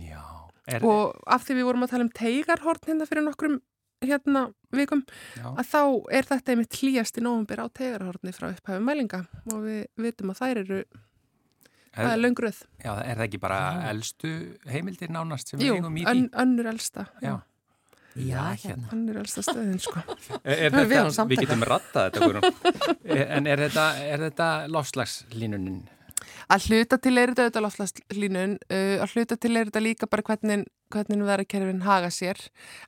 Já. 0.00 0.22
Er, 0.66 0.80
Og 0.84 1.12
af 1.28 1.44
því 1.44 1.58
við 1.58 1.64
vorum 1.68 1.82
að 1.84 1.90
tala 1.92 2.04
um 2.06 2.12
teigarhorn 2.16 2.86
hérna 2.88 3.06
fyrir 3.06 3.24
nokkrum 3.26 3.58
hérna 4.04 4.46
vikum, 4.72 5.02
já. 5.36 5.44
að 5.56 5.66
þá 5.70 5.80
er 6.12 6.22
þetta 6.28 6.52
einmitt 6.52 6.76
hlýjast 6.80 7.18
í 7.20 7.22
nóvember 7.24 7.60
á 7.60 7.66
teigarhorni 7.72 8.32
frá 8.36 8.50
upphafi 8.52 8.80
mælinga 8.84 9.20
og 9.52 9.62
við 9.64 9.86
vitum 9.96 10.32
að 10.32 10.40
þær 10.42 10.60
eru, 10.64 10.78
það 11.94 12.10
er 12.12 12.20
löngröð. 12.20 12.58
já, 12.84 12.92
er 13.04 13.16
það 13.16 13.24
ekki 13.28 13.40
bara 13.40 13.60
elstu 13.92 14.32
heimildir 14.68 15.08
nánast 15.14 15.48
sem 15.52 15.60
Jú, 15.60 15.72
við 15.72 15.80
eigum 15.80 15.96
í 15.96 16.04
því? 16.04 16.10
ön, 16.16 16.28
önnur 16.44 16.66
elsta. 16.72 17.06
Já. 17.22 17.28
Já, 17.30 17.34
hérna. 18.14 18.90
Önnur 18.94 19.18
elsta 19.22 19.42
stöðin, 19.42 19.80
sko. 19.82 20.02
Er, 20.44 20.68
er 20.70 20.76
Við 20.76 20.94
þetta, 20.94 21.26
við 21.30 21.42
getum 21.44 21.64
rattað 21.66 22.06
þetta 22.10 22.22
Guðrún. 22.22 23.26
en 23.38 23.50
er 23.50 23.64
þetta, 23.66 23.86
er 24.06 24.24
þetta 24.28 24.48
lofslagslínunin? 24.70 25.82
Að 26.54 26.68
hluta 26.68 26.98
til 27.00 27.14
er 27.18 27.32
þetta 27.32 27.44
auðvitað 27.46 27.64
lofslagslínun, 27.64 28.56
uh, 28.68 28.94
að 29.04 29.14
hluta 29.16 29.38
til 29.40 29.52
er 29.56 29.68
þetta 29.70 29.82
líka 29.82 30.08
bara 30.10 30.24
hvernig, 30.26 30.66
hvernig 30.92 31.26
verðarkerfin 31.26 31.84
haga 31.84 32.10
sér, 32.12 32.40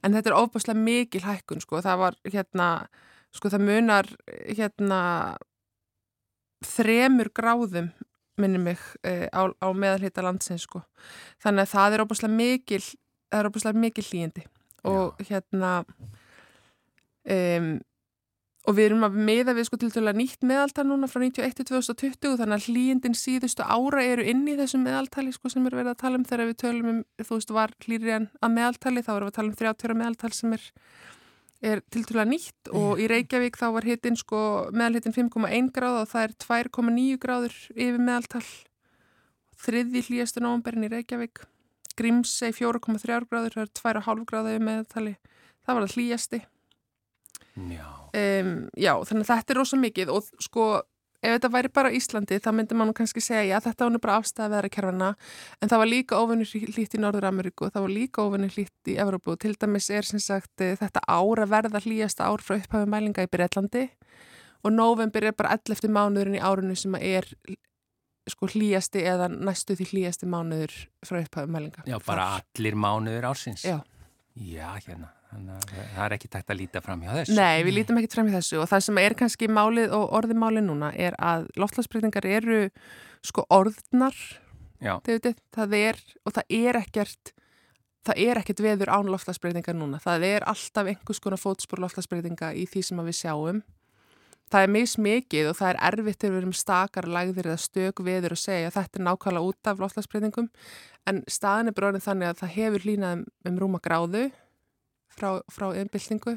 en 0.05 0.16
þetta 0.16 0.33
er 0.33 0.39
óbúslega 0.39 0.79
mikil 0.79 1.24
hækkun, 1.24 1.62
sko, 1.64 1.81
það 1.85 2.03
var 2.05 2.18
hérna, 2.29 2.68
sko 3.35 3.53
það 3.53 3.66
munar 3.66 4.11
hérna 4.47 5.01
þremur 6.66 7.33
gráðum 7.37 7.91
minni 8.41 8.61
mig 8.61 8.81
uh, 9.09 9.27
á, 9.33 9.43
á 9.49 9.68
meðalhita 9.72 10.24
landsins, 10.24 10.66
sko, 10.68 10.85
þannig 11.43 11.64
að 11.66 11.72
það 11.72 11.97
er 11.97 12.05
óbúslega 12.05 12.37
mikil, 12.37 12.85
það 13.33 13.41
er 13.41 13.51
óbúslega 13.51 13.85
mikil 13.87 14.07
hlýjindi 14.11 14.47
og 14.87 15.26
hérna 15.28 15.72
um, 17.26 17.76
og 18.66 18.74
við 18.74 18.89
erum 18.89 19.07
að 19.07 19.16
meða 19.28 19.55
við 19.55 19.68
sko 19.68 19.78
til 19.78 19.91
dæla 19.95 20.12
nýtt 20.16 20.43
meðaltal 20.47 20.84
núna 20.89 21.09
frá 21.11 21.20
91 21.22 21.55
til 21.55 21.66
2020 21.68 22.39
þannig 22.41 22.57
að 22.57 22.66
hlýjindin 22.66 23.16
síðustu 23.18 23.62
ára 23.62 24.03
eru 24.03 24.24
inn 24.26 24.43
í 24.51 24.57
þessum 24.59 24.82
meðaltali 24.87 25.34
sko 25.34 25.51
sem 25.53 25.66
er 25.68 25.76
verið 25.78 25.93
að 25.93 26.01
tala 26.03 26.18
um. 26.18 26.26
Þegar 26.26 26.51
við 26.51 26.59
tölum 26.64 26.91
um, 26.91 27.01
þú 27.22 27.39
veist, 27.39 27.53
var 27.55 27.74
hlýri 27.87 28.14
en 28.16 28.28
að 28.43 28.57
meðaltali 28.57 29.05
þá 29.07 29.12
erum 29.14 29.28
við 29.28 29.32
að 29.32 29.39
tala 29.39 29.53
um 29.53 29.59
30 29.62 29.87
ára 29.87 29.99
meðaltal 30.03 30.32
sem 30.34 30.57
er, 30.59 30.68
er 31.72 31.82
til 31.95 32.05
dæla 32.11 32.26
nýtt. 32.32 32.72
Og 32.74 33.03
í 33.03 33.11
Reykjavík 33.12 33.61
þá 33.61 33.66
var 33.78 33.87
hittin 33.87 34.18
sko 34.18 34.41
meðalhittin 34.74 35.14
5,1 35.14 35.70
gráð 35.76 36.01
og 36.03 36.11
það 36.11 36.26
er 36.26 36.39
2,9 36.49 37.20
gráður 37.22 37.61
yfir 37.76 38.01
meðaltal. 38.03 38.47
Þriði 39.62 40.09
hlýjastu 40.09 40.43
nómberinn 40.43 40.91
í 40.91 40.95
Reykjavík 40.97 41.47
Grímsei 41.97 42.53
4,3 42.57 43.22
gráður 43.30 43.57
það 43.57 43.64
er 43.66 43.72
2,5 44.05 44.28
gráða 44.28 44.53
yfir 44.55 44.68
meðaltali 44.68 45.16
það 45.66 45.72
var 45.74 45.86
það 45.86 45.97
hlýjasti 45.97 46.42
Já. 47.57 47.86
um, 48.12 48.53
já, 48.76 48.92
þannig 49.09 49.24
að 49.24 49.30
þetta 49.30 49.53
er 49.53 49.59
rosa 49.59 49.78
mikið 49.80 50.11
og 50.12 50.26
sko, 50.44 50.64
ef 51.24 51.36
þetta 51.38 51.51
væri 51.55 51.70
bara 51.72 51.92
Íslandi 51.97 52.38
þá 52.44 52.51
myndi 52.53 52.76
mann 52.76 52.92
kannski 52.97 53.22
segja, 53.24 53.47
já, 53.49 53.57
þetta 53.64 53.86
var 53.86 53.94
nú 53.94 54.01
bara 54.05 54.16
afstæða 54.20 54.51
veðra 54.53 54.70
kerfana, 54.74 55.09
en 55.61 55.72
það 55.72 55.82
var 55.82 55.90
líka 55.90 56.20
óvinnur 56.20 56.51
hlýtt 56.76 56.97
í 56.99 57.01
Norður 57.01 57.28
Ameríku, 57.30 57.70
það 57.72 57.86
var 57.86 57.94
líka 57.94 58.26
óvinnur 58.26 58.53
hlýtt 58.53 58.92
í 58.92 58.99
Evrópu 59.01 59.32
og 59.32 59.40
til 59.40 59.55
dæmis 59.57 59.88
er 59.88 60.09
sem 60.09 60.20
sagt 60.20 60.64
eh, 60.64 60.76
þetta 60.76 61.01
ár 61.09 61.44
að 61.47 61.55
verða 61.55 61.82
hlýjasta 61.86 62.28
ár 62.28 62.44
frá 62.44 62.59
upphafi 62.59 62.90
mælinga 62.92 63.24
í 63.24 63.32
Breitlandi 63.32 63.86
og 64.66 64.76
november 64.76 65.24
er 65.24 65.36
bara 65.36 65.57
11. 65.57 65.88
mánuðurinn 65.97 66.36
í 66.36 66.44
árunni 66.44 66.76
sem 66.76 66.97
að 66.99 67.09
er 67.09 67.32
sko 68.31 68.49
hlýjasti 68.51 69.03
eða 69.07 69.29
næstu 69.33 69.77
því 69.79 69.91
hlýjasti 69.93 70.29
mánuður 70.31 70.74
frá 71.07 71.20
upphæfum 71.22 71.53
mælinga. 71.55 71.85
Já, 71.87 71.99
bara 72.07 72.31
allir 72.41 72.79
mánuður 72.79 73.29
ársins. 73.31 73.66
Já. 73.66 73.79
Já, 74.37 74.68
hérna. 74.87 75.12
Þannig 75.27 75.55
að 75.57 75.87
það 75.95 76.03
er 76.05 76.14
ekki 76.16 76.29
tægt 76.33 76.51
að 76.53 76.59
líta 76.61 76.81
fram 76.85 77.03
hjá 77.03 77.12
þessu. 77.18 77.37
Nei, 77.37 77.64
við 77.66 77.77
lítum 77.81 77.99
ekkert 78.01 78.16
fram 78.16 78.29
í 78.31 78.35
þessu 78.35 78.61
og 78.62 78.68
það 78.70 78.85
sem 78.87 79.01
er 79.03 79.16
kannski 79.18 79.49
málið 79.51 79.95
og 79.97 80.12
orðið 80.20 80.41
málið 80.43 80.66
núna 80.68 80.91
er 80.95 81.16
að 81.18 81.49
loftlagsbreytingar 81.59 82.29
eru 82.31 82.61
sko 83.27 83.47
orðnar 83.53 84.16
veitir, 84.81 85.35
það 85.55 85.74
er 85.79 86.01
og 86.24 86.37
það 86.37 86.55
er 86.61 86.79
ekkert 86.81 87.33
það 88.07 88.20
er 88.22 88.41
ekkert 88.41 88.62
veður 88.62 88.93
án 88.95 89.11
loftlagsbreytingar 89.11 89.77
núna 89.77 90.01
það 90.03 90.29
er 90.29 90.47
alltaf 90.47 90.91
einhvers 90.93 91.22
konar 91.22 91.43
fótspor 91.43 91.83
loftlagsbreytinga 91.83 92.53
í 92.55 92.66
því 92.70 92.85
sem 92.87 93.03
við 93.09 93.18
sjáum 93.18 93.62
það 94.53 94.64
er 94.66 94.72
mismikið 94.76 95.51
og 95.51 95.59
það 95.59 95.72
er 95.72 95.78
erfitt 95.88 96.20
þegar 96.20 96.34
við 96.34 96.40
erum 96.42 96.57
stakar 96.57 97.09
lagðir 97.11 97.49
eða 97.51 97.62
stök 97.62 98.03
veður 98.07 98.36
og 98.36 98.40
segja 98.40 98.70
að 98.70 98.76
þetta 98.78 99.01
er 99.01 99.07
nákvæmlega 99.09 99.51
út 99.51 99.70
af 99.70 99.82
loftlagsbreytingum 99.82 100.49
en 101.11 101.22
staðin 101.30 101.70
er 101.70 101.76
bara 101.76 101.90
orðin 101.90 102.07
þannig 102.07 102.30
að 102.30 102.40
það 102.42 102.55
hefur 102.57 102.86
línað 102.86 103.16
um, 103.16 103.24
um 103.51 103.61
rúma 103.62 103.82
gráðu 103.82 104.24
frá, 105.16 105.28
frá 105.51 105.66
innbyltingu 105.74 106.36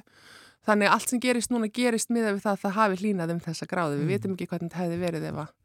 þannig 0.65 0.89
að 0.89 0.97
allt 0.97 1.13
sem 1.13 1.23
gerist 1.23 1.53
núna 1.53 1.69
gerist 1.73 2.13
miða 2.13 2.33
við 2.33 2.43
það 2.47 2.55
að 2.55 2.63
það 2.65 2.77
hafi 2.79 3.01
línað 3.03 3.35
um 3.35 3.43
þessa 3.45 3.69
gráðu 3.69 4.01
við 4.01 4.13
vitum 4.15 4.35
ekki 4.35 4.49
hvernig 4.49 4.73
þetta 4.73 4.83
hefði 4.83 4.99
verið 5.05 5.29
ef, 5.29 5.39
að, 5.45 5.55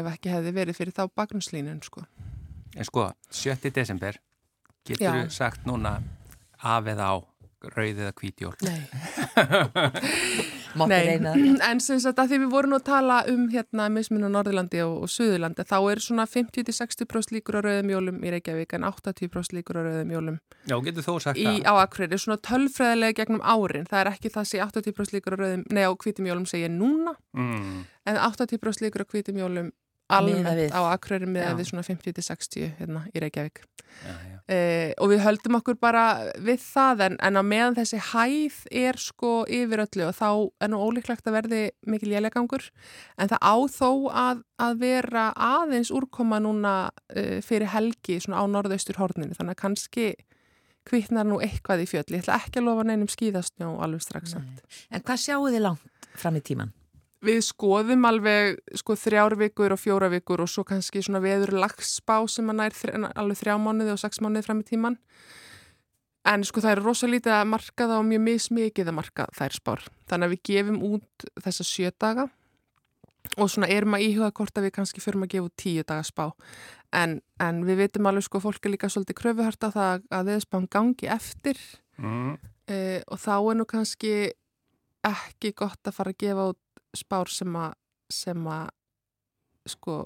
ef 0.00 0.10
ekki 0.14 0.34
hefði 0.34 0.56
verið 0.56 0.80
fyrir 0.80 0.96
þá 0.96 1.04
bakgrunnslínun 1.20 1.84
sko. 1.84 2.04
En 2.76 2.88
sko, 2.88 3.08
7. 3.32 3.70
desember, 3.72 4.18
getur 4.84 5.22
þú 5.22 5.32
sagt 5.32 5.68
núna 5.68 5.98
af 6.60 6.92
eða 6.92 7.12
á 7.12 7.16
rauð 7.76 8.04
eða 8.04 8.12
hvítjól? 8.16 8.54
Nei. 8.66 8.82
Mátti 10.76 10.98
reyna 11.08 11.32
það. 11.36 11.60
en 11.70 11.80
sem 11.84 12.00
sagt 12.04 12.18
að 12.22 12.30
því 12.32 12.38
við 12.44 12.50
vorum 12.52 12.76
að 12.78 12.84
tala 12.88 13.16
um 13.32 13.46
hérna 13.52 13.86
mismun 13.92 14.26
á 14.26 14.30
Norðurlandi 14.34 14.82
og, 14.84 14.94
og 15.06 15.12
Suðurlandi 15.12 15.64
þá 15.66 15.76
er 15.92 16.02
svona 16.04 16.26
50-60% 16.30 17.34
líkur 17.36 17.58
á 17.58 17.60
rauðum 17.66 17.92
jólum 17.94 18.20
í 18.26 18.32
Reykjavík 18.36 18.76
en 18.78 18.86
80% 18.90 19.56
líkur 19.58 19.80
á 19.80 19.82
rauðum 19.86 20.12
jólum 20.16 20.38
Já, 20.68 20.76
getur 20.88 21.06
þú 21.06 21.16
sagt 21.24 21.40
í, 21.40 21.46
það? 21.46 21.64
á 21.66 21.72
Akureyri, 21.86 22.18
svona 22.22 22.40
tölfræðilega 22.50 23.18
gegnum 23.22 23.42
árin, 23.46 23.86
það 23.90 24.00
er 24.04 24.12
ekki 24.12 24.32
það 24.36 24.48
sé 24.52 24.62
80% 24.66 25.16
líkur 25.16 25.36
á 25.36 25.38
rauðum, 25.42 25.66
nei 25.72 25.84
á 25.86 25.92
hvítum 25.94 26.30
jólum 26.30 26.46
segja 26.50 26.68
núna, 26.72 27.16
Mm. 27.36 27.84
en 28.08 28.16
80% 28.16 28.80
líkur 28.86 29.04
á 29.04 29.06
hvítum 29.12 29.36
við. 30.10 30.70
á 30.70 30.80
Akureyri 30.92 31.26
með 31.30 31.42
Já. 31.48 31.54
við 31.58 31.68
svona 31.70 31.86
50-60 31.86 32.68
hérna 32.78 33.02
í 33.10 33.22
Reykjavík 33.24 33.62
Já, 33.96 34.12
já. 34.12 34.36
eh, 34.52 34.92
og 35.00 35.08
við 35.10 35.22
höldum 35.24 35.56
okkur 35.58 35.78
bara 35.80 36.02
við 36.42 36.60
það 36.62 37.02
en, 37.06 37.16
en 37.24 37.40
á 37.40 37.42
meðan 37.46 37.78
þessi 37.78 38.00
hæð 38.12 38.58
er 38.84 39.00
sko 39.00 39.32
yfir 39.48 39.82
öllu 39.86 40.06
og 40.10 40.14
þá 40.18 40.28
er 40.62 40.72
nú 40.72 40.82
ólíklegt 40.84 41.26
að 41.26 41.38
verði 41.38 41.62
mikil 41.88 42.12
lélegangur 42.12 42.68
en 43.16 43.32
það 43.32 43.40
á 43.40 43.56
þó 43.72 43.90
að, 44.12 44.44
að 44.62 44.78
vera 44.84 45.26
aðeins 45.32 45.90
úrkoma 45.94 46.38
núna 46.44 46.76
eh, 47.14 47.40
fyrir 47.42 47.72
helgi 47.72 48.20
svona 48.20 48.42
á 48.42 48.44
norðaustur 48.52 49.00
horninu 49.00 49.34
þannig 49.38 49.56
að 49.56 49.62
kannski 49.64 50.08
kvittnar 50.86 51.26
nú 51.26 51.40
eitthvað 51.42 51.82
í 51.82 51.90
fjöll 51.90 52.06
ég 52.14 52.22
ætla 52.22 52.36
ekki 52.38 52.60
að 52.60 52.68
lofa 52.68 52.84
neinum 52.86 53.08
skíðastnjó 53.10 53.72
alveg 53.82 54.04
strax 54.04 54.36
samt. 54.36 54.60
En 54.94 55.02
hvað 55.02 55.22
sjáu 55.24 55.48
þið 55.50 55.64
langt 55.64 56.10
fram 56.14 56.36
í 56.38 56.42
tíman? 56.46 56.70
Við 57.26 57.40
skoðum 57.42 58.06
alveg 58.06 58.60
sko 58.78 58.94
þrjár 58.98 59.36
vikur 59.40 59.74
og 59.74 59.80
fjóra 59.82 60.10
vikur 60.12 60.44
og 60.44 60.50
svo 60.50 60.62
kannski 60.66 61.02
svona 61.02 61.22
veður 61.24 61.56
lagsspá 61.58 62.20
sem 62.30 62.52
að 62.52 62.60
nær 62.60 62.76
þr 62.76 63.08
alveg 63.12 63.40
þrjá 63.40 63.56
mánuði 63.62 63.94
og 63.94 64.00
sex 64.02 64.22
mánuði 64.22 64.46
fram 64.46 64.62
í 64.62 64.68
tíman. 64.68 64.98
En 66.26 66.42
sko 66.46 66.62
það 66.62 66.72
er 66.72 66.82
rosalítið 66.82 67.34
að 67.36 67.48
marka 67.52 67.86
það 67.86 68.00
og 68.00 68.08
mjög 68.08 68.22
mismikið 68.26 68.90
að 68.90 68.98
marka 68.98 69.28
þær 69.36 69.56
spár. 69.60 69.86
Þannig 70.10 70.26
að 70.26 70.34
við 70.34 70.42
gefum 70.50 70.80
út 70.88 71.26
þessa 71.44 71.66
sjö 71.66 71.92
daga 71.94 72.28
og 73.36 73.50
svona 73.50 73.70
erum 73.74 73.94
að 73.98 74.06
íhuga 74.06 74.32
hvort 74.38 74.58
að 74.58 74.68
við 74.68 74.76
kannski 74.78 75.02
förum 75.02 75.26
að 75.26 75.32
gefa 75.34 75.48
út 75.48 75.56
tíu 75.58 75.86
daga 75.86 76.06
spá. 76.06 76.28
En, 76.94 77.18
en 77.42 77.64
við 77.66 77.82
veitum 77.82 78.06
alveg 78.06 78.26
sko 78.26 78.42
fólk 78.42 78.66
er 78.66 78.74
líka 78.74 78.90
svolítið 78.90 79.18
kröfuharta 79.18 79.72
það 79.74 80.06
að 80.14 80.30
viðspán 80.30 80.70
gangi 80.70 81.10
eftir 81.10 81.58
Mm. 81.96 82.36
e, 82.68 83.02
og 83.08 83.20
þá 83.20 83.34
er 83.36 83.56
nú 83.56 83.64
kannski 83.68 84.10
ekki 85.06 85.52
gott 85.56 85.88
að 85.88 85.96
fara 85.96 86.12
að 86.12 86.20
gefa 86.20 86.48
út 86.52 86.60
spár 86.96 87.30
sem 87.32 88.46
að 88.50 88.68
sko 89.66 90.04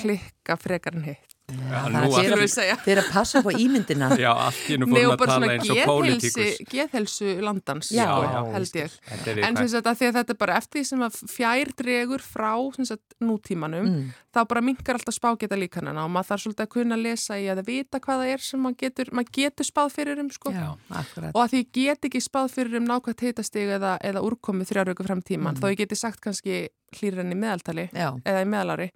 klikka 0.00 0.56
frekar 0.60 0.96
en 0.96 1.08
hitt 1.10 1.33
Já, 1.44 1.80
það 1.92 2.18
er 2.24 2.38
við 2.40 2.50
segja 2.54 2.76
eru 2.88 3.02
að 3.02 3.08
passa 3.12 3.40
upp 3.42 3.48
á 3.48 3.52
ímyndina. 3.60 4.06
Já, 4.16 4.30
allt 4.32 4.68
í 4.72 4.76
nú 4.80 4.86
fórum 4.88 5.10
að 5.12 5.24
tala 5.28 5.48
eins 5.52 5.68
og 5.68 5.80
pólitíkus. 5.90 6.54
geðhelsu 6.72 7.32
landans 7.44 7.90
Já, 7.92 8.06
sko, 8.08 8.22
já, 8.24 8.38
held 8.54 8.78
ég 8.80 8.94
Þetta 9.10 9.28
er 9.34 9.40
En 9.44 9.58
að 9.60 9.90
að 10.08 10.16
þetta 10.16 10.32
er 10.34 10.38
bara 10.40 10.56
eftir 10.56 10.80
því 10.80 10.84
sem 10.88 11.04
að 11.04 11.18
fjær 11.34 11.72
dregur 11.76 12.24
frá 12.24 12.48
sagt, 12.88 13.16
nútímanum 13.20 13.84
Mm. 13.84 14.08
þá 14.34 14.40
bara 14.48 14.62
minkar 14.64 14.96
alltaf 14.96 15.14
spágeta 15.18 15.56
líkanana 15.60 16.04
og 16.06 16.10
maður 16.16 16.30
þarf 16.32 16.42
svolítið 16.46 16.64
að 16.64 16.72
kunna 16.78 16.96
lesa 16.96 17.36
í 17.36 17.44
að 17.52 17.60
vita 17.68 18.00
hvað 18.00 18.22
það 18.24 18.32
er 18.32 18.38
sem 18.48 18.60
maður 18.64 18.78
getur, 18.80 19.12
maður 19.12 19.32
getur 19.36 19.68
spáð 19.68 19.92
fyrir 20.00 20.18
um 20.24 20.30
sko. 20.30 20.50
Já, 20.50 20.68
akkurat. 20.90 21.30
og 21.34 21.40
að 21.44 21.50
því 21.52 21.60
get 21.76 22.08
ekki 22.08 22.20
spáð 22.24 22.48
fyrir 22.56 22.76
um 22.80 22.88
nákvæmt 22.88 23.20
hitastig 23.20 23.68
eða, 23.76 23.98
eða 24.00 24.24
úrkomið 24.24 24.72
þrjár 24.72 24.88
viku 24.94 25.04
fram 25.04 25.20
tíman 25.22 25.54
Mm. 25.54 25.60
þó 25.60 25.66
ég 25.70 25.76
geti 25.84 25.96
sagt 25.96 26.20
kannski 26.24 26.68
hlýrar 26.96 27.20
enn 27.20 27.32
í 27.36 27.36
meðaltali 27.36 27.90
Já, 27.92 28.10
eða 28.24 28.42
í 28.42 28.48
meðalári 28.48 28.88
e, 28.88 28.92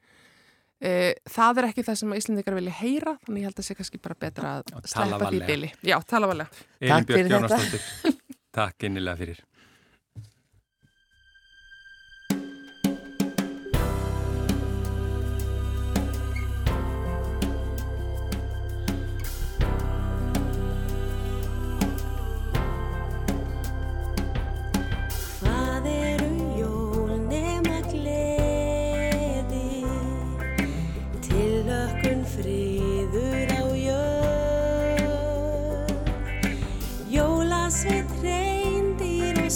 það 0.79 1.59
er 1.59 1.66
ekki 1.72 1.83
það 1.89 1.97
sem 1.99 2.12
Íslandikar 2.14 2.55
vilja 2.55 2.74
heyra 2.79 3.16
þannig 3.24 3.43
ég 3.43 3.49
held 3.49 3.59
að 3.59 3.66
sé 3.66 3.74
kannski 3.74 3.99
bara 4.03 4.14
betra 4.14 4.53
að 4.61 4.87
sleppa 4.87 5.31
því 5.33 5.41
bili 5.49 5.70
Já, 5.83 5.97
tala 6.07 6.31
varlega 6.31 6.66
Elín 6.79 6.93
Takk 6.93 7.09
Björk 7.09 7.18
fyrir 7.18 7.49
þetta. 7.51 8.12
Takk 8.59 8.87
innilega 8.87 9.18
fyrir. 9.18 9.41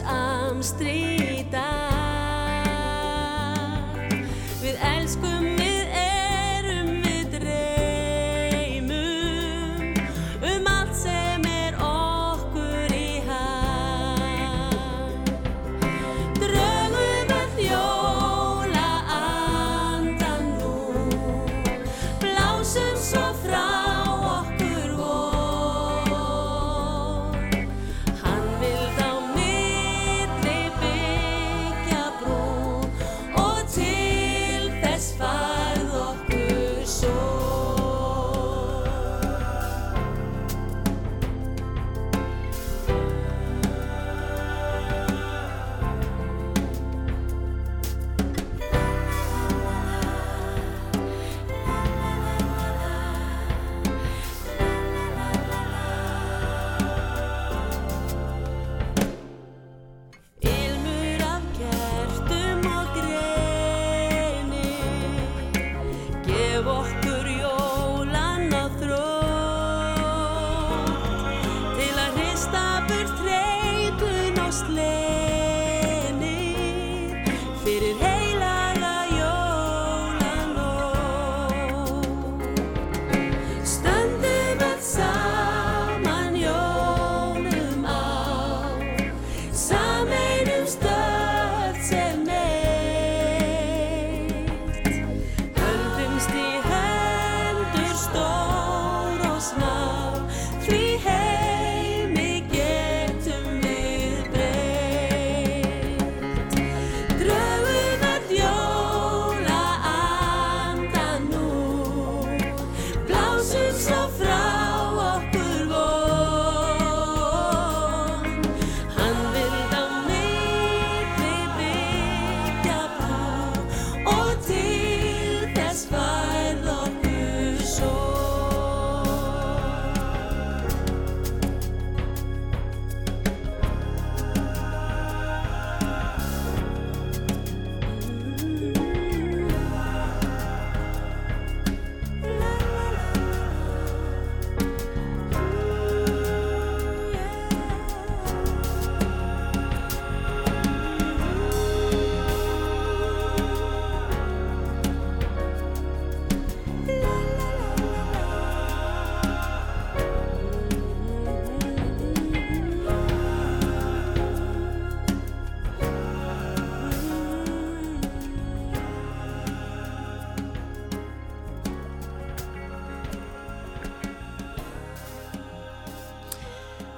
arms 0.00 0.70
three 0.72 1.03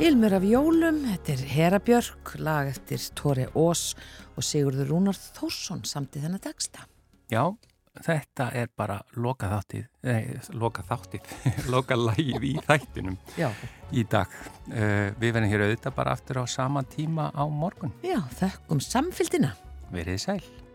Ilmur 0.06 0.36
af 0.36 0.44
jólum, 0.46 1.00
þetta 1.02 1.32
er 1.32 1.40
Herabjörg, 1.50 2.28
lag 2.46 2.68
eftir 2.70 3.00
Tóri 3.18 3.42
Ós 3.58 3.96
og 4.38 4.44
Sigurður 4.46 4.92
Rúnar 4.92 5.16
Þórsson 5.18 5.80
samt 5.88 6.14
í 6.14 6.20
þennan 6.22 6.42
texta. 6.44 6.84
Já, 7.32 7.48
þetta 8.06 8.46
er 8.54 8.70
bara 8.70 9.00
loka 9.18 9.48
þáttið, 9.50 9.88
eh, 10.06 10.28
loka 10.54 10.84
þáttið, 10.86 11.32
loka 11.74 11.98
lægið 11.98 12.46
í 12.46 12.52
þættinum 12.68 13.16
Já. 13.34 13.48
í 13.90 14.04
dag. 14.06 14.36
Uh, 14.68 15.10
við 15.18 15.32
verðum 15.32 15.50
hér 15.56 15.66
auðvitað 15.66 15.96
bara 15.98 16.14
aftur 16.14 16.38
á 16.38 16.44
sama 16.54 16.84
tíma 16.86 17.32
á 17.34 17.42
morgun. 17.50 17.96
Já, 18.06 18.20
þökkum 18.38 18.84
samfélgina. 18.86 19.56
Verið 19.90 20.22
sæl. 20.22 20.65